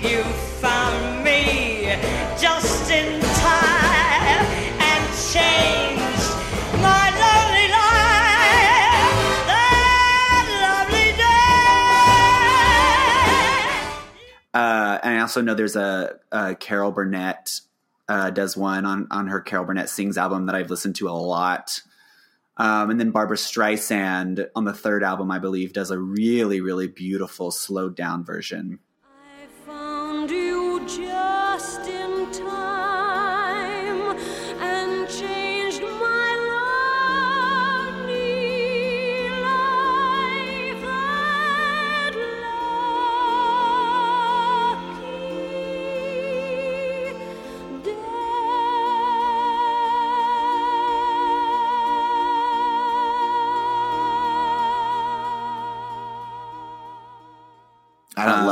You 0.00 0.22
found 0.62 1.22
me 1.22 1.92
just 2.40 2.90
in 2.90 3.20
time 3.20 4.46
and 4.80 5.04
changed 5.30 6.30
my 6.80 7.10
lonely 7.20 7.68
life. 7.68 9.44
That 9.44 10.46
lovely 10.64 11.10
day. 13.92 14.54
Uh, 14.54 14.98
and 15.02 15.18
I 15.18 15.20
also 15.20 15.42
know 15.42 15.52
there's 15.52 15.76
a, 15.76 16.18
a 16.32 16.54
Carol 16.54 16.92
Burnett 16.92 17.60
uh, 18.08 18.30
does 18.30 18.56
one 18.56 18.86
on 18.86 19.06
on 19.10 19.26
her 19.26 19.42
Carol 19.42 19.66
Burnett 19.66 19.90
Sings 19.90 20.16
album 20.16 20.46
that 20.46 20.54
I've 20.54 20.70
listened 20.70 20.96
to 20.96 21.10
a 21.10 21.12
lot. 21.12 21.82
Um, 22.58 22.90
and 22.90 22.98
then 22.98 23.12
Barbra 23.12 23.36
Streisand 23.36 24.48
on 24.56 24.64
the 24.64 24.72
third 24.72 25.04
album, 25.04 25.30
I 25.30 25.38
believe, 25.38 25.72
does 25.72 25.90
a 25.90 25.98
really, 25.98 26.60
really 26.60 26.88
beautiful 26.88 27.50
slowed 27.50 27.94
down 27.94 28.24
version. 28.24 28.80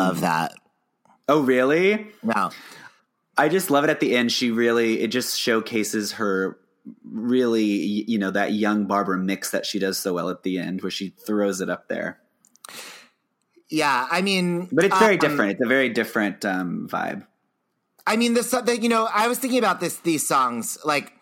Love 0.08 0.20
that. 0.20 0.52
Oh, 1.28 1.42
really? 1.42 2.08
No. 2.22 2.50
I 3.36 3.48
just 3.48 3.70
love 3.70 3.84
it 3.84 3.90
at 3.90 4.00
the 4.00 4.16
end. 4.16 4.32
She 4.32 4.50
really 4.50 5.00
it 5.00 5.08
just 5.08 5.38
showcases 5.38 6.12
her 6.12 6.58
really 7.04 7.64
you 7.64 8.16
know 8.16 8.30
that 8.30 8.52
young 8.52 8.86
Barbra 8.86 9.18
mix 9.18 9.50
that 9.50 9.66
she 9.66 9.78
does 9.78 9.98
so 9.98 10.14
well 10.14 10.30
at 10.30 10.42
the 10.44 10.58
end 10.58 10.82
where 10.82 10.90
she 10.90 11.10
throws 11.10 11.60
it 11.60 11.68
up 11.68 11.88
there. 11.88 12.20
Yeah, 13.68 14.06
I 14.10 14.22
mean, 14.22 14.68
But 14.70 14.84
it's 14.84 14.98
very 14.98 15.14
um, 15.14 15.18
different. 15.18 15.52
It's 15.52 15.60
a 15.64 15.68
very 15.68 15.88
different 15.88 16.44
um, 16.44 16.88
vibe. 16.90 17.26
I 18.06 18.16
mean, 18.16 18.34
this, 18.34 18.50
the, 18.50 18.78
you 18.80 18.88
know, 18.88 19.08
I 19.12 19.26
was 19.26 19.38
thinking 19.38 19.58
about 19.58 19.80
this, 19.80 19.96
these 19.98 20.26
songs, 20.26 20.78
like, 20.84 21.12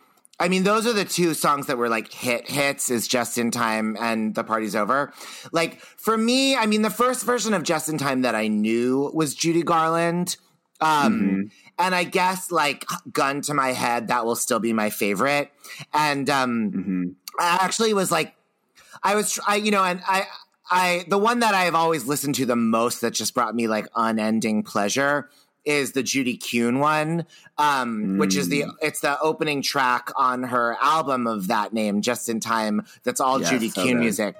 I 0.40 0.48
mean, 0.48 0.64
those 0.64 0.86
are 0.86 0.92
the 0.92 1.04
two 1.04 1.32
songs 1.32 1.68
that 1.68 1.78
were 1.78 1.88
like 1.88 2.12
hit 2.12 2.50
hits 2.50 2.90
is 2.90 3.06
Just 3.06 3.38
in 3.38 3.50
Time 3.50 3.96
and 4.00 4.34
The 4.34 4.42
Party's 4.42 4.74
Over. 4.74 5.12
Like, 5.52 5.80
for 5.80 6.16
me, 6.16 6.56
I 6.56 6.66
mean, 6.66 6.82
the 6.82 6.90
first 6.90 7.24
version 7.24 7.54
of 7.54 7.62
Just 7.62 7.88
in 7.88 7.98
Time 7.98 8.22
that 8.22 8.34
I 8.34 8.48
knew 8.48 9.10
was 9.14 9.34
Judy 9.34 9.62
Garland. 9.62 10.36
Um, 10.80 11.50
and 11.78 11.94
I 11.94 12.04
guess 12.04 12.50
like 12.50 12.84
gun 13.12 13.42
to 13.42 13.54
my 13.54 13.72
head, 13.72 14.08
that 14.08 14.26
will 14.26 14.36
still 14.36 14.58
be 14.58 14.72
my 14.72 14.90
favorite. 14.90 15.50
And, 15.92 16.28
um, 16.28 17.16
I 17.38 17.58
actually 17.60 17.94
was 17.94 18.10
like, 18.10 18.34
I 19.02 19.14
was, 19.14 19.38
I, 19.46 19.56
you 19.56 19.70
know, 19.70 19.84
and 19.84 20.02
I, 20.06 20.26
I, 20.70 21.04
the 21.08 21.18
one 21.18 21.40
that 21.40 21.54
I've 21.54 21.74
always 21.74 22.06
listened 22.06 22.34
to 22.36 22.46
the 22.46 22.56
most 22.56 23.02
that 23.02 23.12
just 23.12 23.34
brought 23.34 23.54
me 23.54 23.68
like 23.68 23.86
unending 23.94 24.62
pleasure 24.62 25.30
is 25.64 25.92
the 25.92 26.02
Judy 26.02 26.36
Kuhn 26.36 26.78
one, 26.78 27.26
um, 27.58 28.18
which 28.18 28.36
is 28.36 28.48
the, 28.48 28.64
it's 28.82 29.00
the 29.00 29.18
opening 29.20 29.62
track 29.62 30.10
on 30.16 30.42
her 30.44 30.76
album 30.80 31.26
of 31.26 31.48
that 31.48 31.72
name, 31.72 32.02
Just 32.02 32.28
in 32.28 32.40
Time. 32.40 32.84
That's 33.04 33.20
all 33.20 33.40
Yes, 33.40 33.50
Judy 33.50 33.70
so 33.70 33.82
Kuhn 33.82 33.92
good. 33.94 34.00
music. 34.00 34.36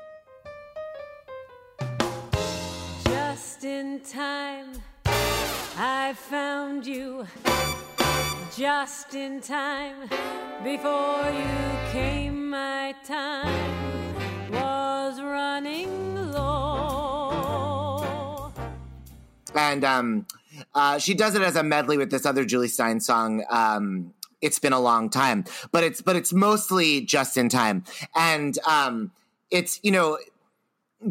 Just 3.06 3.64
in 3.64 4.00
time, 4.00 4.72
I 5.76 6.14
found 6.14 6.86
you. 6.86 7.26
Just 8.56 9.14
in 9.14 9.40
time, 9.40 10.08
before 10.62 11.24
you 11.30 11.90
came, 11.90 12.50
my 12.50 12.94
time 13.04 14.12
was 14.52 15.20
running 15.20 16.32
low. 16.32 18.52
and 19.56 19.84
um, 19.84 20.26
uh, 20.74 20.98
she 20.98 21.14
does 21.14 21.34
it 21.34 21.42
as 21.42 21.56
a 21.56 21.62
medley 21.62 21.98
with 21.98 22.10
this 22.10 22.26
other 22.26 22.44
Jule 22.44 22.64
Styne 22.64 23.02
song. 23.02 23.44
Um, 23.50 24.14
it's 24.40 24.58
been 24.58 24.72
a 24.72 24.80
long 24.80 25.08
time, 25.10 25.44
but 25.72 25.84
it's 25.84 26.02
but 26.02 26.16
it's 26.16 26.32
mostly 26.32 27.00
just 27.00 27.36
in 27.36 27.48
time, 27.48 27.84
and 28.14 28.58
um, 28.66 29.12
it's 29.50 29.80
you 29.82 29.90
know. 29.90 30.18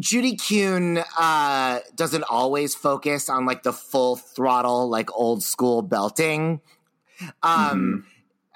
Judy 0.00 0.34
Kuhn 0.34 1.04
uh, 1.16 1.78
doesn't 1.94 2.24
always 2.24 2.74
focus 2.74 3.28
on 3.28 3.46
like 3.46 3.62
the 3.62 3.72
full 3.72 4.16
throttle, 4.16 4.88
like 4.88 5.08
old 5.16 5.40
school 5.44 5.82
belting. 5.82 6.60
Um, 7.44 8.04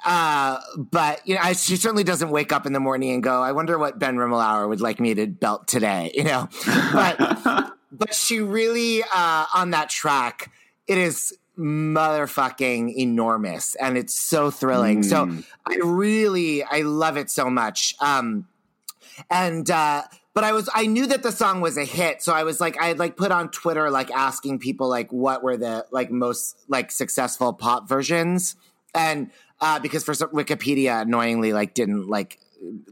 uh, 0.05 0.61
but 0.77 1.27
you 1.27 1.35
know, 1.35 1.41
I, 1.43 1.53
she 1.53 1.77
certainly 1.77 2.05
doesn't 2.05 2.31
wake 2.31 2.53
up 2.53 2.67
in 2.67 2.73
the 2.73 2.81
morning 2.81 3.11
and 3.11 3.23
go, 3.23 3.43
"I 3.43 3.53
wonder 3.53 3.79
what 3.79 3.99
Ben 3.99 4.17
Rimalower 4.17 4.69
would 4.69 4.81
like 4.81 5.01
me 5.01 5.15
to 5.15 5.27
belt 5.27 5.67
today," 5.67 6.13
you 6.15 6.25
know. 6.25 6.49
But 6.93 7.73
but 7.93 8.15
she 8.15 8.41
really 8.41 9.03
uh, 9.03 9.47
on 9.55 9.71
that 9.71 9.91
track, 9.91 10.51
it 10.89 10.99
is 10.99 11.37
motherfucking 11.59 12.95
enormous, 12.97 13.75
and 13.75 13.99
it's 13.99 14.15
so 14.15 14.51
thrilling. 14.51 15.03
So 15.03 15.29
I 15.67 15.77
really, 15.83 16.63
I 16.63 16.83
love 16.83 17.17
it 17.17 17.31
so 17.31 17.51
much. 17.51 17.95
Um, 18.01 18.47
and 19.31 19.71
uh 19.71 20.03
but 20.35 20.45
i 20.45 20.53
was 20.53 20.69
i 20.75 20.87
knew 20.87 21.07
that 21.07 21.23
the 21.23 21.33
song 21.33 21.61
was 21.61 21.77
a 21.77 21.85
hit 21.85 22.23
so 22.23 22.33
i 22.33 22.45
was 22.45 22.61
like 22.61 22.81
i 22.81 22.87
had 22.87 22.99
like 22.99 23.17
put 23.17 23.33
on 23.33 23.51
twitter 23.51 23.91
like 23.91 24.11
asking 24.11 24.59
people 24.59 24.89
like 24.89 25.13
what 25.13 25.43
were 25.43 25.57
the 25.57 25.85
like 25.91 26.11
most 26.11 26.57
like 26.69 26.91
successful 26.91 27.53
pop 27.53 27.89
versions 27.89 28.57
and 28.95 29.31
uh 29.61 29.79
because 29.79 30.05
for 30.05 30.15
some 30.15 30.31
wikipedia 30.31 31.03
annoyingly 31.03 31.53
like 31.53 31.75
didn't 31.75 32.09
like 32.09 32.39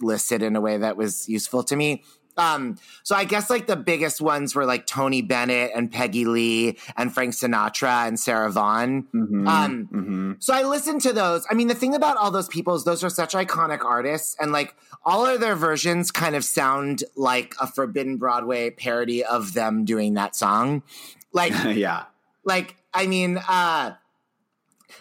list 0.01 0.31
it 0.33 0.43
in 0.43 0.55
a 0.57 0.61
way 0.61 0.77
that 0.77 0.97
was 0.97 1.29
useful 1.29 1.63
to 1.63 1.77
me 1.77 2.03
um 2.37 2.77
so 3.03 3.15
i 3.15 3.25
guess 3.25 3.51
like 3.51 3.67
the 3.67 3.77
biggest 3.77 4.21
ones 4.21 4.55
were 4.55 4.65
like 4.65 4.87
tony 4.87 5.23
bennett 5.23 5.71
and 5.75 5.91
peggy 5.91 6.25
lee 6.25 6.79
and 6.97 7.13
frank 7.13 7.33
sinatra 7.33 8.07
and 8.07 8.19
sarah 8.19 8.51
vaughan 8.51 9.07
um 9.47 10.37
so 10.39 10.55
I 10.55 10.63
listened 10.63 11.03
to 11.03 11.13
those. 11.13 11.47
I 11.51 11.55
mean, 11.55 11.69
the 11.69 11.75
thing 11.75 11.95
about 11.95 12.17
all 12.17 12.31
those 12.31 12.49
people 12.49 12.75
is 12.75 12.85
those 12.85 13.03
are 13.05 13.11
such 13.11 13.33
iconic 13.33 13.85
artists, 13.85 14.37
and 14.41 14.53
like 14.53 14.75
all 15.05 15.27
of 15.27 15.41
their 15.41 15.55
versions 15.55 16.11
kind 16.11 16.35
of 16.35 16.45
sound 16.45 17.05
like 17.17 17.55
a 17.61 17.67
Forbidden 17.67 18.17
Broadway 18.17 18.71
parody 18.71 19.25
of 19.25 19.55
them 19.55 19.85
doing 19.85 20.15
that 20.15 20.37
song. 20.37 20.83
Like, 21.33 21.53
yeah. 21.75 22.05
like 22.45 22.77
I 22.93 23.07
mean, 23.07 23.39
uh 23.49 23.95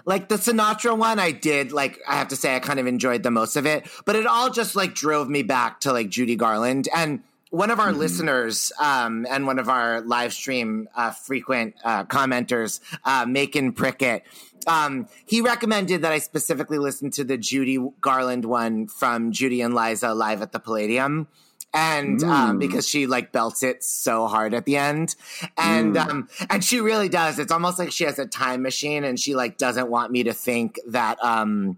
like 0.05 0.29
the 0.29 0.35
Sinatra 0.35 0.97
one, 0.97 1.19
I 1.19 1.31
did 1.31 1.71
like 1.71 1.99
I 2.07 2.15
have 2.15 2.29
to 2.29 2.35
say 2.35 2.55
I 2.55 2.59
kind 2.59 2.79
of 2.79 2.87
enjoyed 2.87 3.23
the 3.23 3.31
most 3.31 3.55
of 3.55 3.65
it, 3.65 3.87
but 4.05 4.15
it 4.15 4.25
all 4.25 4.49
just 4.49 4.75
like 4.75 4.93
drove 4.93 5.29
me 5.29 5.43
back 5.43 5.81
to 5.81 5.93
like 5.93 6.09
Judy 6.09 6.35
Garland 6.35 6.89
and 6.95 7.21
one 7.51 7.71
of 7.71 7.79
our 7.79 7.93
listeners 7.93 8.73
um, 8.81 9.25
and 9.29 9.47
one 9.47 9.59
of 9.59 9.69
our 9.69 10.01
live 10.01 10.33
stream 10.33 10.89
uh, 10.95 11.11
frequent 11.11 11.75
uh, 11.85 12.03
commenters, 12.03 12.81
uh, 13.05 13.25
Macon 13.25 13.71
Prickett, 13.71 14.25
um, 14.67 15.07
he 15.25 15.41
recommended 15.41 16.01
that 16.01 16.11
I 16.11 16.19
specifically 16.19 16.79
listen 16.79 17.11
to 17.11 17.23
the 17.23 17.37
Judy 17.37 17.79
Garland 18.01 18.45
one 18.45 18.87
from 18.87 19.31
Judy 19.31 19.61
and 19.61 19.73
Liza 19.73 20.13
live 20.13 20.41
at 20.41 20.51
the 20.51 20.59
Palladium. 20.59 21.27
And 21.75 22.23
um, 22.23 22.57
because 22.57 22.87
she 22.87 23.05
like 23.05 23.33
belts 23.33 23.61
it 23.61 23.83
so 23.83 24.27
hard 24.27 24.53
at 24.53 24.63
the 24.63 24.77
end, 24.77 25.15
and 25.57 25.97
um, 25.97 26.29
and 26.49 26.63
she 26.63 26.79
really 26.79 27.09
does. 27.09 27.37
It's 27.37 27.51
almost 27.51 27.77
like 27.77 27.91
she 27.91 28.05
has 28.05 28.17
a 28.17 28.25
time 28.25 28.61
machine, 28.61 29.03
and 29.03 29.19
she 29.19 29.35
like 29.35 29.57
doesn't 29.57 29.89
want 29.89 30.11
me 30.11 30.23
to 30.23 30.33
think 30.33 30.79
that 30.87 31.21
um, 31.21 31.75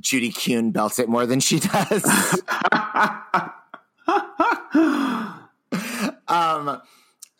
Judy 0.00 0.32
Kuhn 0.32 0.72
belts 0.72 0.98
it 0.98 1.08
more 1.08 1.26
than 1.26 1.38
she 1.38 1.60
does. 1.60 2.04
um 6.28 6.80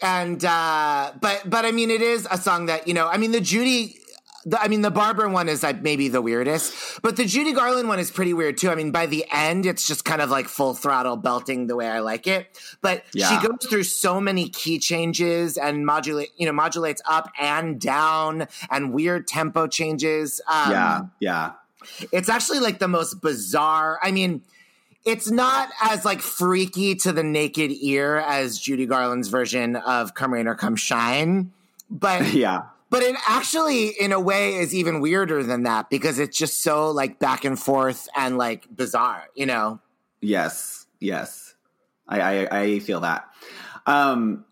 and 0.02 0.44
uh 0.44 1.12
but 1.20 1.42
but 1.46 1.64
i 1.64 1.72
mean 1.72 1.90
it 1.90 2.02
is 2.02 2.26
a 2.30 2.38
song 2.38 2.66
that 2.66 2.86
you 2.86 2.94
know 2.94 3.08
i 3.08 3.16
mean 3.16 3.32
the 3.32 3.40
judy 3.40 3.98
the, 4.46 4.60
I 4.60 4.68
mean, 4.68 4.80
the 4.80 4.90
Barbra 4.90 5.28
one 5.28 5.48
is 5.48 5.62
like 5.62 5.82
maybe 5.82 6.08
the 6.08 6.22
weirdest, 6.22 7.00
but 7.02 7.16
the 7.16 7.24
Judy 7.26 7.52
Garland 7.52 7.88
one 7.88 7.98
is 7.98 8.10
pretty 8.10 8.32
weird 8.32 8.56
too. 8.56 8.70
I 8.70 8.74
mean, 8.74 8.90
by 8.90 9.06
the 9.06 9.24
end, 9.32 9.66
it's 9.66 9.86
just 9.86 10.04
kind 10.04 10.22
of 10.22 10.30
like 10.30 10.48
full 10.48 10.74
throttle 10.74 11.16
belting 11.16 11.66
the 11.66 11.76
way 11.76 11.88
I 11.88 12.00
like 12.00 12.26
it. 12.26 12.46
But 12.80 13.04
Yeah. 13.12 13.28
she 13.40 13.46
goes 13.46 13.66
through 13.68 13.82
so 13.84 14.20
many 14.20 14.48
key 14.48 14.78
changes 14.78 15.56
and 15.58 15.84
modulate, 15.84 16.30
you 16.36 16.46
know, 16.46 16.52
modulates 16.52 17.02
up 17.08 17.30
and 17.38 17.80
down 17.80 18.46
and 18.70 18.92
weird 18.94 19.26
tempo 19.26 19.66
changes. 19.66 20.40
Um, 20.48 20.70
yeah. 20.70 21.00
Yeah. 21.20 21.52
it's 22.12 22.28
actually 22.28 22.60
like 22.60 22.78
the 22.78 22.88
most 22.88 23.20
bizarre. 23.20 23.98
I 24.02 24.10
mean, 24.10 24.42
it's 25.04 25.30
not 25.30 25.70
as 25.82 26.04
like 26.04 26.20
freaky 26.20 26.94
to 26.96 27.12
the 27.12 27.22
naked 27.22 27.70
ear 27.80 28.18
as 28.18 28.58
Judy 28.58 28.84
Garland's 28.86 29.28
version 29.28 29.76
of 29.76 30.14
"Come 30.14 30.34
Rain 30.34 30.46
or 30.46 30.54
Come 30.54 30.76
Shine," 30.76 31.52
but 31.90 32.32
Yeah. 32.34 32.64
But 32.90 33.02
it 33.02 33.16
actually, 33.26 33.88
in 33.88 34.12
a 34.12 34.20
way, 34.20 34.56
is 34.56 34.74
even 34.74 35.00
weirder 35.00 35.42
than 35.42 35.62
that 35.62 35.88
because 35.90 36.18
it's 36.18 36.36
just 36.36 36.62
so 36.62 36.90
like 36.90 37.18
back 37.18 37.44
and 37.44 37.58
forth 37.58 38.08
and 38.16 38.36
like 38.36 38.66
bizarre. 38.74 39.28
You 39.34 39.46
know? 39.46 39.80
Yes, 40.20 40.86
yes, 40.98 41.54
I, 42.08 42.20
I 42.20 42.60
I 42.60 42.78
feel 42.80 43.00
that. 43.00 43.28
Um, 43.86 44.44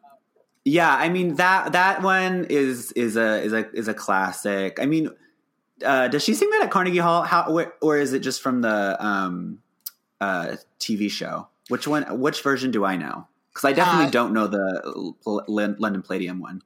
yeah, 0.65 0.95
I 0.95 1.09
mean 1.09 1.35
that 1.37 1.73
that 1.73 2.03
one 2.03 2.47
is 2.49 2.93
is 2.93 3.17
a 3.17 3.43
is 3.43 3.53
a 3.53 3.71
is 3.73 3.89
a 3.89 3.95
classic. 3.95 4.79
I 4.81 4.87
mean, 4.87 5.11
uh, 5.85 6.09
does 6.09 6.25
she 6.25 6.35
sing 6.35 6.51
that 6.51 6.63
at 6.65 6.71
Carnegie 6.71 6.99
Hall? 6.99 7.23
How 7.23 7.51
where, 7.53 7.75
or 7.81 7.99
is 7.99 8.13
it 8.13 8.21
just 8.21 8.43
from 8.43 8.63
the 8.63 8.97
um, 9.05 9.59
uh, 10.21 10.57
TV 10.81 11.11
show? 11.11 11.49
Which 11.69 11.87
one? 11.87 12.05
Which 12.21 12.43
version 12.43 12.71
do 12.71 12.85
I 12.85 12.97
know? 12.97 13.27
Because 13.53 13.65
I 13.65 13.73
definitely 13.73 14.07
Uh, 14.07 14.11
don't 14.11 14.33
know 14.33 14.47
the 14.47 14.83
L- 14.85 15.17
L- 15.27 15.45
London 15.79 16.03
Palladium 16.03 16.41
one. 16.41 16.63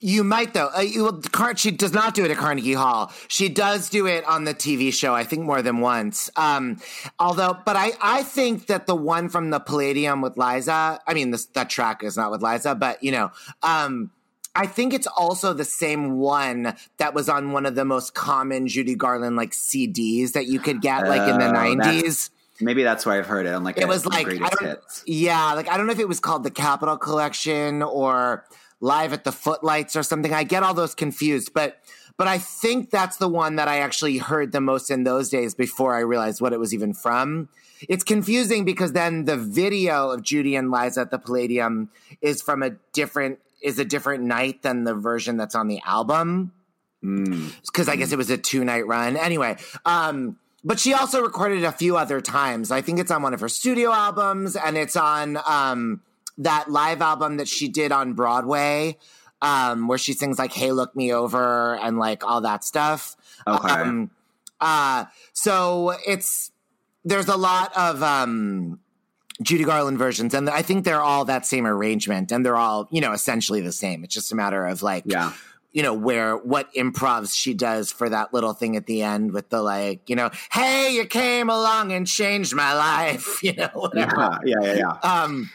You 0.00 0.24
might 0.24 0.52
though. 0.52 0.68
Uh, 0.76 0.80
you, 0.80 1.04
well, 1.04 1.20
Car- 1.32 1.56
she 1.56 1.70
does 1.70 1.92
not 1.92 2.14
do 2.14 2.24
it 2.24 2.30
at 2.30 2.36
Carnegie 2.36 2.74
Hall. 2.74 3.12
She 3.28 3.48
does 3.48 3.88
do 3.88 4.06
it 4.06 4.24
on 4.26 4.44
the 4.44 4.52
TV 4.54 4.92
show. 4.92 5.14
I 5.14 5.24
think 5.24 5.42
more 5.44 5.62
than 5.62 5.80
once. 5.80 6.30
Um, 6.36 6.78
although, 7.18 7.56
but 7.64 7.76
I 7.76 7.92
I 8.02 8.22
think 8.22 8.66
that 8.66 8.86
the 8.86 8.94
one 8.94 9.30
from 9.30 9.48
the 9.50 9.58
Palladium 9.58 10.20
with 10.20 10.36
Liza. 10.36 11.00
I 11.06 11.14
mean, 11.14 11.30
this, 11.30 11.46
that 11.46 11.70
track 11.70 12.04
is 12.04 12.16
not 12.16 12.30
with 12.30 12.42
Liza, 12.42 12.74
but 12.74 13.02
you 13.02 13.10
know. 13.12 13.30
Um, 13.62 14.10
I 14.54 14.66
think 14.66 14.94
it's 14.94 15.06
also 15.06 15.52
the 15.52 15.64
same 15.66 16.12
one 16.18 16.74
that 16.96 17.12
was 17.12 17.28
on 17.28 17.52
one 17.52 17.66
of 17.66 17.74
the 17.74 17.84
most 17.84 18.14
common 18.14 18.68
Judy 18.68 18.94
Garland 18.94 19.36
like 19.36 19.50
CDs 19.52 20.32
that 20.32 20.46
you 20.46 20.60
could 20.60 20.80
get 20.80 21.06
like 21.08 21.28
in 21.30 21.38
the 21.38 21.48
Oh, 21.48 21.52
nineties. 21.52 22.30
Maybe 22.58 22.82
that's 22.82 23.04
where 23.04 23.18
I've 23.18 23.26
heard 23.26 23.44
it 23.46 23.52
on 23.54 23.64
like 23.64 23.76
It 23.76 23.84
a- 23.84 23.86
was 23.86 24.06
like 24.06 24.20
I 24.26 24.30
greatest 24.38 24.52
don't, 24.60 24.68
hits. 24.68 25.02
yeah, 25.06 25.52
like 25.54 25.68
I 25.68 25.76
don't 25.76 25.86
know 25.86 25.92
if 25.92 25.98
it 25.98 26.08
was 26.08 26.20
called 26.20 26.42
the 26.42 26.50
Capitol 26.50 26.96
Collection 26.96 27.82
or 27.82 28.46
Live 28.80 29.12
at 29.12 29.24
the 29.24 29.32
Footlights 29.32 29.96
or 29.96 30.02
something. 30.02 30.32
I 30.32 30.44
get 30.44 30.62
all 30.62 30.74
those 30.74 30.94
confused, 30.94 31.52
but 31.54 31.78
but 32.16 32.28
I 32.28 32.38
think 32.38 32.90
that's 32.90 33.18
the 33.18 33.28
one 33.28 33.56
that 33.56 33.68
I 33.68 33.78
actually 33.78 34.18
heard 34.18 34.52
the 34.52 34.60
most 34.60 34.90
in 34.90 35.04
those 35.04 35.28
days 35.28 35.54
before 35.54 35.94
I 35.94 36.00
realized 36.00 36.40
what 36.40 36.54
it 36.54 36.60
was 36.60 36.72
even 36.72 36.94
from. 36.94 37.48
It's 37.88 38.04
confusing 38.04 38.64
because 38.64 38.92
then 38.92 39.26
the 39.26 39.36
video 39.36 40.10
of 40.10 40.22
Judy 40.22 40.56
and 40.56 40.70
Liza 40.70 41.02
at 41.02 41.10
the 41.10 41.18
Palladium 41.18 41.90
is 42.22 42.40
from 42.40 42.62
a 42.62 42.70
different 42.92 43.38
is 43.62 43.78
a 43.78 43.84
different 43.84 44.24
night 44.24 44.62
than 44.62 44.84
the 44.84 44.94
version 44.94 45.36
that's 45.36 45.54
on 45.54 45.68
the 45.68 45.80
album 45.84 46.52
because 47.00 47.88
I 47.88 47.96
guess 47.96 48.12
it 48.12 48.18
was 48.18 48.30
a 48.30 48.38
two 48.38 48.64
night 48.64 48.86
run. 48.86 49.16
Anyway, 49.16 49.56
um, 49.84 50.38
but 50.64 50.80
she 50.80 50.94
also 50.94 51.22
recorded 51.22 51.64
a 51.64 51.72
few 51.72 51.96
other 51.96 52.20
times. 52.20 52.70
I 52.70 52.80
think 52.80 52.98
it's 52.98 53.10
on 53.10 53.22
one 53.22 53.34
of 53.34 53.40
her 53.40 53.48
studio 53.48 53.92
albums, 53.92 54.56
and 54.56 54.76
it's 54.76 54.96
on 54.96 55.38
um, 55.46 56.00
that 56.38 56.70
live 56.70 57.00
album 57.00 57.36
that 57.38 57.48
she 57.48 57.68
did 57.68 57.92
on 57.92 58.12
Broadway, 58.14 58.96
um, 59.42 59.88
where 59.88 59.98
she 59.98 60.12
sings 60.12 60.38
like 60.38 60.52
"Hey, 60.52 60.72
Look 60.72 60.94
Me 60.96 61.12
Over" 61.12 61.76
and 61.76 61.98
like 61.98 62.24
all 62.24 62.40
that 62.42 62.64
stuff. 62.64 63.16
Okay. 63.46 63.68
Um, 63.72 64.10
uh, 64.60 65.04
so 65.32 65.94
it's 66.06 66.50
there's 67.04 67.28
a 67.28 67.36
lot 67.36 67.76
of 67.76 68.02
um, 68.02 68.80
Judy 69.42 69.64
Garland 69.64 69.98
versions, 69.98 70.34
and 70.34 70.48
I 70.50 70.62
think 70.62 70.84
they're 70.84 71.02
all 71.02 71.24
that 71.26 71.46
same 71.46 71.66
arrangement, 71.66 72.32
and 72.32 72.44
they're 72.44 72.56
all 72.56 72.88
you 72.90 73.00
know 73.00 73.12
essentially 73.12 73.60
the 73.60 73.72
same. 73.72 74.02
It's 74.04 74.14
just 74.14 74.32
a 74.32 74.34
matter 74.34 74.66
of 74.66 74.82
like 74.82 75.04
Yeah. 75.06 75.32
you 75.72 75.82
know 75.82 75.92
where 75.92 76.36
what 76.38 76.72
improvs 76.74 77.36
she 77.36 77.52
does 77.52 77.92
for 77.92 78.08
that 78.08 78.32
little 78.32 78.54
thing 78.54 78.76
at 78.76 78.86
the 78.86 79.02
end 79.02 79.32
with 79.32 79.50
the 79.50 79.60
like 79.62 80.08
you 80.08 80.16
know 80.16 80.30
hey 80.50 80.94
you 80.94 81.04
came 81.04 81.50
along 81.50 81.92
and 81.92 82.06
changed 82.06 82.54
my 82.54 82.72
life 82.72 83.42
you 83.42 83.52
know 83.52 83.68
whatever. 83.74 84.40
Yeah, 84.44 84.56
yeah, 84.62 84.72
yeah. 84.74 84.92
yeah. 85.04 85.22
um 85.22 85.50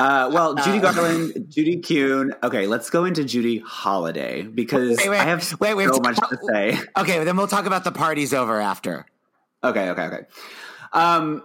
Uh, 0.00 0.30
well, 0.32 0.54
Judy 0.54 0.78
Uh, 0.78 0.92
Garland, 0.92 1.46
Judy 1.50 1.76
Kuhn. 1.76 2.32
Okay, 2.42 2.66
let's 2.66 2.88
go 2.90 3.04
into 3.04 3.22
Judy 3.22 3.58
Holliday 3.58 4.42
because 4.42 4.96
Wait, 4.96 5.10
wait, 5.10 5.18
I 5.20 5.24
have 5.24 5.60
wait, 5.60 5.74
wait, 5.74 5.88
so 5.88 5.92
wait. 5.94 6.02
much 6.02 6.16
to 6.16 6.38
say. 6.48 6.78
okay 6.96 7.22
then 7.24 7.36
we'll 7.36 7.46
talk 7.46 7.66
about 7.66 7.84
the 7.84 7.92
parties 7.92 8.32
over 8.34 8.60
after 8.60 9.04
Okay, 9.62 9.90
okay, 9.90 10.02
okay. 10.06 10.20
Um, 10.94 11.42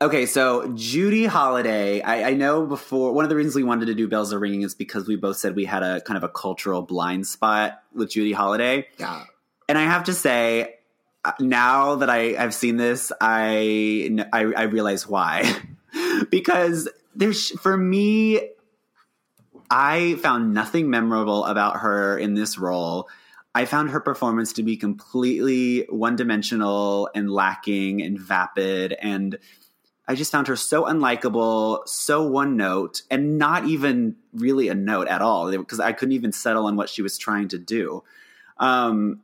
okay, 0.00 0.24
so 0.26 0.72
Judy 0.76 1.26
Holliday, 1.26 2.00
I, 2.00 2.30
I 2.30 2.34
know 2.34 2.64
before 2.64 3.12
one 3.12 3.24
of 3.24 3.28
the 3.28 3.34
reasons 3.34 3.56
we 3.56 3.64
wanted 3.64 3.86
to 3.86 3.94
do 3.94 4.06
Bells 4.06 4.32
Are 4.32 4.38
Ringing 4.38 4.62
is 4.62 4.76
because 4.76 5.08
we 5.08 5.16
both 5.16 5.36
said 5.38 5.56
we 5.56 5.64
had 5.64 5.82
a 5.82 6.00
kind 6.00 6.16
of 6.16 6.22
a 6.22 6.28
cultural 6.28 6.82
blind 6.82 7.26
spot 7.26 7.82
with 7.92 8.08
Judy 8.10 8.32
Holliday. 8.32 8.86
yeah 8.98 9.24
And 9.68 9.76
I 9.76 9.82
have 9.82 10.04
to 10.04 10.14
say, 10.14 10.76
uh, 11.24 11.32
now 11.40 11.96
that 11.96 12.08
I 12.08 12.34
have 12.38 12.54
seen 12.54 12.76
this, 12.76 13.10
I 13.20 14.24
I, 14.32 14.40
I 14.56 14.62
realize 14.62 15.08
why. 15.08 15.42
because 16.30 16.88
there's 17.14 17.50
for 17.60 17.76
me, 17.76 18.40
I 19.70 20.16
found 20.16 20.54
nothing 20.54 20.90
memorable 20.90 21.44
about 21.44 21.80
her 21.80 22.18
in 22.18 22.34
this 22.34 22.58
role. 22.58 23.08
I 23.54 23.64
found 23.64 23.90
her 23.90 24.00
performance 24.00 24.52
to 24.54 24.62
be 24.62 24.76
completely 24.76 25.86
one 25.88 26.16
dimensional 26.16 27.08
and 27.14 27.30
lacking 27.30 28.00
and 28.00 28.18
vapid. 28.18 28.92
And 29.00 29.38
I 30.06 30.14
just 30.14 30.32
found 30.32 30.46
her 30.48 30.56
so 30.56 30.84
unlikable, 30.84 31.86
so 31.86 32.26
one 32.26 32.56
note, 32.56 33.02
and 33.10 33.38
not 33.38 33.64
even 33.64 34.16
really 34.32 34.68
a 34.68 34.74
note 34.74 35.08
at 35.08 35.22
all 35.22 35.50
because 35.50 35.80
I 35.80 35.92
couldn't 35.92 36.12
even 36.12 36.32
settle 36.32 36.66
on 36.66 36.76
what 36.76 36.88
she 36.88 37.02
was 37.02 37.18
trying 37.18 37.48
to 37.48 37.58
do. 37.58 38.02
Um, 38.58 39.20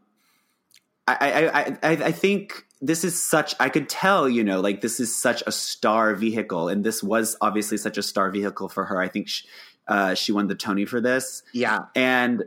I, 1.08 1.14
I, 1.20 1.60
I, 1.60 1.78
I 1.82 1.90
I 2.06 2.12
think 2.12 2.64
this 2.82 3.04
is 3.04 3.20
such, 3.20 3.54
I 3.58 3.68
could 3.68 3.88
tell, 3.88 4.28
you 4.28 4.44
know, 4.44 4.60
like 4.60 4.80
this 4.80 5.00
is 5.00 5.14
such 5.14 5.42
a 5.46 5.52
star 5.52 6.14
vehicle. 6.14 6.68
And 6.68 6.84
this 6.84 7.02
was 7.02 7.36
obviously 7.40 7.78
such 7.78 7.96
a 7.96 8.02
star 8.02 8.30
vehicle 8.30 8.68
for 8.68 8.84
her. 8.84 9.00
I 9.00 9.08
think 9.08 9.28
she, 9.28 9.46
uh, 9.88 10.14
she 10.14 10.32
won 10.32 10.46
the 10.48 10.54
Tony 10.54 10.84
for 10.84 11.00
this. 11.00 11.42
yeah 11.52 11.84
And 11.94 12.44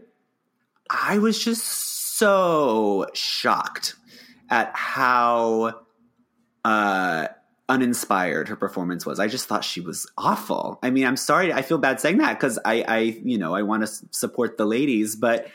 I 0.90 1.18
was 1.20 1.44
just 1.44 1.64
so 1.66 3.08
shocked 3.14 3.96
at 4.50 4.72
how 4.76 5.82
uh, 6.66 7.28
uninspired 7.70 8.50
her 8.50 8.56
performance 8.56 9.06
was. 9.06 9.20
I 9.20 9.28
just 9.28 9.48
thought 9.48 9.64
she 9.64 9.82
was 9.82 10.12
awful. 10.18 10.80
I 10.84 10.90
mean, 10.90 11.06
I'm 11.06 11.16
sorry. 11.18 11.54
I 11.54 11.62
feel 11.62 11.78
bad 11.78 12.00
saying 12.00 12.18
that 12.18 12.38
because 12.40 12.60
I, 12.66 12.84
I, 12.88 12.98
you 13.00 13.38
know, 13.38 13.56
I 13.56 13.62
want 13.64 13.82
to 13.88 13.92
support 14.12 14.58
the 14.58 14.66
ladies, 14.66 15.16
but 15.16 15.48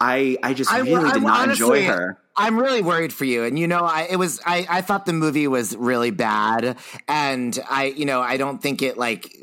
I, 0.00 0.36
I 0.42 0.52
just 0.54 0.70
I- 0.72 0.80
really 0.80 1.10
did 1.12 1.22
not 1.22 1.40
honestly- 1.40 1.80
enjoy 1.80 1.86
her. 1.86 2.18
I'm 2.36 2.58
really 2.58 2.82
worried 2.82 3.12
for 3.12 3.24
you. 3.24 3.44
And 3.44 3.58
you 3.58 3.66
know, 3.68 3.80
I 3.84 4.06
it 4.10 4.16
was 4.16 4.40
I, 4.44 4.66
I 4.68 4.80
thought 4.80 5.06
the 5.06 5.12
movie 5.12 5.46
was 5.46 5.76
really 5.76 6.10
bad 6.10 6.76
and 7.08 7.58
I 7.70 7.86
you 7.86 8.04
know, 8.06 8.20
I 8.20 8.36
don't 8.36 8.60
think 8.62 8.82
it 8.82 8.98
like 8.98 9.36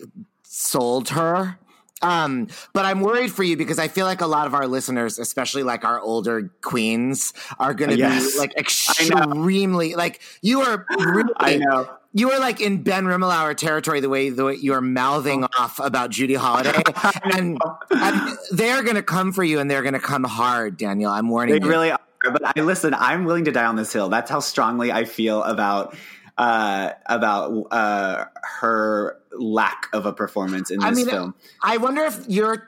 sold 0.43 1.09
her. 1.09 1.57
Um, 2.03 2.47
but 2.73 2.83
I'm 2.83 3.01
worried 3.01 3.31
for 3.31 3.43
you 3.43 3.55
because 3.55 3.77
I 3.77 3.87
feel 3.87 4.07
like 4.07 4.21
a 4.21 4.25
lot 4.27 4.47
of 4.47 4.55
our 4.55 4.65
listeners, 4.65 5.19
especially 5.19 5.61
like 5.61 5.85
our 5.85 5.99
older 6.01 6.51
queens, 6.61 7.31
are 7.59 7.75
going 7.75 7.91
to 7.91 7.95
Yes. 7.97 8.33
be 8.33 8.39
like 8.39 8.57
extremely 8.57 9.93
like 9.95 10.19
you 10.41 10.61
are. 10.61 10.85
Really, 10.99 11.31
I 11.37 11.57
know. 11.57 11.87
you 12.13 12.31
are 12.31 12.39
like 12.39 12.59
in 12.59 12.81
Ben 12.81 13.05
Rimalower 13.05 13.55
territory 13.55 13.99
the 13.99 14.09
way 14.09 14.29
the 14.31 14.43
way 14.45 14.55
you 14.55 14.73
are 14.73 14.81
mouthing 14.81 15.43
off 15.59 15.79
about 15.79 16.09
Judy 16.09 16.33
Holliday, 16.33 16.81
and, 17.35 17.59
and 17.91 18.37
they're 18.51 18.81
going 18.81 18.95
to 18.95 19.03
come 19.03 19.31
for 19.31 19.43
you 19.43 19.59
and 19.59 19.69
they're 19.69 19.83
going 19.83 19.93
to 19.93 19.99
come 19.99 20.23
hard, 20.23 20.77
Daniel. 20.77 21.11
I'm 21.11 21.29
warning 21.29 21.59
They 21.59 21.63
you. 21.65 21.71
really 21.71 21.91
are. 21.91 21.99
But 22.23 22.57
I 22.57 22.61
listen. 22.61 22.93
I'm 22.93 23.25
willing 23.25 23.45
to 23.45 23.51
die 23.51 23.65
on 23.65 23.75
this 23.75 23.91
hill. 23.91 24.09
That's 24.09 24.29
how 24.29 24.39
strongly 24.39 24.91
I 24.91 25.05
feel 25.05 25.43
about 25.43 25.95
uh, 26.37 26.91
about 27.05 27.67
uh, 27.71 28.25
her 28.59 29.17
lack 29.37 29.87
of 29.93 30.05
a 30.05 30.13
performance 30.13 30.71
in 30.71 30.79
this 30.79 30.87
I 30.87 30.91
mean, 30.91 31.07
film. 31.07 31.35
I 31.61 31.77
wonder 31.77 32.03
if 32.03 32.25
you're. 32.27 32.67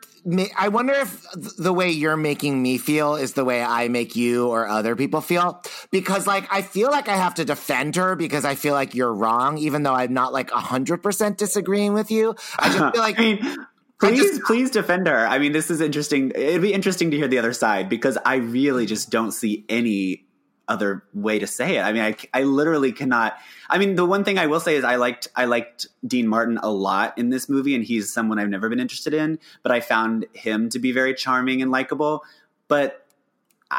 I 0.58 0.70
wonder 0.70 0.94
if 0.94 1.26
the 1.58 1.74
way 1.74 1.92
you're 1.92 2.16
making 2.16 2.62
me 2.62 2.78
feel 2.78 3.16
is 3.16 3.34
the 3.34 3.44
way 3.44 3.62
I 3.62 3.90
make 3.90 4.16
you 4.16 4.48
or 4.48 4.70
other 4.70 4.96
people 4.96 5.20
feel. 5.20 5.62
Because, 5.92 6.26
like, 6.26 6.48
I 6.50 6.62
feel 6.62 6.92
like 6.92 7.10
I 7.10 7.18
have 7.18 7.36
to 7.36 7.46
defend 7.46 7.98
her 7.98 8.16
because 8.16 8.46
I 8.46 8.56
feel 8.56 8.74
like 8.74 8.96
you're 8.96 9.14
wrong, 9.14 9.58
even 9.58 9.84
though 9.84 9.94
I'm 9.94 10.14
not 10.14 10.32
like 10.32 10.50
hundred 10.50 11.04
percent 11.04 11.38
disagreeing 11.38 11.94
with 11.94 12.10
you. 12.10 12.36
I 12.58 12.70
just 12.70 12.80
feel 12.94 13.02
like 13.02 13.20
I 13.20 13.22
mean, 13.22 13.58
please, 14.10 14.22
just- 14.22 14.42
please 14.44 14.72
defend 14.72 15.08
her. 15.08 15.28
I 15.28 15.40
mean, 15.40 15.52
this 15.52 15.70
is 15.72 15.82
interesting. 15.82 16.32
It'd 16.36 16.62
be 16.62 16.74
interesting 16.74 17.12
to 17.12 17.18
hear 17.18 17.28
the 17.28 17.40
other 17.40 17.54
side 17.54 17.90
because 17.90 18.18
I 18.26 18.36
really 18.36 18.86
just 18.86 19.10
don't 19.10 19.32
see 19.32 19.66
any 19.70 20.26
other 20.68 21.04
way 21.14 21.40
to 21.40 21.46
say 21.48 21.76
it. 21.78 21.82
I 21.82 21.92
mean, 21.92 22.02
I, 22.04 22.16
I 22.34 22.44
literally 22.44 22.94
cannot. 22.94 23.38
I 23.70 23.78
mean, 23.78 23.96
the 23.96 24.06
one 24.06 24.24
thing 24.24 24.38
I 24.40 24.48
will 24.48 24.62
say 24.62 24.76
is 24.76 24.84
I 24.86 24.96
liked 24.96 25.28
I 25.36 25.46
liked 25.46 25.88
Dean 26.08 26.28
Martin 26.28 26.58
a 26.64 26.72
lot 26.72 27.18
in 27.18 27.30
this 27.30 27.50
movie, 27.50 27.76
and 27.76 27.84
he's 27.84 28.14
someone 28.14 28.40
I've 28.40 28.50
never 28.50 28.70
been 28.70 28.80
interested 28.80 29.14
in, 29.14 29.40
but 29.62 29.72
I 29.72 29.82
found 29.82 30.26
him 30.34 30.70
to 30.70 30.80
be 30.80 30.92
very 30.94 31.14
charming 31.14 31.62
and 31.62 31.70
likable. 31.70 32.24
But 32.70 33.03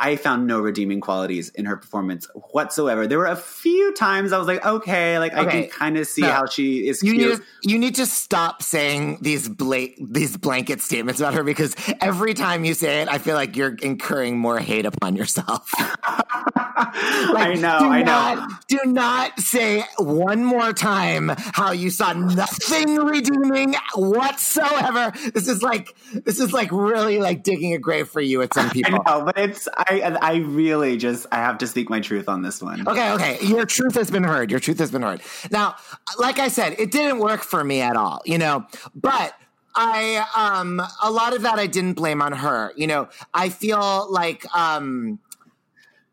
I 0.01 0.17
found 0.17 0.47
no 0.47 0.61
redeeming 0.61 1.01
qualities 1.01 1.49
in 1.51 1.65
her 1.67 1.77
performance 1.77 2.27
whatsoever. 2.53 3.07
There 3.07 3.19
were 3.19 3.27
a 3.27 3.37
few 3.37 3.93
times 3.95 4.33
I 4.33 4.39
was 4.39 4.47
like, 4.47 4.65
okay, 4.65 5.19
like 5.19 5.35
I 5.35 5.45
can 5.47 5.69
kind 5.69 5.97
of 5.97 6.07
see 6.07 6.23
No. 6.23 6.31
how 6.33 6.47
she 6.47 6.87
is 6.89 7.03
you 7.03 7.13
cute. 7.15 7.29
need 7.31 7.37
to, 7.37 7.43
you 7.63 7.79
need 7.79 7.95
to 7.97 8.07
stop 8.07 8.63
saying 8.63 9.19
these 9.21 9.49
bla- 9.49 9.89
these 10.01 10.37
blanket 10.37 10.81
statements 10.81 11.21
about 11.21 11.35
her 11.35 11.45
because 11.45 11.75
every 12.01 12.35
time 12.35 12.65
you 12.65 12.75
say 12.75 13.03
it, 13.03 13.09
I 13.09 13.19
feel 13.19 13.35
like 13.35 13.57
you're 13.57 13.75
incurring 13.83 14.39
more 14.39 14.59
hate 14.59 14.87
upon 14.87 15.17
yourself. 15.17 15.71
I 16.97 17.55
know, 17.59 17.79
do 17.81 17.85
I 17.87 17.99
know. 18.03 18.05
Not, 18.05 18.69
do 18.69 18.79
not 18.85 19.41
say 19.41 19.85
one 19.99 20.45
more 20.45 20.73
time 20.73 21.31
how 21.37 21.73
you 21.73 21.91
saw 21.91 22.13
nothing 22.13 22.97
redeeming 22.97 23.75
whatsoever. 23.95 25.13
This 25.33 25.49
is 25.49 25.63
like 25.63 25.95
this 26.13 26.41
is 26.41 26.53
like 26.53 26.71
really 26.73 27.19
like 27.19 27.43
digging 27.43 27.75
a 27.75 27.79
grave 27.79 28.09
for 28.09 28.21
you 28.21 28.43
at 28.43 28.55
some 28.55 28.71
people. 28.75 29.01
I 29.07 29.19
know, 29.19 29.25
but 29.25 29.39
it's 29.39 29.69
I 29.87 30.19
I 30.21 30.35
really 30.37 30.97
just 30.97 31.27
I 31.33 31.37
have 31.37 31.59
to 31.59 31.67
speak 31.67 31.91
my 31.91 32.01
truth 32.01 32.29
on 32.29 32.43
this 32.43 32.63
one. 32.63 32.87
Okay, 32.87 33.13
okay. 33.13 33.39
Your 33.43 33.65
truth 33.67 33.95
has 33.95 34.11
been 34.11 34.25
heard. 34.25 34.51
Your 34.51 34.61
truth 34.61 34.79
has 34.79 34.91
been 34.91 35.03
heard. 35.03 35.23
Now, 35.51 35.77
like 36.19 36.39
I 36.39 36.49
said, 36.49 36.77
it 36.79 36.91
didn't 36.91 37.19
work 37.19 37.43
for 37.43 37.65
me 37.65 37.81
at 37.81 37.97
all, 37.97 38.23
you 38.25 38.39
know, 38.39 38.67
but 38.95 39.35
I, 39.77 40.25
um, 40.37 40.81
a 41.03 41.11
lot 41.11 41.35
of 41.35 41.43
that 41.43 41.59
I 41.59 41.67
didn't 41.67 41.95
blame 41.95 42.23
on 42.23 42.33
her. 42.33 42.73
You 42.77 42.87
know, 42.87 43.09
I 43.33 43.49
feel 43.49 44.07
like, 44.11 44.45
um, 44.55 45.19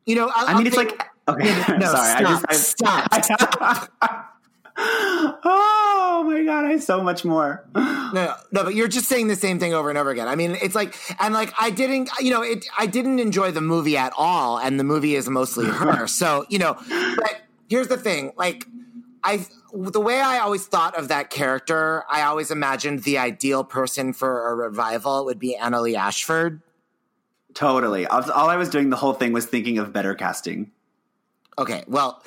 you 0.06 0.16
know, 0.16 0.32
I 0.34 0.58
mean, 0.58 0.68
it's 0.68 0.78
like 0.78 1.04
okay. 1.28 1.46
No, 1.78 1.92
sorry, 1.92 2.56
stop, 2.56 3.08
I 3.12 3.20
just 3.20 3.32
I, 3.32 3.32
stop, 3.32 3.92
oh 5.44 6.24
my 6.26 6.44
god, 6.44 6.66
I 6.66 6.72
have 6.72 6.84
so 6.84 7.02
much 7.02 7.24
more. 7.24 7.64
no, 7.76 8.12
no, 8.14 8.36
no, 8.52 8.64
but 8.64 8.76
you're 8.76 8.88
just 8.88 9.08
saying 9.08 9.28
the 9.28 9.36
same 9.36 9.60
thing 9.60 9.74
over 9.74 9.90
and 9.90 9.98
over 9.98 10.10
again. 10.10 10.28
I 10.28 10.36
mean, 10.36 10.58
it's 10.62 10.76
like, 10.76 10.96
and 11.22 11.34
like, 11.34 11.54
I 11.60 11.70
didn't, 11.70 12.10
you 12.20 12.32
know, 12.32 12.42
it, 12.42 12.66
I 12.78 12.86
didn't 12.86 13.20
enjoy 13.20 13.52
the 13.52 13.62
movie 13.62 13.98
at 13.98 14.14
all, 14.18 14.60
and 14.60 14.80
the 14.80 14.84
movie 14.84 15.16
is 15.16 15.30
mostly 15.30 15.66
her. 15.70 16.08
So, 16.08 16.46
you 16.50 16.60
know, 16.60 16.78
but 16.90 17.42
here's 17.70 17.88
the 17.88 17.98
thing, 17.98 18.34
like, 18.38 18.66
I, 19.24 19.46
the 19.74 20.02
way 20.02 20.20
I 20.20 20.40
always 20.40 20.66
thought 20.66 20.98
of 20.98 21.10
that 21.10 21.30
character, 21.30 22.04
I 22.10 22.24
always 22.24 22.50
imagined 22.50 23.04
the 23.04 23.20
ideal 23.20 23.64
person 23.64 24.14
for 24.14 24.50
a 24.50 24.56
revival 24.56 25.26
would 25.26 25.40
be 25.40 25.56
Annaleigh 25.60 25.96
Ashford. 25.96 26.62
Totally. 27.54 28.08
All 28.08 28.50
I 28.50 28.56
was 28.56 28.70
doing 28.70 28.90
the 28.90 28.96
whole 28.96 29.14
thing 29.14 29.34
was 29.34 29.46
thinking 29.46 29.78
of 29.78 29.94
better 29.94 30.16
casting. 30.16 30.72
Okay, 31.60 31.84
well, 31.88 32.24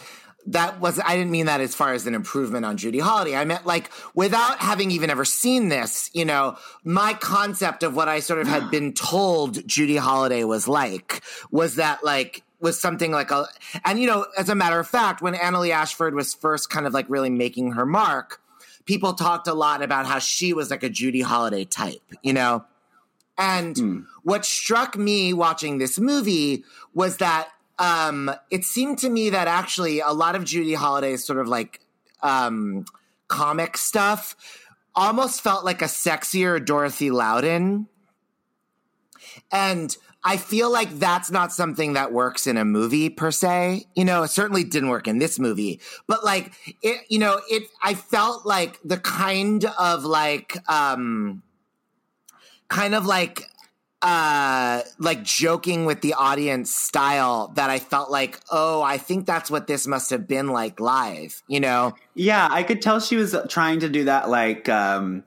that 0.47 0.80
was 0.80 1.01
I 1.01 1.16
didn't 1.16 1.30
mean 1.30 1.47
that 1.47 1.61
as 1.61 1.74
far 1.74 1.92
as 1.92 2.07
an 2.07 2.14
improvement 2.14 2.64
on 2.64 2.76
Judy 2.76 2.99
Holliday. 2.99 3.36
I 3.36 3.45
meant 3.45 3.66
like 3.66 3.90
without 4.14 4.59
having 4.59 4.90
even 4.90 5.11
ever 5.11 5.24
seen 5.24 5.68
this, 5.68 6.11
you 6.12 6.24
know, 6.24 6.57
my 6.84 7.14
concept 7.14 7.82
of 7.82 7.97
what 7.97 8.09
I 8.09 8.20
sort 8.20 8.40
of 8.40 8.47
had 8.47 8.70
been 8.70 8.92
told 8.92 9.66
Judy 9.66 9.97
Holliday 9.97 10.45
was 10.45 10.68
like 10.68 11.22
was 11.51 11.76
that 11.76 12.05
like 12.05 12.42
was 12.61 12.80
something 12.80 13.11
like 13.11 13.30
a 13.30 13.47
and 13.84 14.01
you 14.01 14.07
know, 14.07 14.26
as 14.36 14.49
a 14.49 14.55
matter 14.55 14.78
of 14.78 14.86
fact, 14.86 15.22
when 15.22 15.34
Annaleigh 15.34 15.70
Ashford 15.70 16.14
was 16.14 16.34
first 16.34 16.70
kind 16.70 16.86
of 16.86 16.92
like 16.92 17.07
really 17.09 17.30
making 17.30 17.72
her 17.72 17.86
mark, 17.86 18.40
people 18.84 19.14
talked 19.14 19.49
a 19.49 19.55
lot 19.55 19.82
about 19.82 20.07
how 20.07 20.18
she 20.18 20.53
was 20.53 20.70
like 20.70 20.82
a 20.82 20.88
Judy 20.88 21.22
Holliday 21.22 21.64
type, 21.64 22.03
you 22.22 22.32
know? 22.32 22.64
And 23.36 23.76
hmm. 23.76 24.01
what 24.22 24.45
struck 24.45 24.97
me 24.97 25.32
watching 25.32 25.78
this 25.78 25.99
movie 25.99 26.64
was 26.95 27.16
that 27.16 27.49
um, 27.79 28.31
it 28.51 28.64
seemed 28.64 28.99
to 28.99 29.11
me 29.11 29.31
that 29.31 29.49
actually 29.49 30.01
a 30.01 30.12
lot 30.12 30.37
of 30.37 30.45
Judy 30.45 30.75
Holliday's 30.75 31.25
sort 31.25 31.39
of 31.39 31.49
like 31.49 31.81
um, 32.22 32.85
comic 33.29 33.77
stuff 33.77 34.37
almost 34.95 35.41
felt 35.41 35.64
like 35.64 35.83
a 35.83 35.87
sexier 35.87 36.64
Dorothy 36.64 37.11
Loudon. 37.11 37.89
And 39.51 39.97
I 40.22 40.37
feel 40.37 40.70
like 40.70 40.99
that's 40.99 41.31
not 41.31 41.53
something 41.53 41.95
that 41.95 42.12
works 42.12 42.47
in 42.47 42.57
a 42.57 42.64
movie 42.64 43.11
per 43.11 43.31
se. 43.31 43.87
You 43.95 44.05
know, 44.05 44.22
it 44.22 44.29
certainly 44.29 44.64
didn't 44.64 44.89
work 44.89 45.09
in 45.09 45.18
this 45.18 45.39
movie, 45.39 45.81
but 46.07 46.25
like 46.25 46.53
it, 46.83 47.03
you 47.09 47.18
know, 47.18 47.41
it, 47.51 47.64
I 47.83 47.95
felt 47.95 48.47
like 48.47 48.79
the 48.85 48.97
kind 48.97 49.64
of 49.79 50.05
like, 50.05 50.57
um, 50.70 51.43
kind 52.68 52.95
of 52.95 53.05
like, 53.05 53.51
uh, 54.05 54.83
like 54.99 55.25
joking 55.25 55.87
with 55.87 56.03
the 56.03 56.13
audience 56.13 56.71
style 56.71 57.49
that 57.55 57.71
I 57.71 57.79
felt 57.79 58.11
like, 58.11 58.39
oh, 58.53 58.83
I 58.83 58.99
think 58.99 59.25
that's 59.25 59.51
what 59.51 59.67
this 59.67 59.87
must 59.87 60.11
have 60.11 60.29
been 60.29 60.49
like 60.49 60.79
live, 60.79 61.43
you 61.49 61.59
know? 61.59 61.95
Yeah, 62.15 62.47
I 62.51 62.65
could 62.65 62.83
tell 62.83 63.01
she 63.01 63.17
was 63.17 63.35
trying 63.49 63.81
to 63.81 63.89
do 63.89 64.05
that, 64.05 64.29
like, 64.29 64.69
um, 64.69 65.25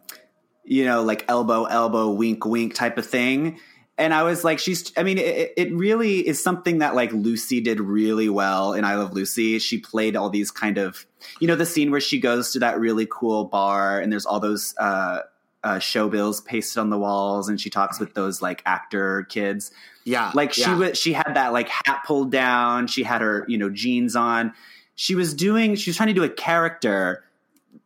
you 0.64 0.86
know, 0.86 1.02
like 1.02 1.26
elbow, 1.28 1.64
elbow, 1.64 2.12
wink, 2.12 2.46
wink 2.46 2.76
type 2.76 3.00
of 3.00 3.08
thing. 3.08 3.60
And 3.98 4.14
I 4.14 4.22
was 4.22 4.44
like, 4.44 4.60
she's, 4.60 4.94
I 4.96 5.02
mean, 5.02 5.18
it, 5.18 5.54
it 5.58 5.74
really 5.74 6.28
is 6.28 6.44
something 6.44 6.78
that 6.78 6.94
like 6.94 7.12
Lucy 7.12 7.62
did 7.62 7.80
really 7.80 8.30
well 8.30 8.74
in 8.74 8.86
I 8.86 8.94
Love 8.94 9.12
Lucy. 9.12 9.58
She 9.58 9.80
played 9.80 10.16
all 10.16 10.30
these 10.30 10.52
kind 10.52 10.78
of, 10.78 11.04
you 11.40 11.48
know, 11.48 11.56
the 11.56 11.66
scene 11.66 11.90
where 11.90 12.00
she 12.00 12.20
goes 12.20 12.52
to 12.52 12.60
that 12.60 12.80
really 12.80 13.08
cool 13.10 13.46
bar 13.46 14.00
and 14.00 14.12
there's 14.12 14.28
all 14.28 14.40
those, 14.40 14.76
uh, 14.78 15.22
uh, 15.64 15.80
show 15.80 16.08
bills 16.08 16.42
pasted 16.42 16.80
on 16.80 16.90
the 16.90 16.98
walls 16.98 17.50
and 17.50 17.60
she 17.60 17.70
talks 17.70 18.00
with 18.00 18.14
those 18.14 18.42
like 18.42 18.62
actor 18.66 19.24
kids. 19.30 19.72
Yeah. 20.06 20.32
Like 20.34 20.54
she 20.54 20.62
yeah. 20.62 20.78
was, 20.78 20.98
she 20.98 21.14
had 21.14 21.34
that 21.34 21.54
like 21.54 21.68
hat 21.68 22.04
pulled 22.06 22.32
down. 22.32 22.88
She 22.88 23.04
had 23.04 23.22
her, 23.22 23.46
you 23.48 23.58
know, 23.58 23.70
jeans 23.70 24.16
on. 24.16 24.54
She 24.96 25.16
was 25.16 25.34
doing, 25.34 25.76
she 25.76 25.90
was 25.90 25.98
trying 25.98 26.08
to 26.08 26.14
do 26.14 26.24
a 26.24 26.30
character. 26.30 27.24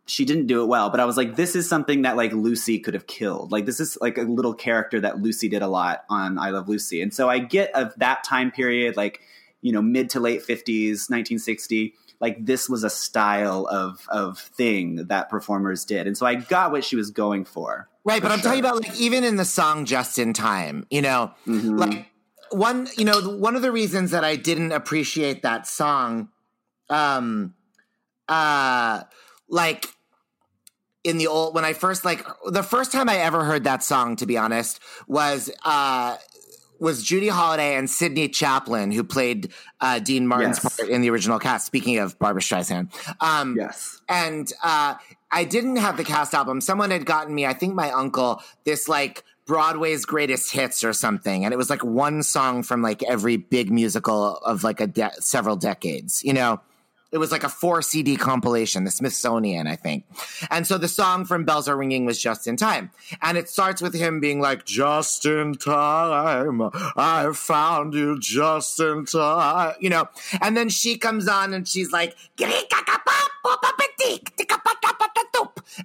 She 0.06 0.26
didn't 0.26 0.48
do 0.48 0.62
it 0.62 0.68
well, 0.68 0.90
but 0.90 1.00
I 1.00 1.06
was 1.06 1.18
like, 1.18 1.36
this 1.36 1.56
is 1.56 1.68
something 1.68 2.04
that 2.04 2.18
like 2.18 2.34
Lucy 2.34 2.80
could 2.80 2.94
have 2.94 3.08
killed. 3.08 3.52
Like 3.52 3.66
this 3.66 3.80
is 3.80 3.98
like 4.02 4.18
a 4.18 4.24
little 4.24 4.54
character 4.54 5.00
that 5.00 5.22
Lucy 5.22 5.48
did 5.48 5.62
a 5.62 5.68
lot 5.68 6.04
on 6.10 6.38
I 6.38 6.50
Love 6.50 6.68
Lucy. 6.68 7.02
And 7.02 7.14
so 7.14 7.30
I 7.30 7.40
get 7.40 7.74
of 7.74 7.94
that 7.98 8.24
time 8.24 8.52
period, 8.52 8.98
like, 8.98 9.22
you 9.62 9.72
know, 9.72 9.82
mid 9.82 10.10
to 10.12 10.20
late 10.20 10.42
50s, 10.42 11.10
1960 11.10 11.94
like 12.22 12.46
this 12.46 12.70
was 12.70 12.86
a 12.86 12.90
style 12.90 13.68
of 13.68 14.08
of 14.10 14.40
thing 14.40 15.08
that 15.08 15.30
performers 15.30 15.84
did 15.84 16.08
and 16.08 16.18
so 16.18 16.26
i 16.26 16.36
got 16.36 16.72
what 16.72 16.86
she 16.86 16.96
was 16.96 17.12
going 17.12 17.44
for 17.44 17.90
Right, 18.04 18.20
for 18.20 18.24
but 18.24 18.32
I'm 18.32 18.40
sure. 18.40 18.50
talking 18.50 18.60
about 18.60 18.82
like 18.82 19.00
even 19.00 19.24
in 19.24 19.36
the 19.36 19.46
song 19.46 19.86
"Just 19.86 20.18
in 20.18 20.34
Time," 20.34 20.88
you 20.90 21.04
know, 21.04 21.32
Mhm. 21.46 21.78
like 21.78 22.08
one, 22.50 22.88
you 22.98 23.06
know, 23.06 23.22
one 23.38 23.56
of 23.56 23.62
the 23.62 23.72
reasons 23.72 24.10
that 24.10 24.24
I 24.24 24.36
didn't 24.38 24.72
appreciate 24.72 25.44
that 25.44 25.68
song, 25.68 26.30
um, 26.90 27.54
uh, 28.28 29.04
like 29.50 29.86
in 31.04 31.18
the 31.20 31.28
old 31.28 31.54
when 31.54 31.64
I 31.64 31.74
first 31.74 32.04
like 32.04 32.26
the 32.48 32.64
first 32.64 32.92
time 32.92 33.08
I 33.08 33.18
ever 33.18 33.44
heard 33.44 33.64
that 33.66 33.84
song, 33.84 34.16
to 34.16 34.26
be 34.26 34.36
honest, 34.38 34.80
was 35.08 35.52
uh 35.64 36.18
was 36.82 37.02
Judy 37.04 37.30
Holliday 37.30 37.76
and 37.76 37.90
Sidney 37.90 38.28
Chaplin 38.28 38.92
who 38.92 39.04
played 39.06 39.54
uh, 39.80 40.00
Dean 40.00 40.28
Martin's 40.28 40.60
Yes. 40.62 40.76
part 40.78 40.90
in 40.90 41.00
the 41.02 41.10
original 41.10 41.40
cast. 41.40 41.66
Speaking 41.66 42.00
of 42.00 42.18
Barbra 42.20 42.42
Streisand, 42.42 42.90
um, 43.22 43.56
yes 43.58 44.02
and 44.10 44.52
uh, 44.64 44.96
I 45.32 45.46
didn't 45.46 45.78
have 45.78 45.96
the 45.96 46.04
cast 46.04 46.34
album. 46.34 46.60
Someone 46.60 46.92
had 46.92 47.06
gotten 47.06 47.34
me, 47.34 47.46
I 47.46 47.54
think 47.54 47.74
my 47.76 47.92
uncle, 47.92 48.42
this 48.66 48.90
like 48.90 49.24
Broadway's 49.46 50.06
greatest 50.06 50.52
hits 50.52 50.84
or 50.84 50.92
something, 50.94 51.46
and 51.46 51.54
it 51.54 51.58
was 51.58 51.70
like 51.70 51.84
one 51.84 52.24
song 52.24 52.64
from 52.64 52.82
like 52.82 53.02
every 53.04 53.38
big 53.38 53.72
musical 53.72 54.38
of 54.38 54.64
like 54.64 54.80
a 54.82 54.88
de- 54.88 55.12
several 55.22 55.56
decades. 55.56 56.24
You 56.24 56.34
know, 56.34 56.62
it 57.12 57.18
was 57.18 57.32
like 57.32 57.44
a 57.44 57.50
four 57.50 57.82
CD 57.82 58.16
compilation, 58.16 58.84
the 58.84 58.92
Smithsonian, 58.92 59.68
I 59.68 59.76
think. 59.76 60.06
And 60.50 60.66
so 60.66 60.78
the 60.78 60.88
song 60.88 61.26
from 61.26 61.44
Bells 61.44 61.68
Are 61.68 61.76
Ringing 61.78 62.06
was 62.06 62.22
just 62.22 62.48
in 62.48 62.56
time, 62.56 62.92
and 63.22 63.38
it 63.38 63.50
starts 63.50 63.82
with 63.82 63.94
him 63.94 64.20
being 64.20 64.40
like, 64.40 64.66
"Just 64.66 65.26
in 65.26 65.56
time, 65.56 66.62
I 66.96 67.32
found 67.34 67.94
you 67.94 68.20
just 68.20 68.80
in 68.80 69.06
time," 69.06 69.76
you 69.80 69.90
know. 69.90 70.08
And 70.42 70.56
then 70.56 70.70
she 70.70 70.98
comes 70.98 71.28
on 71.28 71.54
and 71.54 71.68
she's 71.68 71.92
like, 71.92 72.16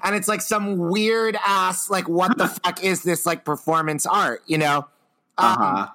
and 0.02 0.14
it's 0.14 0.28
like 0.28 0.40
some 0.40 0.78
weird 0.78 1.36
ass 1.46 1.90
like 1.90 2.08
what 2.08 2.36
the 2.38 2.48
fuck 2.64 2.82
is 2.82 3.02
this 3.02 3.26
like 3.26 3.44
performance 3.44 4.06
art 4.06 4.42
you 4.46 4.58
know 4.58 4.86
Um, 5.38 5.46
uh-huh 5.46 5.86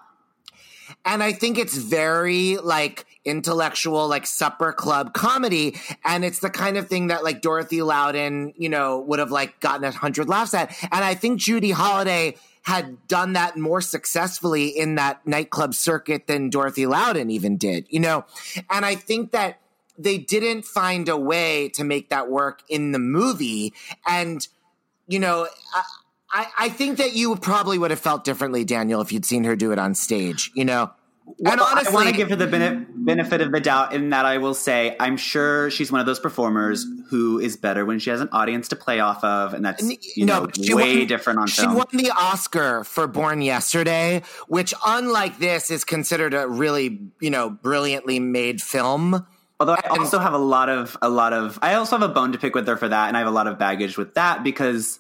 and 1.06 1.24
i 1.24 1.32
think 1.32 1.58
it's 1.58 1.78
very 1.78 2.58
like 2.58 3.06
intellectual 3.26 4.08
like 4.08 4.26
supper 4.26 4.74
club 4.74 5.14
comedy. 5.14 5.78
And 6.04 6.26
it's 6.26 6.40
the 6.40 6.50
kind 6.50 6.78
of 6.78 6.88
thing 6.88 7.08
that 7.08 7.24
like 7.24 7.42
dorothy 7.42 7.82
loudon 7.82 8.54
you 8.58 8.70
know 8.70 9.00
would 9.02 9.20
have 9.20 9.32
like 9.32 9.60
gotten 9.60 9.84
a 9.84 9.92
hundred 9.92 10.28
laughs 10.28 10.54
at. 10.54 10.76
And 10.92 11.04
i 11.06 11.14
think 11.14 11.40
judy 11.40 11.72
Holliday 11.72 12.36
had 12.64 13.08
done 13.08 13.34
that 13.34 13.58
more 13.58 13.82
successfully 13.82 14.68
in 14.68 14.96
that 14.96 15.26
nightclub 15.26 15.74
circuit 15.74 16.28
than 16.28 16.50
dorothy 16.50 16.86
loudon 16.86 17.30
even 17.30 17.58
did 17.58 17.86
you 17.90 18.00
know? 18.00 18.26
And 18.70 18.86
i 18.86 18.96
think 18.96 19.32
that 19.32 19.60
they 19.98 20.18
didn't 20.18 20.66
find 20.66 21.08
a 21.10 21.18
way 21.18 21.70
to 21.70 21.84
make 21.84 22.10
that 22.10 22.30
work 22.30 22.64
in 22.70 22.92
the 22.92 23.00
movie. 23.00 23.74
And 24.08 24.48
you 25.08 25.20
know 25.20 25.48
I, 26.32 26.48
I, 26.58 26.70
think 26.70 26.98
that 26.98 27.14
you 27.14 27.36
probably 27.36 27.78
would 27.78 27.92
have 27.92 28.00
felt 28.00 28.24
differently 28.24 28.64
daniel 28.64 29.02
if 29.02 29.12
you'd 29.12 29.26
seen 29.26 29.44
her 29.44 29.56
do 29.56 29.72
it 29.72 29.80
on 29.80 29.96
stage 29.96 30.52
you 30.56 30.66
know 30.66 30.92
and 31.46 31.60
honestly 31.60 31.92
I 31.92 31.94
want 31.94 32.10
to 32.10 32.16
give 32.16 32.30
her 32.30 32.36
the 32.36 32.48
bene- 32.48 32.88
benefit 32.94 33.42
of 33.42 33.52
the 33.52 33.60
doubt 33.60 33.94
in 33.94 34.10
that 34.10 34.26
I 34.26 34.38
will 34.38 34.54
say 34.54 34.96
I'm 35.00 35.18
sure 35.18 35.70
she's 35.70 35.92
one 35.92 36.02
of 36.02 36.08
those 36.08 36.20
performers 36.20 36.86
who 37.10 37.40
is 37.40 37.58
better 37.58 37.86
when 37.86 38.00
she 38.00 38.10
has 38.10 38.22
an 38.22 38.30
audience 38.32 38.68
to 38.70 38.76
play 38.76 39.00
off 39.00 39.24
of, 39.24 39.54
and 39.54 39.64
that's 39.64 39.84
you 40.18 40.26
know 40.26 40.48
way 40.60 40.98
won- 40.98 41.08
different 41.08 41.40
on 41.40 41.48
she 41.48 41.62
film. 41.62 41.76
won 41.76 41.88
the 41.94 42.12
oscar 42.12 42.84
for 42.84 43.08
born 43.08 43.42
yesterday 43.42 44.22
which 44.48 44.74
unlike 44.86 45.38
this 45.40 45.72
is 45.72 45.84
considered 45.84 46.34
a 46.34 46.48
really 46.48 47.00
you 47.20 47.30
know 47.30 47.50
brilliantly 47.50 48.20
made 48.20 48.62
film 48.62 49.26
Although 49.60 49.74
I 49.74 49.90
also 49.90 50.18
have 50.18 50.34
a 50.34 50.40
lot 50.40 50.70
of 50.70 50.98
a 51.04 51.10
lot 51.10 51.34
of 51.34 51.60
I 51.62 51.76
also 51.76 51.96
have 52.00 52.10
a 52.10 52.12
bone 52.12 52.32
to 52.32 52.40
pick 52.40 52.56
with 52.56 52.68
her 52.68 52.78
for 52.78 52.90
that, 52.90 53.10
and 53.10 53.16
I 53.16 53.20
have 53.20 53.28
a 53.28 53.32
lot 53.32 53.46
of 53.46 53.60
baggage 53.60 53.96
with 53.96 54.16
that 54.16 54.44
because 54.44 54.98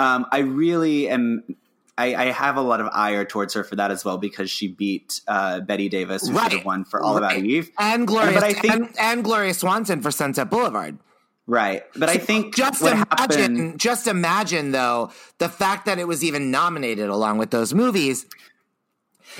um, 0.00 0.26
I 0.32 0.38
really 0.38 1.08
am. 1.08 1.56
I, 1.98 2.14
I 2.14 2.24
have 2.30 2.56
a 2.56 2.62
lot 2.62 2.80
of 2.80 2.88
ire 2.92 3.26
towards 3.26 3.52
her 3.52 3.62
for 3.62 3.76
that 3.76 3.90
as 3.90 4.04
well 4.06 4.16
because 4.16 4.50
she 4.50 4.68
beat 4.68 5.20
uh, 5.28 5.60
Bette 5.60 5.90
Davis, 5.90 6.26
who 6.26 6.38
should 6.38 6.52
have 6.52 6.64
won 6.64 6.86
for 6.86 7.02
All 7.02 7.18
About 7.18 7.36
Eve, 7.36 7.70
and 7.78 8.06
gloria 8.06 8.32
But 8.32 8.42
I 8.42 8.54
think 8.54 8.74
and, 8.74 8.88
and 8.98 9.22
gloria 9.24 9.52
swanson 9.52 10.00
for 10.00 10.10
sunset 10.10 10.48
boulevard 10.48 10.98
right. 11.46 11.82
But 11.94 12.08
I 12.08 12.16
think 12.16 12.54
just 12.56 12.80
imagine 12.80 13.08
happened. 13.10 13.80
just 13.80 14.06
imagine 14.06 14.72
though 14.72 15.10
the 15.38 15.50
fact 15.50 15.84
that 15.86 15.98
it 15.98 16.08
was 16.08 16.24
even 16.24 16.50
nominated 16.50 17.10
along 17.10 17.36
with 17.36 17.50
those 17.50 17.74
movies 17.74 18.24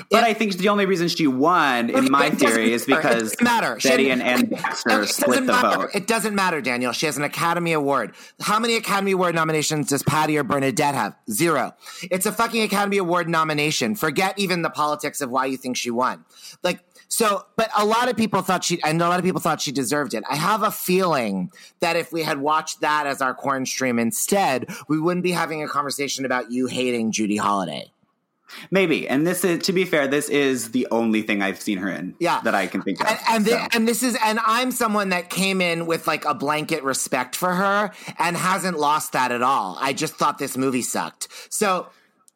But 0.09 0.23
I 0.23 0.33
think 0.33 0.57
the 0.57 0.69
only 0.69 0.85
reason 0.85 1.07
she 1.07 1.27
won, 1.27 1.89
in 1.89 2.11
my 2.11 2.29
theory, 2.29 2.71
is 2.73 2.85
because 2.85 3.35
matter. 3.41 3.77
Betty 3.81 4.09
and 4.09 4.21
Anne 4.21 4.45
Baxter 4.45 5.01
It 5.03 5.07
split 5.07 5.39
the 5.45 5.51
matter. 5.53 5.77
vote. 5.81 5.89
It 5.93 6.07
doesn't 6.07 6.33
matter, 6.35 6.61
Daniel. 6.61 6.91
She 6.91 7.05
has 7.05 7.17
an 7.17 7.23
Academy 7.23 7.73
Award. 7.73 8.13
How 8.39 8.59
many 8.59 8.75
Academy 8.75 9.11
Award 9.11 9.35
nominations 9.35 9.89
does 9.89 10.03
Patti 10.03 10.37
or 10.37 10.43
Bernadette 10.43 10.95
have? 10.95 11.15
Zero. 11.29 11.73
It's 12.03 12.25
a 12.25 12.31
fucking 12.31 12.63
Academy 12.63 12.97
Award 12.97 13.29
nomination. 13.29 13.95
Forget 13.95 14.37
even 14.39 14.61
the 14.61 14.69
politics 14.69 15.21
of 15.21 15.29
why 15.29 15.45
you 15.45 15.57
think 15.57 15.77
she 15.77 15.91
won. 15.91 16.25
Like, 16.63 16.79
so, 17.07 17.45
but 17.57 17.69
a 17.77 17.83
lot 17.83 18.09
of 18.09 18.15
people 18.15 18.41
thought 18.41 18.63
she, 18.63 18.81
and 18.83 19.01
a 19.01 19.09
lot 19.09 19.19
of 19.19 19.25
people 19.25 19.41
thought 19.41 19.59
she 19.59 19.73
deserved 19.73 20.13
it. 20.13 20.23
I 20.29 20.37
have 20.37 20.63
a 20.63 20.71
feeling 20.71 21.51
that 21.81 21.97
if 21.97 22.13
we 22.13 22.23
had 22.23 22.37
watched 22.39 22.79
that 22.81 23.05
as 23.05 23.21
our 23.21 23.33
corn 23.33 23.65
stream 23.65 23.99
instead, 23.99 24.69
we 24.87 24.97
wouldn't 24.97 25.23
be 25.23 25.31
having 25.31 25.61
a 25.61 25.67
conversation 25.67 26.23
about 26.23 26.51
you 26.51 26.67
hating 26.67 27.11
Judy 27.11 27.35
Holliday. 27.35 27.91
Maybe, 28.69 29.07
and 29.07 29.25
this 29.25 29.43
is 29.43 29.65
to 29.65 29.73
be 29.73 29.85
fair, 29.85 30.07
this 30.07 30.29
is 30.29 30.71
the 30.71 30.87
only 30.91 31.21
thing 31.21 31.41
I've 31.41 31.61
seen 31.61 31.77
her 31.79 31.89
in. 31.89 32.15
Yeah. 32.19 32.41
that 32.41 32.55
I 32.55 32.67
can 32.67 32.81
think 32.81 32.99
of. 33.01 33.07
and 33.07 33.19
and, 33.29 33.47
so. 33.47 33.67
and 33.73 33.87
this 33.87 34.03
is 34.03 34.17
and 34.23 34.39
I'm 34.45 34.71
someone 34.71 35.09
that 35.09 35.29
came 35.29 35.61
in 35.61 35.85
with 35.85 36.07
like 36.07 36.25
a 36.25 36.33
blanket 36.33 36.83
respect 36.83 37.35
for 37.35 37.53
her 37.53 37.91
and 38.17 38.37
hasn't 38.37 38.77
lost 38.77 39.13
that 39.13 39.31
at 39.31 39.41
all. 39.41 39.77
I 39.79 39.93
just 39.93 40.15
thought 40.15 40.37
this 40.37 40.57
movie 40.57 40.81
sucked. 40.81 41.27
So 41.49 41.87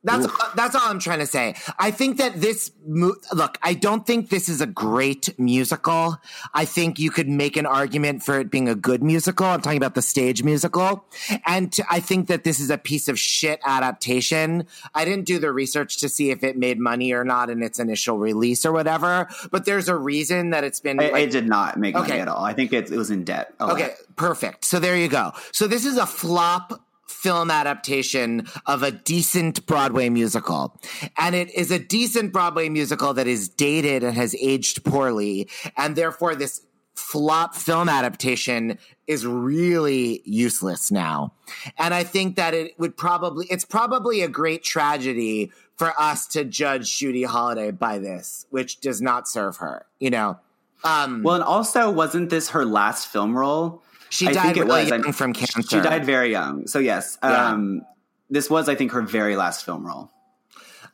That's 0.06 0.28
that's 0.54 0.76
all 0.76 0.84
I'm 0.86 1.00
trying 1.00 1.20
to 1.20 1.26
say. 1.26 1.56
I 1.80 1.90
think 1.90 2.18
that 2.18 2.40
this 2.40 2.72
look. 2.86 3.58
I 3.64 3.74
don't 3.74 4.06
think 4.06 4.30
this 4.30 4.48
is 4.48 4.62
a 4.62 4.68
great 4.68 5.38
musical. 5.40 6.18
I 6.54 6.66
think 6.66 7.00
you 7.00 7.10
could 7.10 7.28
make 7.28 7.58
an 7.58 7.66
argument 7.66 8.22
for 8.22 8.40
it 8.40 8.52
being 8.52 8.70
a 8.70 8.76
good 8.76 9.02
musical. 9.02 9.48
I'm 9.48 9.62
talking 9.62 9.78
about 9.78 9.96
the 9.96 10.04
stage 10.04 10.44
musical, 10.44 11.06
and 11.48 11.74
to, 11.74 11.84
I 11.90 12.00
think 12.00 12.28
that 12.28 12.44
this 12.44 12.60
is 12.60 12.70
a 12.70 12.78
piece 12.78 13.08
of 13.08 13.20
shit 13.20 13.60
adaptation. 13.66 14.68
I 14.94 15.06
didn't 15.06 15.26
do 15.26 15.40
the 15.40 15.52
research 15.52 15.98
to 15.98 16.10
see 16.10 16.30
if 16.30 16.44
it 16.44 16.56
made 16.56 16.80
money 16.80 17.12
or 17.12 17.24
not 17.24 17.50
in 17.50 17.64
its 17.64 17.80
initial 17.80 18.20
release 18.20 18.64
or 18.64 18.72
whatever. 18.72 19.28
But 19.52 19.66
there's 19.66 19.90
a 19.90 19.96
reason 19.96 20.52
that 20.52 20.64
it's 20.64 20.80
been. 20.80 21.02
It, 21.02 21.14
like, 21.14 21.24
it 21.24 21.32
did 21.32 21.48
not 21.48 21.80
make 21.80 21.96
money 21.96 22.12
at 22.14 22.28
all. 22.28 22.44
I 22.44 22.54
think 22.54 22.74
it, 22.74 22.92
it 22.92 22.98
was 22.98 23.10
in 23.10 23.24
debt. 23.24 23.56
Oh, 23.60 23.68
lot. 23.68 23.76
Okay, 23.76 23.94
perfect. 24.16 24.66
So 24.66 24.80
there 24.80 24.96
you 24.96 25.08
go. 25.08 25.32
So 25.52 25.68
this 25.68 25.84
is 25.84 25.98
a 25.98 26.06
flop 26.06 26.85
film 27.08 27.52
adaptation 27.52 28.48
of 28.66 28.84
a 28.84 28.92
decent 28.92 29.66
Broadway 29.66 30.10
musical. 30.10 30.80
And 31.18 31.36
it 31.36 31.54
is 31.54 31.72
a 31.72 31.80
decent 31.80 32.34
Broadway 32.34 32.70
musical 32.70 33.14
that 33.14 33.28
is 33.28 33.50
dated 33.50 34.04
and 34.04 34.16
has 34.16 34.36
aged 34.36 34.84
poorly. 34.84 35.50
And 35.78 35.96
therefore, 35.96 36.36
this 36.36 36.62
flop 36.96 37.56
film 37.56 37.90
adaptation 37.90 38.78
is 39.06 39.26
really 39.26 40.22
useless 40.26 40.92
now. 40.92 41.34
And 41.78 41.94
I 41.94 42.04
think 42.04 42.38
that 42.38 42.54
it 42.54 42.80
would 42.80 42.96
probably, 42.98 43.48
it's 43.50 43.66
probably 43.66 44.22
a 44.22 44.30
great 44.30 44.64
tragedy 44.64 45.52
for 45.76 45.94
us 46.00 46.26
to 46.28 46.46
judge 46.46 46.98
Judy 46.98 47.24
Holliday 47.24 47.72
by 47.72 48.00
this, 48.00 48.46
which 48.50 48.80
does 48.80 49.02
not 49.02 49.28
serve 49.28 49.58
her, 49.58 49.86
you 50.00 50.10
know? 50.10 50.40
Um, 50.84 51.22
Well, 51.24 51.36
and 51.36 51.44
also, 51.44 51.90
wasn't 51.92 52.30
this 52.30 52.50
her 52.50 52.66
last 52.66 53.08
film 53.08 53.38
role? 53.38 53.84
She 54.16 54.28
I 54.28 54.32
died 54.34 54.44
think 54.44 54.58
it 54.58 54.64
really 54.66 54.82
was. 54.82 54.90
young 54.90 55.12
from 55.14 55.34
She 55.34 55.80
died 55.82 56.06
very 56.06 56.32
young. 56.32 56.68
So 56.68 56.80
yes, 56.80 57.18
Yeah. 57.24 57.50
um, 57.52 57.82
this 58.30 58.50
was, 58.50 58.68
I 58.70 58.76
think, 58.76 58.92
her 58.94 59.02
very 59.02 59.36
last 59.36 59.66
film 59.66 59.86
role. 59.86 60.12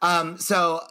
Um, 0.02 0.38
so 0.38 0.82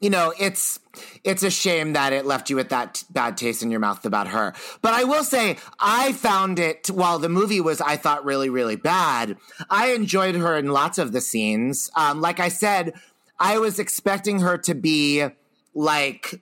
you 0.00 0.10
know, 0.10 0.32
it's 0.38 0.78
it's 1.24 1.42
a 1.42 1.50
shame 1.50 1.94
that 1.94 2.12
it 2.12 2.26
left 2.26 2.50
you 2.50 2.56
with 2.56 2.68
that 2.68 2.94
t- 2.94 3.06
bad 3.10 3.36
taste 3.38 3.62
in 3.62 3.70
your 3.70 3.80
mouth 3.80 4.04
about 4.04 4.28
her. 4.28 4.52
But 4.82 4.92
I 4.92 5.04
will 5.04 5.24
say, 5.24 5.56
I 5.80 6.12
found 6.12 6.58
it 6.58 6.88
while 6.90 7.18
the 7.18 7.30
movie 7.30 7.62
was, 7.62 7.80
I 7.80 7.96
thought, 7.96 8.22
really, 8.24 8.50
really 8.50 8.76
bad. 8.76 9.38
I 9.70 9.92
enjoyed 9.92 10.34
her 10.34 10.54
in 10.54 10.68
lots 10.68 10.98
of 10.98 11.12
the 11.12 11.22
scenes. 11.22 11.90
Um, 11.96 12.20
like 12.20 12.40
I 12.40 12.48
said, 12.48 12.92
I 13.38 13.58
was 13.58 13.78
expecting 13.78 14.40
her 14.40 14.58
to 14.58 14.74
be 14.74 15.26
like 15.74 16.40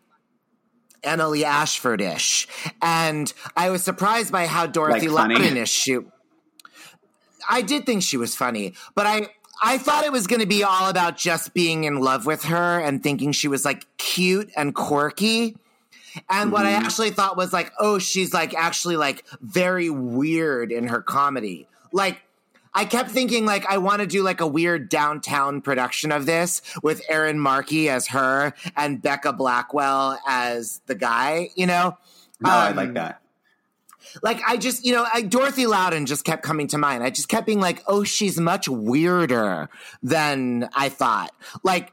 Annaleigh 1.05 1.45
Ashford-ish, 1.45 2.49
and 2.83 3.33
I 3.57 3.71
was 3.71 3.83
surprised 3.83 4.33
by 4.33 4.47
how 4.47 4.67
Dorothy 4.67 5.09
Like? 5.09 5.29
Loudon-ish 5.31 5.71
she. 5.71 5.99
I 7.49 7.63
did 7.63 7.87
think 7.87 8.03
she 8.03 8.17
was 8.17 8.35
funny, 8.35 8.75
but 8.95 9.07
I 9.07 9.29
I 9.63 9.79
thought 9.79 10.05
it 10.05 10.13
was 10.13 10.27
going 10.27 10.41
to 10.41 10.47
be 10.47 10.63
all 10.63 10.89
about 10.89 11.17
just 11.17 11.55
being 11.55 11.85
in 11.85 12.01
love 12.01 12.27
with 12.27 12.45
her 12.45 12.81
and 12.81 13.03
thinking 13.03 13.33
she 13.33 13.49
was 13.49 13.65
like 13.65 13.87
cute 13.97 14.51
and 14.57 14.75
quirky. 14.75 15.57
And 16.29 16.53
what 16.53 16.67
I 16.67 16.73
mm-hmm. 16.73 16.85
actually 16.85 17.11
thought 17.11 17.37
was 17.37 17.53
like, 17.53 17.73
oh, 17.79 17.99
she's 17.99 18.33
like 18.33 18.55
actually 18.55 18.97
like 18.97 19.25
very 19.41 19.91
weird 19.91 20.71
in 20.71 20.89
her 20.89 21.03
comedy. 21.03 21.67
Like 21.93 22.23
I 22.75 22.85
kept 22.85 23.11
thinking 23.11 23.47
like 23.47 23.65
I 23.67 23.79
want 23.79 24.01
to 24.01 24.07
do 24.07 24.23
like 24.23 24.41
a 24.41 24.47
weird 24.47 24.89
downtown 24.89 25.61
production 25.61 26.11
of 26.13 26.27
this 26.27 26.61
with 26.83 27.03
Erin 27.09 27.39
Markey 27.39 27.89
as 27.89 28.09
her 28.09 28.53
and 28.77 29.01
Becca 29.01 29.33
Blackwell 29.35 30.19
as 30.27 30.81
the 30.87 30.95
guy, 30.95 31.51
you 31.55 31.67
know? 31.67 31.97
No, 32.41 32.51
I 32.51 32.71
Um, 32.71 32.77
like 32.77 32.95
that. 32.95 33.21
like 34.23 34.41
I 34.47 34.57
just, 34.57 34.85
you 34.85 34.93
know, 34.93 35.07
I, 35.13 35.23
Dorothy 35.23 35.67
Loudon 35.67 36.07
just 36.07 36.25
kept 36.25 36.43
coming 36.43 36.67
to 36.69 36.79
mind. 36.79 37.03
I 37.05 37.11
just 37.11 37.29
kept 37.29 37.47
being 37.47 37.61
like, 37.61 37.83
oh, 37.87 38.03
she's 38.05 38.39
much 38.41 38.69
weirder 38.69 39.69
than 40.03 40.69
I 40.75 40.89
thought. 40.89 41.31
Like, 41.63 41.93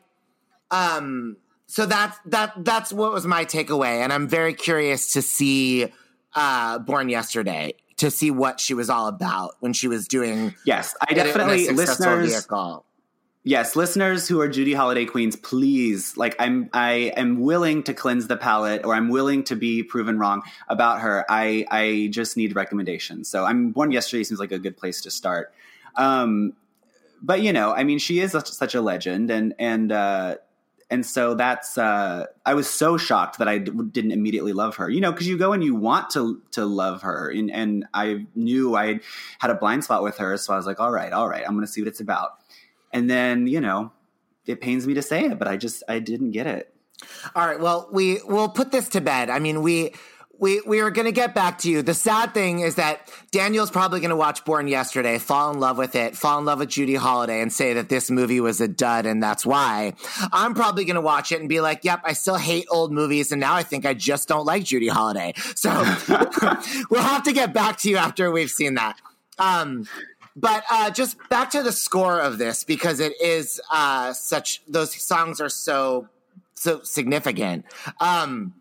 um, 0.71 1.37
so 1.67 1.85
that's 1.85 2.17
that 2.25 2.53
that's 2.65 2.91
what 2.91 3.13
was 3.13 3.25
my 3.25 3.45
takeaway, 3.45 4.01
and 4.03 4.11
I'm 4.11 4.27
very 4.27 4.53
curious 4.53 5.13
to 5.13 5.21
see 5.21 5.87
uh 6.35 6.79
Born 6.79 7.07
Yesterday 7.09 7.75
to 8.01 8.09
see 8.09 8.31
what 8.31 8.59
she 8.59 8.73
was 8.73 8.89
all 8.89 9.07
about 9.07 9.55
when 9.59 9.73
she 9.73 9.87
was 9.87 10.07
doing. 10.07 10.55
Yes, 10.65 10.95
I 11.07 11.13
definitely 11.13 11.69
listeners. 11.69 12.31
vehicle. 12.31 12.83
Yes, 13.43 13.75
listeners 13.75 14.27
who 14.27 14.41
are 14.41 14.47
Judy 14.47 14.73
Holliday 14.73 15.05
queens, 15.05 15.35
please, 15.35 16.17
like 16.17 16.35
I'm 16.39 16.67
I 16.73 17.13
am 17.15 17.41
willing 17.41 17.83
to 17.83 17.93
cleanse 17.93 18.25
the 18.27 18.37
palate 18.37 18.85
or 18.85 18.95
I'm 18.95 19.09
willing 19.09 19.43
to 19.45 19.55
be 19.55 19.83
proven 19.83 20.17
wrong 20.17 20.41
about 20.67 21.01
her. 21.01 21.25
I 21.29 21.65
I 21.69 22.09
just 22.11 22.37
need 22.37 22.55
recommendations. 22.55 23.29
So 23.29 23.45
I'm 23.45 23.69
born 23.69 23.91
yesterday 23.91 24.23
seems 24.23 24.39
like 24.39 24.51
a 24.51 24.59
good 24.59 24.77
place 24.77 25.01
to 25.01 25.11
start. 25.11 25.53
Um 25.95 26.53
but 27.21 27.41
you 27.43 27.53
know, 27.53 27.71
I 27.71 27.83
mean 27.83 27.99
she 27.99 28.19
is 28.19 28.31
such 28.31 28.73
a 28.73 28.81
legend 28.81 29.29
and 29.29 29.53
and 29.59 29.91
uh 29.91 30.37
and 30.91 31.05
so 31.05 31.33
that's 31.33 31.77
uh 31.77 32.25
I 32.45 32.53
was 32.53 32.67
so 32.67 32.97
shocked 32.97 33.39
that 33.39 33.47
I 33.47 33.57
d- 33.57 33.71
didn't 33.91 34.11
immediately 34.11 34.53
love 34.53 34.75
her. 34.75 34.89
You 34.89 35.01
know, 35.01 35.11
cuz 35.13 35.27
you 35.27 35.37
go 35.37 35.53
and 35.53 35.63
you 35.63 35.73
want 35.73 36.11
to 36.11 36.41
to 36.51 36.65
love 36.65 37.01
her 37.01 37.29
and 37.29 37.49
and 37.49 37.85
I 37.93 38.27
knew 38.35 38.75
I 38.75 38.99
had 39.39 39.49
a 39.49 39.55
blind 39.55 39.83
spot 39.85 40.03
with 40.03 40.17
her, 40.17 40.37
so 40.37 40.53
I 40.53 40.57
was 40.57 40.67
like, 40.67 40.79
all 40.79 40.91
right, 40.91 41.11
all 41.11 41.27
right, 41.27 41.43
I'm 41.47 41.53
going 41.55 41.65
to 41.65 41.71
see 41.71 41.81
what 41.81 41.87
it's 41.87 42.01
about. 42.01 42.31
And 42.93 43.09
then, 43.09 43.47
you 43.47 43.61
know, 43.61 43.91
it 44.45 44.61
pains 44.61 44.85
me 44.85 44.93
to 44.95 45.01
say 45.01 45.25
it, 45.25 45.39
but 45.39 45.47
I 45.47 45.57
just 45.57 45.81
I 45.87 45.99
didn't 45.99 46.31
get 46.31 46.45
it. 46.45 46.73
All 47.35 47.47
right. 47.47 47.59
Well, 47.59 47.89
we 47.91 48.19
we'll 48.25 48.49
put 48.49 48.71
this 48.71 48.89
to 48.89 49.01
bed. 49.01 49.29
I 49.29 49.39
mean, 49.39 49.61
we 49.61 49.93
we 50.41 50.59
we 50.61 50.79
are 50.81 50.89
going 50.89 51.05
to 51.05 51.11
get 51.11 51.35
back 51.35 51.59
to 51.59 51.69
you. 51.69 51.83
The 51.83 51.93
sad 51.93 52.33
thing 52.33 52.59
is 52.61 52.75
that 52.75 53.09
Daniel's 53.29 53.69
probably 53.69 53.99
going 53.99 54.09
to 54.09 54.15
watch 54.15 54.43
Born 54.43 54.67
Yesterday, 54.67 55.19
fall 55.19 55.51
in 55.51 55.59
love 55.59 55.77
with 55.77 55.95
it, 55.95 56.17
fall 56.17 56.39
in 56.39 56.45
love 56.45 56.59
with 56.59 56.69
Judy 56.69 56.95
Holliday, 56.95 57.41
and 57.41 57.53
say 57.53 57.73
that 57.73 57.89
this 57.89 58.09
movie 58.09 58.41
was 58.41 58.59
a 58.59 58.67
dud, 58.67 59.05
and 59.05 59.21
that's 59.21 59.45
why. 59.45 59.93
I'm 60.33 60.55
probably 60.55 60.83
going 60.83 60.95
to 60.95 61.01
watch 61.01 61.31
it 61.31 61.39
and 61.39 61.47
be 61.47 61.61
like, 61.61 61.85
"Yep, 61.85 62.01
I 62.03 62.13
still 62.13 62.37
hate 62.37 62.65
old 62.71 62.91
movies, 62.91 63.31
and 63.31 63.39
now 63.39 63.53
I 63.53 63.61
think 63.61 63.85
I 63.85 63.93
just 63.93 64.27
don't 64.27 64.45
like 64.45 64.63
Judy 64.63 64.87
Holliday." 64.87 65.33
So 65.55 65.69
we'll 66.89 67.03
have 67.03 67.23
to 67.23 67.33
get 67.33 67.53
back 67.53 67.77
to 67.77 67.89
you 67.89 67.97
after 67.97 68.31
we've 68.31 68.51
seen 68.51 68.73
that. 68.73 68.99
Um, 69.37 69.87
but 70.35 70.63
uh, 70.71 70.89
just 70.89 71.17
back 71.29 71.51
to 71.51 71.61
the 71.61 71.71
score 71.71 72.19
of 72.19 72.39
this 72.39 72.63
because 72.63 72.99
it 72.99 73.13
is 73.21 73.61
uh, 73.71 74.11
such; 74.13 74.63
those 74.67 74.99
songs 74.99 75.39
are 75.39 75.49
so 75.49 76.09
so 76.55 76.81
significant. 76.83 77.65
Um, 77.99 78.53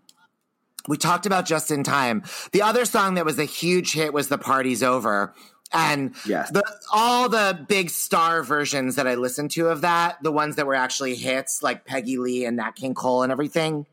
we 0.88 0.96
talked 0.96 1.26
about 1.26 1.46
just 1.46 1.70
in 1.70 1.82
time. 1.82 2.22
The 2.52 2.62
other 2.62 2.84
song 2.84 3.14
that 3.14 3.24
was 3.24 3.38
a 3.38 3.44
huge 3.44 3.92
hit 3.92 4.12
was 4.12 4.28
"The 4.28 4.38
Party's 4.38 4.82
Over," 4.82 5.34
and 5.72 6.14
Yes. 6.26 6.50
the, 6.50 6.62
all 6.92 7.28
the 7.28 7.64
big 7.68 7.90
star 7.90 8.42
versions 8.42 8.96
that 8.96 9.06
I 9.06 9.14
listened 9.14 9.50
to 9.52 9.68
of 9.68 9.82
that, 9.82 10.22
the 10.22 10.32
ones 10.32 10.56
that 10.56 10.66
were 10.66 10.74
actually 10.74 11.14
hits, 11.14 11.62
like 11.62 11.84
Peggy 11.84 12.16
Lee 12.16 12.44
and 12.44 12.56
Nat 12.56 12.72
King 12.72 12.94
Cole 12.94 13.22
and 13.22 13.30
everything. 13.30 13.86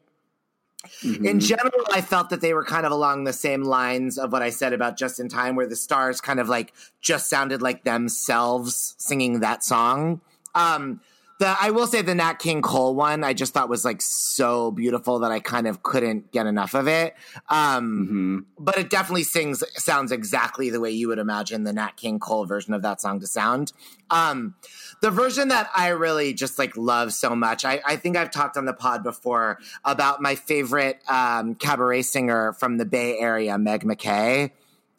In 1.03 1.39
general, 1.41 1.71
I 1.91 2.01
felt 2.01 2.29
that 2.29 2.39
they 2.39 2.53
were 2.53 2.63
kind 2.63 2.85
of 2.85 2.93
along 2.93 3.25
the 3.25 3.33
same 3.33 3.63
lines 3.63 4.17
of 4.17 4.31
what 4.31 4.41
I 4.41 4.51
said 4.51 4.71
about 4.73 4.95
Just 4.97 5.19
in 5.19 5.27
Time, 5.27 5.55
where 5.55 5.67
the 5.67 5.75
stars 5.75 6.21
kind 6.21 6.39
of 6.39 6.47
like 6.47 6.73
just 7.01 7.29
sounded 7.29 7.61
like 7.61 7.83
themselves 7.83 8.95
singing 8.97 9.41
that 9.41 9.63
song. 9.63 10.21
Um, 10.55 11.01
the 11.39 11.55
I 11.59 11.69
will 11.69 11.87
say 11.87 12.01
the 12.01 12.15
Nat 12.15 12.35
King 12.35 12.61
Cole 12.61 12.95
one, 12.95 13.23
I 13.23 13.33
just 13.33 13.53
thought 13.53 13.69
was 13.69 13.85
like 13.85 14.01
so 14.01 14.71
beautiful 14.71 15.19
that 15.19 15.31
I 15.31 15.39
kind 15.39 15.67
of 15.67 15.83
couldn't 15.83 16.31
get 16.31 16.47
enough 16.47 16.73
of 16.73 16.87
it. 16.87 17.15
Um, 17.49 18.47
But 18.57 18.77
it 18.77 18.89
definitely 18.89 19.23
sings 19.23 19.63
sounds 19.75 20.11
exactly 20.11 20.69
the 20.69 20.79
way 20.79 20.91
you 20.91 21.07
would 21.09 21.19
imagine 21.19 21.63
the 21.63 21.73
Nat 21.73 21.95
King 21.95 22.19
Cole 22.19 22.45
version 22.45 22.73
of 22.73 22.81
that 22.81 22.99
song 23.01 23.19
to 23.19 23.27
sound. 23.27 23.71
Um, 24.09 24.55
the 25.01 25.11
version 25.11 25.49
that 25.49 25.69
I 25.75 25.89
really 25.89 26.33
just 26.33 26.57
like 26.57 26.75
love 26.75 27.13
so 27.13 27.35
much, 27.35 27.65
I, 27.65 27.81
I 27.85 27.97
think 27.97 28.17
I've 28.17 28.31
talked 28.31 28.57
on 28.57 28.65
the 28.65 28.73
pod 28.73 29.03
before 29.03 29.59
about 29.85 30.21
my 30.21 30.35
favorite 30.35 31.01
um, 31.07 31.53
cabaret 31.55 32.01
singer 32.01 32.53
from 32.53 32.77
the 32.77 32.85
Bay 32.85 33.19
Area, 33.19 33.57
Meg 33.57 33.83
McKay. 33.83 34.51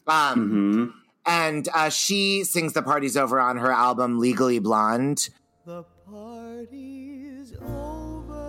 Um, 0.06 0.94
And 1.26 1.68
uh, 1.74 1.90
she 1.90 2.42
sings 2.44 2.72
The 2.72 2.82
Party's 2.82 3.16
Over 3.16 3.38
on 3.38 3.58
her 3.58 3.70
album 3.70 4.18
Legally 4.18 4.60
Blonde. 4.60 5.28
The 5.66 5.84
party's 6.10 7.54
over. 7.60 8.48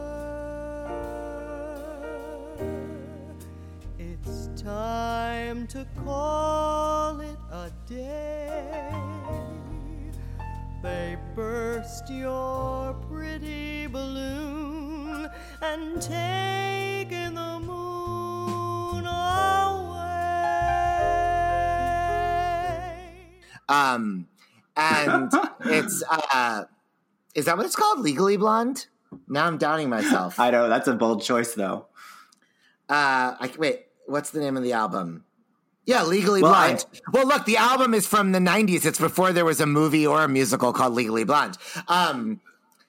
It's 3.97 4.49
time 4.61 5.67
to 5.67 5.85
call 6.05 7.19
it 7.19 7.37
a 7.51 7.71
day. 7.85 8.93
They 10.81 11.17
burst 11.35 12.09
your 12.09 12.93
pretty 13.09 13.87
balloon 13.87 15.29
and 15.61 16.01
taken 16.01 17.33
the 17.33 17.59
moon 17.59 19.05
away. 19.05 19.09
Um, 23.67 24.27
and 24.77 25.33
it's 25.65 26.01
uh, 26.09 26.63
is 27.35 27.45
that 27.45 27.57
what 27.57 27.65
it's 27.65 27.75
called? 27.75 27.99
Legally 27.99 28.37
Blonde. 28.37 28.87
Now 29.27 29.45
I'm 29.45 29.57
doubting 29.57 29.89
myself. 29.89 30.39
I 30.39 30.51
know 30.51 30.69
that's 30.69 30.87
a 30.87 30.93
bold 30.93 31.23
choice 31.23 31.53
though. 31.53 31.87
Uh, 32.89 33.35
I, 33.39 33.51
wait, 33.57 33.85
what's 34.07 34.31
the 34.31 34.39
name 34.39 34.57
of 34.57 34.63
the 34.63 34.73
album? 34.73 35.23
Yeah, 35.85 36.03
Legally 36.03 36.41
Well, 36.43 36.53
Blonde. 36.53 36.85
well, 37.11 37.25
look, 37.27 37.45
the 37.45 37.57
album 37.57 37.93
is 37.95 38.05
from 38.05 38.31
the 38.31 38.39
'90s. 38.39 38.85
It's 38.85 38.99
before 38.99 39.33
there 39.33 39.45
was 39.45 39.59
a 39.59 39.65
movie 39.65 40.05
or 40.05 40.23
a 40.23 40.27
musical 40.27 40.71
called 40.71 40.93
Legally 40.93 41.23
Blonde. 41.23 41.57
Um, 41.87 42.41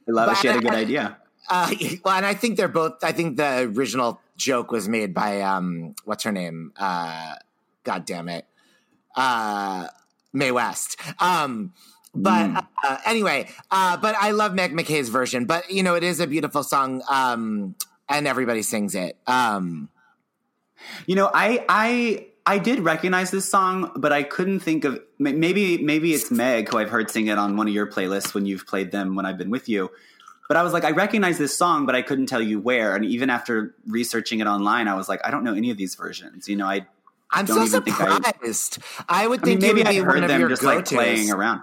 I 0.07 0.13
love 0.13 0.33
it. 0.33 0.37
She 0.39 0.49
had 0.49 0.57
a 0.57 0.61
good 0.61 0.75
I- 0.75 0.81
idea. 0.81 1.17
Uh, 1.49 1.73
well, 2.05 2.15
and 2.15 2.27
I 2.27 2.35
think 2.35 2.57
they're 2.59 2.69
both. 2.69 3.03
I 3.03 3.13
think 3.13 3.37
the 3.39 3.73
original 3.75 4.21
joke 4.37 4.71
was 4.71 4.89
made 4.89 5.15
by 5.15 5.41
um, 5.41 5.95
what's 6.05 6.25
her 6.25 6.33
name? 6.33 6.73
Uh, 6.77 7.37
God 7.85 8.05
damn 8.05 8.29
it, 8.29 8.45
uh, 9.17 9.87
Mae 10.35 10.51
West. 10.53 10.97
Um, 11.19 11.73
but 12.15 12.65
uh, 12.85 12.99
anyway, 13.07 13.49
uh, 13.71 13.97
but 13.97 14.15
I 14.19 14.31
love 14.33 14.55
Meg 14.55 14.73
McKay's 14.73 15.09
version. 15.09 15.45
But 15.45 15.71
you 15.71 15.83
know, 15.83 15.95
it 15.95 16.03
is 16.03 16.21
a 16.21 16.27
beautiful 16.27 16.63
song, 16.63 17.03
um, 17.11 17.75
and 18.09 18.27
everybody 18.27 18.63
sings 18.63 18.95
it. 18.95 19.17
Um, 19.27 19.89
You 21.07 21.15
know, 21.15 21.31
I 21.33 21.65
I 21.69 22.27
I 22.47 22.59
did 22.59 22.81
recognize 22.81 23.31
this 23.31 23.49
song, 23.49 23.93
but 23.97 24.13
I 24.13 24.23
couldn't 24.23 24.61
think 24.61 24.85
of 24.85 25.01
maybe 25.19 25.79
maybe 25.79 26.15
it's 26.15 26.31
Meg 26.31 26.69
who 26.71 26.79
I've 26.79 26.91
heard 26.91 27.11
sing 27.11 27.27
it 27.29 27.39
on 27.39 27.57
one 27.57 27.69
of 27.69 27.75
your 27.75 27.87
playlists 27.87 28.35
when 28.35 28.47
you've 28.47 28.67
played 28.67 28.91
them 28.91 29.15
when 29.15 29.27
I've 29.27 29.37
been 29.39 29.51
with 29.51 29.69
you. 29.69 29.91
But 30.49 30.57
I 30.57 30.63
was 30.63 30.73
like, 30.73 30.83
I 30.85 30.91
recognize 30.91 31.39
this 31.39 31.57
song, 31.57 31.87
but 31.87 31.95
I 31.95 32.03
couldn't 32.03 32.27
tell 32.27 32.43
you 32.43 32.59
where. 32.59 32.97
And 32.97 33.05
even 33.05 33.31
after 33.31 33.75
researching 33.87 34.41
it 34.41 34.49
online, 34.49 34.89
I 34.89 34.95
was 34.95 35.09
like, 35.09 35.21
I 35.25 35.31
don't 35.31 35.45
know 35.45 35.55
any 35.55 35.71
of 35.71 35.77
these 35.77 35.95
versions. 35.95 36.49
You 36.49 36.57
know, 36.57 36.67
I 36.67 36.87
I'm 37.31 37.45
Don't 37.45 37.59
so 37.59 37.65
even 37.67 37.83
think 37.83 38.01
I- 38.01 38.17
surprised. 38.17 38.79
I, 39.09 39.29
would 39.29 39.43
I 39.43 39.47
mean, 39.47 39.61
think 39.61 39.77
maybe 39.77 39.87
I 39.87 40.03
heard 40.03 40.29
them 40.29 40.49
just 40.49 40.65
like 40.65 40.79
go-tos. 40.79 40.93
playing 40.97 41.31
around. 41.31 41.63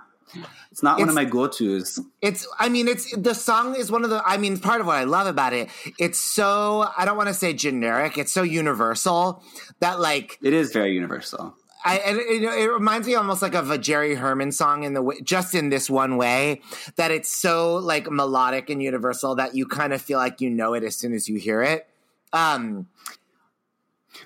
It's 0.72 0.84
not 0.84 1.00
one 1.00 1.10
of 1.10 1.16
my 1.16 1.26
go-tos. 1.26 2.00
It's, 2.22 2.48
I 2.60 2.70
mean, 2.70 2.88
it's 2.88 3.16
the 3.16 3.34
song 3.34 3.76
is 3.76 3.92
one 3.92 4.04
of 4.04 4.10
the, 4.10 4.22
I 4.26 4.38
mean, 4.38 4.60
part 4.60 4.82
of 4.82 4.88
what 4.88 4.98
I 4.98 5.06
love 5.06 5.28
about 5.28 5.54
it, 5.54 5.70
it's 5.98 6.20
so, 6.20 6.90
I 6.98 7.06
don't 7.06 7.18
want 7.18 7.30
to 7.30 7.34
say 7.34 7.54
generic, 7.54 8.18
it's 8.18 8.32
so 8.32 8.44
universal 8.44 9.44
that 9.80 10.00
like, 10.00 10.38
It 10.42 10.54
is 10.54 10.72
very 10.72 10.94
universal. 10.94 11.56
I, 11.86 11.98
and 12.00 12.18
it, 12.18 12.44
it 12.44 12.70
reminds 12.70 13.08
me 13.08 13.16
almost 13.16 13.42
like 13.42 13.54
of 13.54 13.72
a 13.72 13.78
Jerry 13.78 14.16
Herman 14.16 14.52
song 14.52 14.84
in 14.84 14.94
the 14.94 15.02
way, 15.02 15.22
just 15.22 15.56
in 15.56 15.70
this 15.70 15.90
one 15.90 16.18
way 16.18 16.62
that 16.98 17.12
it's 17.12 17.30
so 17.30 17.76
like 17.76 18.12
melodic 18.12 18.70
and 18.70 18.84
universal 18.84 19.36
that 19.36 19.56
you 19.56 19.66
kind 19.66 19.94
of 19.94 20.02
feel 20.02 20.18
like 20.18 20.42
you 20.42 20.50
know 20.50 20.74
it 20.74 20.84
as 20.84 20.98
soon 20.98 21.14
as 21.14 21.30
you 21.30 21.38
hear 21.38 21.62
it. 21.62 21.88
Um, 22.34 22.88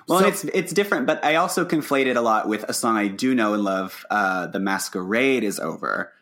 Well, 0.08 0.20
So- 0.20 0.26
it's 0.26 0.44
it's 0.44 0.72
different, 0.72 1.06
but 1.06 1.24
I 1.24 1.36
also 1.36 1.64
conflate 1.64 2.06
it 2.06 2.16
a 2.16 2.20
lot 2.20 2.48
with 2.48 2.64
a 2.64 2.72
song 2.74 2.96
I 2.96 3.08
do 3.08 3.34
know 3.34 3.54
and 3.54 3.62
love. 3.64 4.04
Uh, 4.10 4.46
the 4.46 4.58
Masquerade 4.60 5.44
is 5.44 5.58
over, 5.60 6.12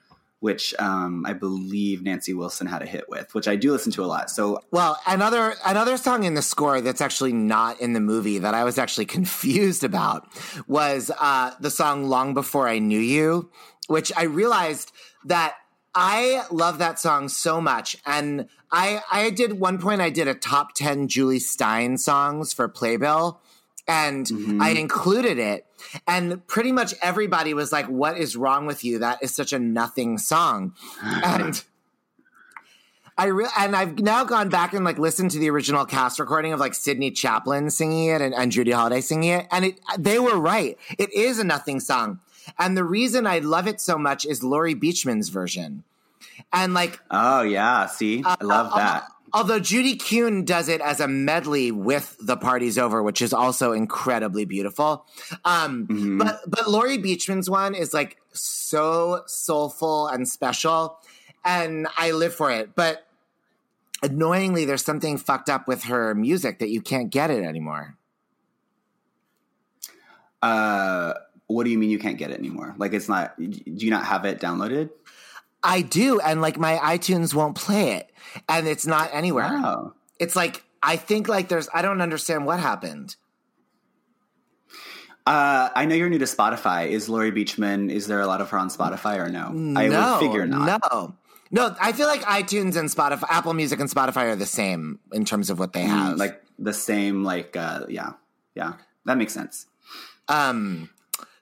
which 0.41 0.75
um, 0.79 1.25
I 1.27 1.33
believe 1.33 2.03
Nancy 2.03 2.35
Wilson 2.35 2.67
had 2.67 2.83
a 2.83 2.87
hit 2.87 3.05
with, 3.09 3.35
which 3.35 3.49
I 3.49 3.57
do 3.57 3.73
listen 3.73 3.93
to 3.93 4.05
a 4.05 4.07
lot. 4.07 4.31
So 4.31 4.61
Well, 4.71 4.99
another 5.07 5.55
another 5.65 5.97
song 5.97 6.25
in 6.25 6.35
the 6.35 6.43
score 6.43 6.81
that's 6.81 7.01
actually 7.01 7.33
not 7.33 7.81
in 7.81 7.93
the 7.95 8.01
movie 8.01 8.39
that 8.39 8.55
I 8.55 8.65
was 8.65 8.79
actually 8.79 9.07
confused 9.19 9.85
about 9.85 10.29
was 10.67 11.11
uh, 11.21 11.53
the 11.61 11.71
song 11.71 12.09
"Long 12.09 12.35
Before 12.35 12.69
I 12.69 12.79
Knew 12.79 13.01
You," 13.01 13.51
which 13.89 14.13
I 14.17 14.25
realized 14.25 14.93
that 15.25 15.55
I 15.95 16.45
love 16.53 16.79
that 16.79 16.99
song 17.01 17.29
so 17.29 17.61
much, 17.61 17.97
and 18.07 18.47
I 18.71 19.03
I 19.11 19.31
did 19.31 19.59
one 19.59 19.79
point 19.79 20.01
I 20.01 20.11
did 20.11 20.29
a 20.29 20.35
top 20.35 20.75
ten 20.75 21.09
Jule 21.09 21.39
Styne 21.41 21.99
songs 21.99 22.53
for 22.53 22.69
Playbill. 22.69 23.41
And 23.91 24.27
I 24.27 24.71
mm-hmm. 24.71 24.77
included 24.77 25.39
it, 25.39 25.67
and 26.07 26.47
pretty 26.47 26.71
much 26.71 26.95
everybody 27.03 27.55
was 27.55 27.73
like, 27.73 27.87
"What 27.87 28.17
is 28.17 28.37
wrong 28.37 28.67
with 28.67 28.85
you? 28.85 29.01
That 29.01 29.19
is 29.21 29.35
such 29.35 29.53
a 29.53 29.59
nothing 29.59 30.17
song." 30.17 30.75
and 31.03 31.61
I 33.21 33.27
re- 33.27 33.49
and 33.59 33.77
I've 33.77 33.99
now 33.99 34.25
gone 34.25 34.49
back 34.49 34.73
and 34.73 34.83
like 34.83 34.99
listened 34.99 35.33
to 35.33 35.39
the 35.39 35.51
original 35.51 35.85
cast 35.85 36.19
recording 36.19 36.55
of 36.55 36.61
like 36.61 36.73
Sidney 36.73 37.11
Chaplin 37.11 37.69
singing 37.69 38.09
it 38.09 38.23
and, 38.23 38.35
and 38.35 38.51
Judy 38.51 38.71
Holliday 38.71 39.03
singing 39.03 39.31
it, 39.31 39.47
and 39.51 39.67
it 39.67 39.81
they 39.99 40.19
were 40.19 40.41
right. 40.41 40.79
It 40.99 41.13
is 41.13 41.39
a 41.39 41.45
nothing 41.45 41.81
song, 41.81 42.21
and 42.59 42.79
the 42.79 42.85
reason 42.85 43.27
I 43.27 43.41
love 43.41 43.67
it 43.67 43.79
so 43.79 43.99
much 43.99 44.25
is 44.25 44.43
Laurie 44.43 44.75
Beechman's 44.75 45.29
version, 45.29 45.85
and 46.51 46.73
like 46.73 46.99
oh 47.11 47.43
yeah, 47.43 47.85
see, 47.87 48.23
uh, 48.25 48.37
I 48.41 48.45
love 48.45 48.73
uh, 48.73 48.77
uh, 48.77 48.79
that. 48.79 49.09
Although 49.33 49.61
Judy 49.61 49.97
Kuhn 49.97 50.45
does 50.45 50.69
it 50.69 50.81
as 50.81 51.01
a 51.01 51.09
medley 51.09 51.71
with 51.71 52.17
"The 52.21 52.37
Party's 52.37 52.79
Over," 52.79 53.03
which 53.03 53.23
is 53.23 53.33
also 53.33 53.73
incredibly 53.73 54.45
beautiful. 54.45 55.07
Um, 55.45 55.87
Mm-hmm. 55.87 56.19
But 56.19 56.41
but 56.47 56.71
Laurie 56.71 56.99
Beechman's 56.99 57.49
one 57.49 57.75
is 57.75 57.95
like 57.95 58.19
so 58.33 59.23
soulful 59.27 60.09
and 60.09 60.29
special, 60.29 60.99
and 61.45 61.87
I 61.97 62.13
live 62.13 62.35
for 62.35 62.51
it. 62.51 62.75
But 62.75 63.07
annoyingly, 64.03 64.65
there's 64.65 64.85
something 64.85 65.19
fucked 65.19 65.49
up 65.49 65.67
with 65.69 65.85
her 65.85 66.15
music 66.15 66.59
that 66.59 66.69
you 66.69 66.81
can't 66.81 67.11
get 67.11 67.31
it 67.31 67.45
anymore. 67.45 67.97
Uh, 70.43 71.15
what 71.47 71.65
do 71.65 71.71
you 71.71 71.79
mean 71.79 71.91
you 71.91 71.99
can't 71.99 72.17
get 72.19 72.31
it 72.31 72.39
anymore? 72.39 72.75
Like 72.79 72.93
it's 72.93 73.09
not? 73.09 73.37
Do 73.39 73.61
you 73.65 73.91
not 73.91 74.05
have 74.05 74.25
it 74.25 74.41
downloaded? 74.41 74.91
I 75.63 75.83
do, 75.83 76.21
and 76.21 76.41
like 76.41 76.59
my 76.59 76.77
iTunes 76.77 77.35
won't 77.35 77.57
play 77.57 77.93
it, 77.93 78.11
and 78.49 78.67
it's 78.67 78.87
not 78.87 79.11
anywhere. 79.13 79.45
Wow. 79.45 79.95
It's 80.19 80.37
like 80.37 80.65
I 80.83 80.97
think 80.97 81.29
like 81.29 81.49
there's 81.49 81.69
I 81.73 81.83
don't 81.83 82.01
understand 82.01 82.47
what 82.47 82.61
happened. 82.61 83.17
Uh, 85.27 85.69
I 85.77 85.85
know 85.85 85.95
you're 85.95 86.09
new 86.09 86.19
to 86.19 86.25
Spotify. 86.25 86.89
Is 86.89 87.09
Laurie 87.09 87.31
Beechman? 87.31 87.91
Is 87.91 88.07
there 88.07 88.21
a 88.21 88.27
lot 88.27 88.41
of 88.41 88.51
her 88.51 88.59
on 88.59 88.69
Spotify 88.71 89.19
or 89.19 89.29
no? 89.29 89.49
I 89.79 89.87
no, 89.87 90.19
would 90.19 90.27
figure 90.27 90.47
not. 90.47 90.81
No, 90.91 91.15
no. 91.51 91.77
I 91.81 91.93
feel 91.93 92.09
like 92.09 92.23
iTunes 92.23 92.77
and 92.77 92.89
Spotify, 92.89 93.25
Apple 93.29 93.53
Music 93.53 93.79
and 93.79 93.89
Spotify 93.89 94.33
are 94.33 94.37
the 94.37 94.47
same 94.47 94.99
in 95.13 95.25
terms 95.25 95.51
of 95.51 95.59
what 95.59 95.73
they 95.73 95.83
have. 95.83 96.17
Mm, 96.17 96.19
like 96.19 96.43
the 96.59 96.73
same. 96.73 97.23
Like 97.23 97.55
uh, 97.55 97.85
yeah, 97.89 98.15
yeah, 98.55 98.75
that 99.05 99.19
makes 99.19 99.35
sense. 99.35 99.67
um, 100.29 100.89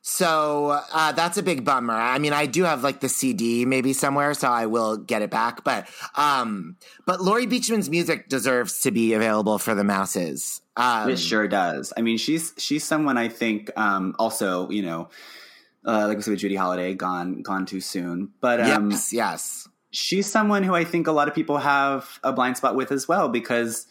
so 0.08 0.80
uh, 0.90 1.12
that's 1.12 1.36
a 1.36 1.42
big 1.42 1.66
bummer. 1.66 1.92
I 1.92 2.18
mean, 2.18 2.32
I 2.32 2.46
do 2.46 2.64
have 2.64 2.82
like 2.82 3.00
the 3.00 3.10
CD 3.10 3.66
maybe 3.66 3.92
somewhere, 3.92 4.32
so 4.32 4.48
I 4.48 4.64
will 4.64 4.96
get 4.96 5.20
it 5.20 5.28
back. 5.28 5.64
But 5.64 5.86
um, 6.14 6.76
but 7.04 7.20
Laurie 7.20 7.46
Beechman's 7.46 7.90
music 7.90 8.30
deserves 8.30 8.80
to 8.80 8.90
be 8.90 9.12
available 9.12 9.58
for 9.58 9.74
the 9.74 9.84
masses. 9.84 10.62
Um, 10.78 11.10
It 11.10 11.18
sure 11.18 11.46
does. 11.46 11.92
I 11.94 12.00
mean, 12.00 12.16
she's 12.16 12.54
she's 12.56 12.84
someone 12.84 13.18
I 13.18 13.28
think 13.28 13.70
um, 13.76 14.16
also 14.18 14.70
you 14.70 14.80
know, 14.80 15.10
uh, 15.84 16.08
like 16.08 16.16
we 16.16 16.22
said 16.22 16.30
with 16.30 16.40
Judy 16.40 16.56
Holliday, 16.56 16.94
gone 16.94 17.42
gone 17.42 17.66
too 17.66 17.82
soon. 17.82 18.30
But 18.40 18.62
um, 18.62 18.90
yes, 18.90 19.12
yes. 19.12 19.68
she's 19.90 20.26
someone 20.26 20.62
who 20.62 20.74
I 20.74 20.84
think 20.84 21.06
a 21.06 21.12
lot 21.12 21.28
of 21.28 21.34
people 21.34 21.58
have 21.58 22.18
a 22.24 22.32
blind 22.32 22.56
spot 22.56 22.74
with 22.74 22.92
as 22.92 23.06
well 23.06 23.28
because 23.28 23.86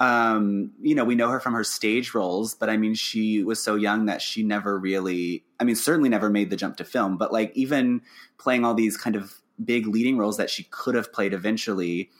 um, 0.00 0.72
you 0.80 0.94
know 0.94 1.04
we 1.04 1.14
know 1.14 1.28
her 1.28 1.38
from 1.38 1.52
her 1.52 1.62
stage 1.62 2.14
roles, 2.14 2.54
but 2.54 2.70
I 2.70 2.76
mean 2.78 2.94
she 2.94 3.44
was 3.44 3.62
so 3.62 3.76
young 3.76 4.06
that 4.06 4.22
she 4.22 4.42
never 4.42 4.78
really, 4.78 5.44
I 5.60 5.64
mean 5.64 5.76
certainly 5.76 6.08
never 6.08 6.30
made 6.30 6.50
the 6.50 6.56
jump 6.56 6.78
to 6.78 6.84
film. 6.84 7.18
But 7.18 7.32
like 7.32 7.52
even 7.54 8.00
playing 8.38 8.64
all 8.64 8.74
these 8.74 8.96
kind 8.96 9.14
of 9.14 9.34
big 9.62 9.86
leading 9.86 10.16
roles 10.16 10.38
that 10.38 10.48
she 10.48 10.64
could 10.64 10.94
have 10.94 11.12
played 11.12 11.34
eventually. 11.34 12.10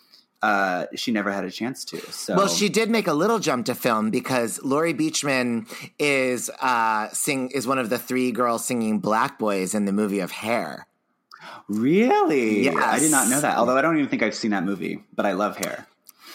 Uh, 0.42 0.86
she 0.96 1.12
never 1.12 1.30
had 1.30 1.44
a 1.44 1.50
chance 1.50 1.84
to. 1.84 1.98
So 2.10 2.34
Well, 2.34 2.48
she 2.48 2.70
did 2.70 2.88
make 2.88 3.06
a 3.06 3.12
little 3.12 3.40
jump 3.40 3.66
to 3.66 3.74
film 3.74 4.10
because 4.10 4.58
Laurie 4.62 4.94
Beechman 4.94 5.68
is 5.98 6.50
uh, 6.62 7.08
sing 7.10 7.50
is 7.50 7.66
one 7.66 7.78
of 7.78 7.90
the 7.90 7.98
three 7.98 8.32
girls 8.32 8.64
singing 8.64 9.00
Black 9.00 9.38
Boys 9.38 9.74
in 9.74 9.84
the 9.84 9.92
movie 9.92 10.20
of 10.20 10.30
Hair. 10.30 10.86
Really? 11.68 12.64
Yes. 12.64 12.76
I 12.76 12.98
did 12.98 13.10
not 13.10 13.28
know 13.28 13.40
that. 13.40 13.58
Although 13.58 13.76
I 13.76 13.82
don't 13.82 13.98
even 13.98 14.08
think 14.08 14.22
I've 14.22 14.34
seen 14.34 14.52
that 14.52 14.64
movie, 14.64 15.04
but 15.14 15.26
I 15.26 15.32
love 15.32 15.56
hair. 15.56 15.86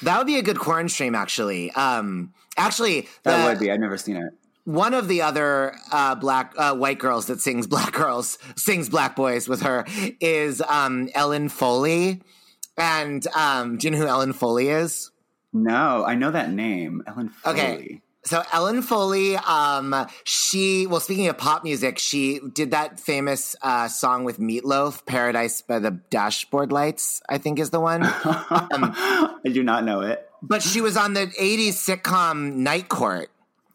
That 0.04 0.18
would 0.18 0.28
be 0.28 0.38
a 0.38 0.42
good 0.44 0.60
corn 0.60 0.90
stream, 0.90 1.16
actually. 1.16 1.72
Um, 1.72 2.34
actually, 2.58 3.08
That 3.24 3.42
the- 3.42 3.50
would 3.50 3.60
be. 3.60 3.72
I've 3.72 3.80
never 3.80 3.98
seen 3.98 4.16
it. 4.18 4.34
one 4.66 4.94
of 4.94 5.08
the 5.08 5.22
other 5.22 5.76
uh, 5.92 6.16
black 6.16 6.54
uh, 6.58 6.74
white 6.76 7.00
girls 7.00 7.28
that 7.28 7.40
sings 7.42 7.68
Black 7.68 7.94
Girls 7.94 8.38
sings 8.56 8.90
Black 8.90 9.16
Boys 9.16 9.48
with 9.48 9.62
her 9.62 9.86
is 10.20 10.62
um, 10.62 11.10
Ellen 11.14 11.50
Foley. 11.50 12.22
And 12.78 13.26
um, 13.36 13.78
do 13.78 13.88
you 13.88 13.92
know 13.92 13.98
who 14.00 14.08
Ellen 14.08 14.34
Foley 14.34 14.70
is? 14.70 15.12
No, 15.54 16.04
I 16.04 16.16
know 16.16 16.32
that 16.32 16.52
name, 16.52 17.02
Ellen 17.08 17.30
Foley. 17.30 17.56
Okay. 17.60 18.02
So 18.26 18.42
Ellen 18.52 18.82
Foley, 18.82 19.36
um, 19.38 19.94
she 20.24 20.88
well, 20.88 21.00
speaking 21.00 21.28
of 21.28 21.38
pop 21.38 21.64
music, 21.64 22.00
she 22.00 22.40
did 22.54 22.72
that 22.72 23.00
famous 23.00 23.56
uh, 23.62 23.88
song 23.88 24.24
with 24.24 24.40
Meatloaf, 24.40 25.06
"Paradise 25.06 25.62
by 25.62 25.78
the 25.80 25.92
Dashboard 26.10 26.72
Lights." 26.72 27.22
I 27.30 27.38
think 27.38 27.60
is 27.60 27.70
the 27.70 27.80
one. 27.80 28.02
I 28.04 29.36
do 29.46 29.64
not 29.64 29.84
know 29.84 30.02
it. 30.02 30.28
but 30.42 30.62
she 30.64 30.82
was 30.82 30.98
on 30.98 31.14
the 31.14 31.28
'80s 31.40 31.74
sitcom 31.74 32.54
Night 32.56 32.90
Court. 32.90 33.30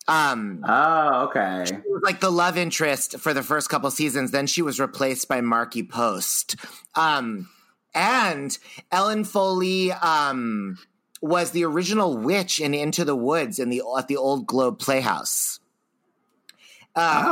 Um, 0.08 0.64
Oh, 0.66 1.28
okay. 1.28 1.64
she 1.68 1.74
was 1.88 2.02
like 2.02 2.18
the 2.18 2.30
love 2.32 2.56
interest 2.56 3.20
for 3.20 3.32
the 3.32 3.44
first 3.44 3.68
couple 3.70 3.88
seasons. 3.92 4.32
Then 4.32 4.48
she 4.48 4.62
was 4.62 4.80
replaced 4.80 5.28
by 5.28 5.40
Markie 5.40 5.84
Post. 5.84 6.56
Um, 6.96 7.48
and 7.94 8.56
Ellen 8.90 9.22
Foley 9.24 9.92
um, 9.92 10.78
was 11.20 11.50
the 11.50 11.64
original 11.64 12.16
witch 12.16 12.60
in 12.60 12.74
Into 12.74 13.04
the 13.04 13.16
Woods 13.16 13.58
in 13.58 13.68
the 13.68 13.82
at 13.98 14.08
the 14.08 14.16
old 14.16 14.46
Globe 14.46 14.78
Playhouse. 14.78 15.60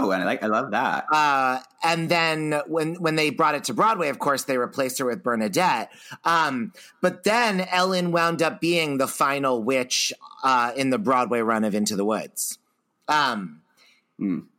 oh, 0.05 0.11
and 0.12 0.22
I 0.22 0.26
like. 0.26 0.43
I 0.43 0.47
love 0.47 0.70
that. 0.70 1.07
Uh, 1.12 1.61
and 1.82 2.09
then 2.09 2.61
when 2.66 2.95
when 2.97 3.16
they 3.16 3.30
brought 3.30 3.57
it 3.57 3.64
to 3.64 3.74
Broadway, 3.74 4.09
of 4.09 4.18
course, 4.18 4.45
they 4.45 4.57
replaced 4.57 4.99
her 4.99 5.05
with 5.05 5.22
Bernadette. 5.22 5.91
Um, 6.24 6.72
but 7.01 7.24
then 7.24 7.61
Ellen 7.61 8.12
wound 8.12 8.41
up 8.41 8.61
being 8.61 8.99
the 8.99 9.09
final 9.09 9.62
witch 9.62 10.12
uh, 10.45 10.72
in 10.76 10.91
the 10.91 10.99
Broadway 10.99 11.41
run 11.41 11.64
of 11.64 11.74
Into 11.74 11.97
the 11.97 12.05
Woods. 12.05 12.59
Um, 13.09 13.58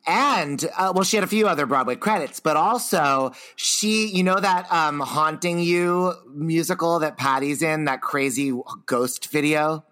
And 0.08 0.66
uh, 0.78 0.94
well, 0.96 1.04
she 1.04 1.18
had 1.18 1.24
a 1.24 1.28
few 1.28 1.48
other 1.48 1.66
Broadway 1.66 1.96
credits, 1.96 2.40
but 2.40 2.56
also 2.56 3.32
she, 3.56 4.08
you 4.08 4.24
know, 4.24 4.40
that 4.40 4.72
um, 4.72 5.02
"Haunting 5.02 5.60
You" 5.60 6.14
musical 6.34 7.00
that 7.00 7.18
Patti's 7.18 7.62
in, 7.62 7.86
that 7.86 8.02
crazy 8.02 8.58
ghost 8.86 9.32
video. 9.32 9.84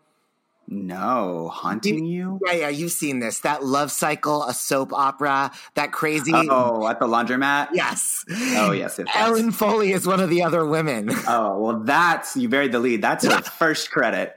No, 0.70 1.50
haunting 1.54 2.06
you. 2.06 2.40
Yeah, 2.46 2.54
yeah, 2.54 2.70
you've 2.70 2.92
seen 2.92 3.20
this. 3.20 3.40
That 3.40 3.64
Love 3.64 3.90
Cycle, 3.90 4.44
a 4.44 4.54
soap 4.54 4.92
opera, 4.92 5.52
that 5.76 5.94
crazy. 5.94 6.34
Oh, 6.34 6.86
at 6.88 7.00
the 7.00 7.08
laundromat. 7.08 7.70
Yes. 7.72 8.26
Oh, 8.30 8.74
yes. 8.74 8.98
yes, 8.98 9.08
yes. 9.08 9.16
Ellen 9.16 9.52
Foley 9.52 9.94
is 9.94 10.06
one 10.06 10.20
of 10.20 10.30
the 10.30 10.44
other 10.44 10.66
women. 10.66 11.10
Oh 11.28 11.60
well, 11.60 11.80
that's 11.80 12.36
you 12.36 12.50
buried 12.50 12.74
the 12.74 12.80
lead. 12.80 13.02
That's 13.02 13.26
her 13.26 13.42
first 13.60 13.92
credit, 13.92 14.36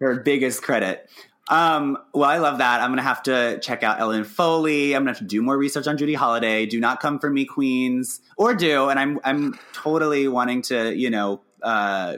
her 0.00 0.20
biggest 0.20 0.62
credit. 0.62 1.08
Um, 1.48 1.98
well, 2.14 2.30
I 2.30 2.38
love 2.38 2.58
that. 2.58 2.80
I'm 2.80 2.90
gonna 2.90 3.02
have 3.02 3.22
to 3.24 3.58
check 3.60 3.82
out 3.82 4.00
Ellen 4.00 4.24
Foley. 4.24 4.94
I'm 4.94 5.02
gonna 5.02 5.10
have 5.10 5.18
to 5.18 5.24
do 5.24 5.42
more 5.42 5.58
research 5.58 5.86
on 5.86 5.98
Judy 5.98 6.14
Holliday. 6.14 6.66
Do 6.66 6.78
not 6.80 7.00
come 7.00 7.18
for 7.18 7.28
me, 7.30 7.44
Queens, 7.44 8.20
or 8.36 8.54
do. 8.54 8.88
And 8.88 8.98
I'm 8.98 9.18
I'm 9.24 9.58
totally 9.72 10.28
wanting 10.28 10.62
to, 10.62 10.94
you 10.96 11.10
know, 11.10 11.42
uh, 11.62 12.16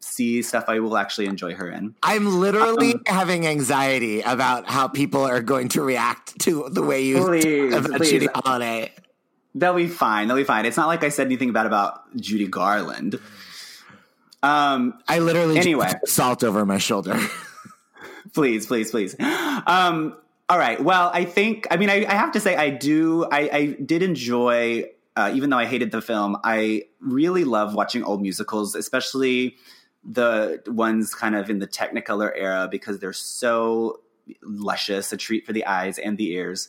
see 0.00 0.42
stuff 0.42 0.64
I 0.68 0.80
will 0.80 0.96
actually 0.96 1.26
enjoy 1.26 1.54
her 1.54 1.68
in. 1.70 1.94
I'm 2.02 2.40
literally 2.40 2.94
Um, 2.94 3.02
having 3.06 3.46
anxiety 3.46 4.20
about 4.22 4.68
how 4.68 4.88
people 4.88 5.22
are 5.22 5.40
going 5.42 5.68
to 5.70 5.82
react 5.82 6.38
to 6.40 6.68
the 6.70 6.82
way 6.82 7.02
you 7.02 7.24
Please, 7.24 7.74
about 7.74 7.92
please. 7.98 8.10
Judy 8.10 8.28
Holliday. 8.34 8.92
They'll 9.54 9.74
be 9.74 9.86
fine. 9.86 10.28
They'll 10.28 10.36
be 10.38 10.44
fine. 10.44 10.64
It's 10.64 10.78
not 10.78 10.88
like 10.88 11.04
I 11.04 11.10
said 11.10 11.26
anything 11.26 11.52
bad 11.52 11.66
about 11.66 12.00
Judy 12.16 12.48
Garland. 12.48 13.20
Um, 14.42 14.94
I 15.06 15.18
literally 15.20 15.58
Anyway. 15.58 15.92
salt 16.06 16.42
over 16.42 16.64
my 16.66 16.78
shoulder. 16.78 17.18
please, 18.34 18.66
please, 18.66 18.90
please. 18.90 19.16
Um, 19.18 20.16
all 20.48 20.58
right. 20.58 20.82
Well, 20.82 21.10
I 21.12 21.24
think. 21.24 21.66
I 21.70 21.76
mean, 21.76 21.88
I, 21.88 22.04
I 22.04 22.14
have 22.14 22.32
to 22.32 22.40
say, 22.40 22.56
I 22.56 22.70
do. 22.70 23.24
I, 23.30 23.50
I 23.52 23.66
did 23.84 24.02
enjoy, 24.02 24.84
uh, 25.16 25.32
even 25.34 25.50
though 25.50 25.58
I 25.58 25.66
hated 25.66 25.90
the 25.90 26.02
film. 26.02 26.36
I 26.44 26.84
really 27.00 27.44
love 27.44 27.74
watching 27.74 28.02
old 28.04 28.20
musicals, 28.20 28.74
especially 28.74 29.56
the 30.04 30.62
ones 30.66 31.14
kind 31.14 31.36
of 31.36 31.48
in 31.48 31.58
the 31.58 31.66
Technicolor 31.68 32.32
era, 32.34 32.68
because 32.70 32.98
they're 32.98 33.12
so 33.12 34.00
luscious, 34.42 35.12
a 35.12 35.16
treat 35.16 35.46
for 35.46 35.52
the 35.52 35.64
eyes 35.64 35.98
and 35.98 36.18
the 36.18 36.32
ears. 36.32 36.68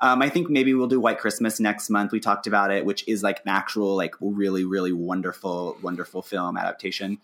Um, 0.00 0.20
I 0.20 0.28
think 0.28 0.50
maybe 0.50 0.74
we'll 0.74 0.88
do 0.88 1.00
White 1.00 1.20
Christmas 1.20 1.60
next 1.60 1.88
month. 1.88 2.10
We 2.10 2.18
talked 2.18 2.48
about 2.48 2.72
it, 2.72 2.84
which 2.84 3.06
is 3.06 3.22
like 3.22 3.40
an 3.44 3.50
actual, 3.50 3.94
like 3.94 4.16
really, 4.20 4.64
really 4.64 4.92
wonderful, 4.92 5.76
wonderful 5.80 6.22
film 6.22 6.56
adaptation. 6.56 7.18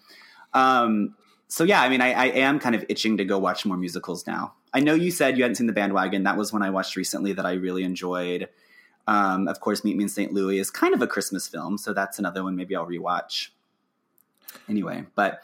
Um, 0.55 1.17
so 1.49 1.65
yeah, 1.65 1.83
I 1.83 1.89
mean, 1.89 2.01
I, 2.01 2.13
I 2.13 2.27
am 2.27 2.61
kind 2.61 2.75
of 2.75 2.85
itching 2.89 3.17
to 3.17 3.25
go 3.25 3.39
watch 3.39 3.65
more 3.65 3.77
musicals 3.77 4.27
now. 4.27 4.55
I 4.73 4.81
know 4.81 4.95
you 4.95 5.11
said 5.11 5.37
you 5.37 5.45
hadn't 5.45 5.57
seen 5.57 5.67
The 5.67 5.73
Bandwagon. 5.73 6.25
That 6.25 6.37
was 6.37 6.53
one 6.53 6.63
I 6.63 6.71
watched 6.71 6.95
recently 6.95 7.33
that 7.33 7.47
I 7.47 7.55
really 7.55 7.85
enjoyed. 7.85 8.49
Um, 9.07 9.49
of 9.49 9.61
course, 9.61 9.83
Meet 9.83 9.97
Me 9.97 10.05
in 10.05 10.09
St. 10.11 10.33
Louis 10.33 10.59
is 10.59 10.71
kind 10.71 10.93
of 10.93 11.01
a 11.01 11.07
Christmas 11.07 11.49
film, 11.49 11.79
so 11.79 11.95
that's 11.95 12.19
another 12.19 12.45
one 12.45 12.55
maybe 12.55 12.77
I'll 12.77 12.87
rewatch. 12.87 13.49
Anyway, 14.69 15.05
but 15.15 15.41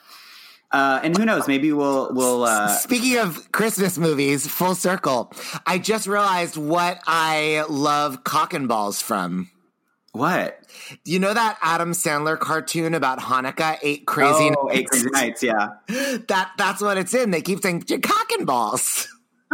uh, 0.71 1.01
and 1.03 1.17
who 1.17 1.25
knows? 1.25 1.49
Maybe 1.49 1.73
we'll 1.73 2.13
we'll. 2.13 2.45
Uh, 2.45 2.69
Speaking 2.69 3.17
of 3.19 3.53
Christmas 3.53 3.97
movies, 3.97 4.47
full 4.47 4.75
circle. 4.75 5.33
I 5.67 5.79
just 5.79 6.07
realized 6.07 6.57
what 6.59 7.01
I 7.07 7.65
love 7.71 8.25
cock 8.25 8.53
and 8.53 8.69
balls 8.69 9.01
from. 9.01 9.51
What? 10.15 10.61
You 11.05 11.19
know 11.19 11.35
that 11.35 11.59
Adam 11.61 11.91
Sandler 11.91 12.39
cartoon 12.39 12.95
about 12.95 13.19
Hanukkah, 13.19 13.79
Eight 13.83 14.07
Crazy 14.07 14.53
oh, 14.57 14.69
Nights? 14.69 14.79
Eight 14.79 14.89
Crazy 14.89 15.11
Nights. 15.11 15.43
Yeah, 15.43 15.69
That 16.29 16.53
that's 16.57 16.81
what 16.81 16.99
it's 16.99 17.13
in. 17.15 17.33
They 17.33 17.43
keep 17.43 17.61
saying 17.61 17.83
cock 17.83 18.31
and 18.31 18.47
balls. 18.47 19.09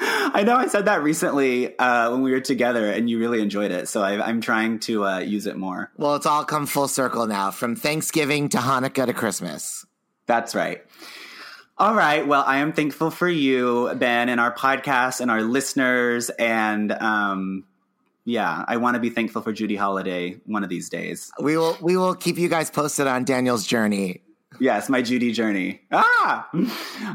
I 0.00 0.42
know. 0.46 0.56
I 0.56 0.66
said 0.68 0.86
that 0.86 1.02
recently 1.02 1.78
uh, 1.78 2.10
when 2.10 2.22
we 2.22 2.32
were 2.32 2.40
together, 2.40 2.90
and 2.90 3.10
you 3.10 3.18
really 3.18 3.42
enjoyed 3.42 3.70
it. 3.70 3.88
So 3.88 4.02
I, 4.02 4.26
I'm 4.26 4.40
trying 4.40 4.78
to 4.80 5.04
uh, 5.04 5.18
use 5.18 5.46
it 5.46 5.58
more. 5.58 5.90
Well, 5.98 6.16
it's 6.16 6.26
all 6.26 6.44
come 6.44 6.66
full 6.66 6.88
circle 6.88 7.26
now, 7.26 7.50
from 7.50 7.76
Thanksgiving 7.76 8.48
to 8.50 8.58
Hanukkah 8.58 9.06
to 9.06 9.12
Christmas. 9.12 9.84
That's 10.26 10.54
right. 10.54 10.84
All 11.76 11.94
right. 11.94 12.26
Well, 12.26 12.44
I 12.46 12.58
am 12.58 12.72
thankful 12.72 13.10
for 13.10 13.28
you, 13.28 13.92
Ben, 13.94 14.28
and 14.28 14.40
our 14.40 14.54
podcast 14.54 15.20
and 15.20 15.30
our 15.30 15.42
listeners. 15.42 16.30
And 16.30 16.90
um, 16.92 17.64
yeah, 18.28 18.64
I 18.68 18.76
want 18.76 18.94
to 18.94 19.00
be 19.00 19.08
thankful 19.08 19.40
for 19.40 19.52
Judy 19.54 19.74
Holliday 19.76 20.36
one 20.44 20.62
of 20.62 20.68
these 20.68 20.90
days. 20.90 21.30
We 21.40 21.56
will 21.56 21.78
we 21.80 21.96
will 21.96 22.14
keep 22.14 22.36
you 22.36 22.48
guys 22.50 22.70
posted 22.70 23.06
on 23.06 23.24
Daniel's 23.24 23.66
journey. 23.66 24.20
Yes, 24.60 24.88
my 24.88 25.02
Judy 25.02 25.32
journey. 25.32 25.80
Ah! 25.92 26.48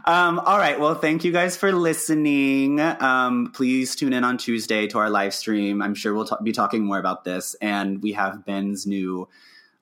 Um, 0.05 0.39
all 0.39 0.57
right. 0.57 0.79
Well, 0.79 0.95
thank 0.95 1.23
you 1.25 1.31
guys 1.31 1.57
for 1.57 1.71
listening. 1.73 2.79
Um, 2.79 3.51
please 3.53 3.95
tune 3.95 4.13
in 4.13 4.23
on 4.23 4.37
Tuesday 4.37 4.87
to 4.87 4.97
our 4.99 5.09
live 5.09 5.33
stream. 5.33 5.81
I'm 5.81 5.93
sure 5.93 6.13
we'll 6.13 6.25
ta- 6.25 6.39
be 6.41 6.51
talking 6.53 6.85
more 6.85 6.99
about 6.99 7.25
this. 7.25 7.55
And 7.61 8.01
we 8.01 8.13
have 8.13 8.45
Ben's 8.45 8.87
new 8.87 9.27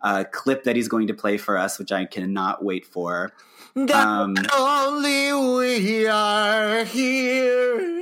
uh, 0.02 0.24
clip 0.32 0.64
that 0.64 0.76
he's 0.76 0.88
going 0.88 1.08
to 1.08 1.14
play 1.14 1.38
for 1.38 1.56
us, 1.58 1.78
which 1.78 1.92
I 1.92 2.06
cannot 2.06 2.64
wait 2.64 2.86
for. 2.86 3.32
That 3.76 4.08
Um, 4.08 4.36
only 4.58 5.32
we 5.56 6.08
are 6.08 6.84
here. 6.84 8.01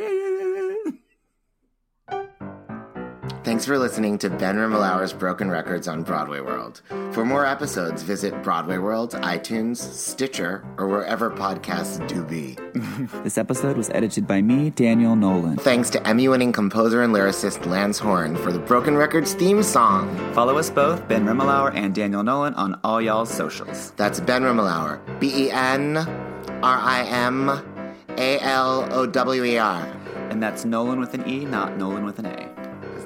Thanks 3.49 3.65
for 3.65 3.79
listening 3.79 4.19
to 4.19 4.29
Ben 4.29 4.57
Rimalower's 4.57 5.11
Broken 5.11 5.49
Records 5.49 5.87
on 5.87 6.03
Broadway 6.03 6.39
World. 6.39 6.83
For 7.13 7.25
more 7.25 7.47
episodes, 7.47 8.03
visit 8.03 8.43
Broadway 8.43 8.77
World, 8.77 9.13
iTunes, 9.23 9.77
Stitcher, 9.77 10.63
or 10.77 10.87
wherever 10.87 11.31
podcasts 11.31 12.07
do 12.07 12.23
be. 12.23 12.55
This 13.23 13.39
episode 13.39 13.75
was 13.75 13.89
edited 13.89 14.27
by 14.27 14.43
me, 14.43 14.69
Daniel 14.69 15.15
Nolan. 15.15 15.57
Thanks 15.57 15.89
to 15.89 16.07
Emmy 16.07 16.27
winning 16.27 16.51
composer 16.51 17.01
and 17.01 17.11
lyricist 17.11 17.65
Lance 17.65 17.97
Horne 17.97 18.35
for 18.35 18.51
the 18.51 18.59
Broken 18.59 18.95
Records 18.95 19.33
theme 19.33 19.63
song. 19.63 20.15
Follow 20.35 20.59
us 20.59 20.69
both, 20.69 21.07
Ben 21.07 21.25
Rimalower 21.25 21.73
and 21.73 21.95
Daniel 21.95 22.21
Nolan, 22.21 22.53
on 22.53 22.79
all 22.83 23.01
y'all's 23.01 23.31
socials. 23.31 23.93
That's 23.97 24.19
Ben 24.19 24.43
Rimalower. 24.43 24.99
B 25.19 25.45
E 25.45 25.51
N 25.51 25.97
R 25.97 26.77
I 26.77 27.03
M 27.05 27.49
A 28.15 28.39
L 28.41 28.87
O 28.93 29.07
W 29.07 29.43
E 29.43 29.57
R. 29.57 29.81
And 30.29 30.43
that's 30.43 30.65
Nolan 30.65 30.99
with 30.99 31.15
an 31.15 31.27
E, 31.27 31.45
not 31.45 31.77
Nolan 31.77 32.05
with 32.05 32.19
an 32.19 32.27
A. 32.27 32.58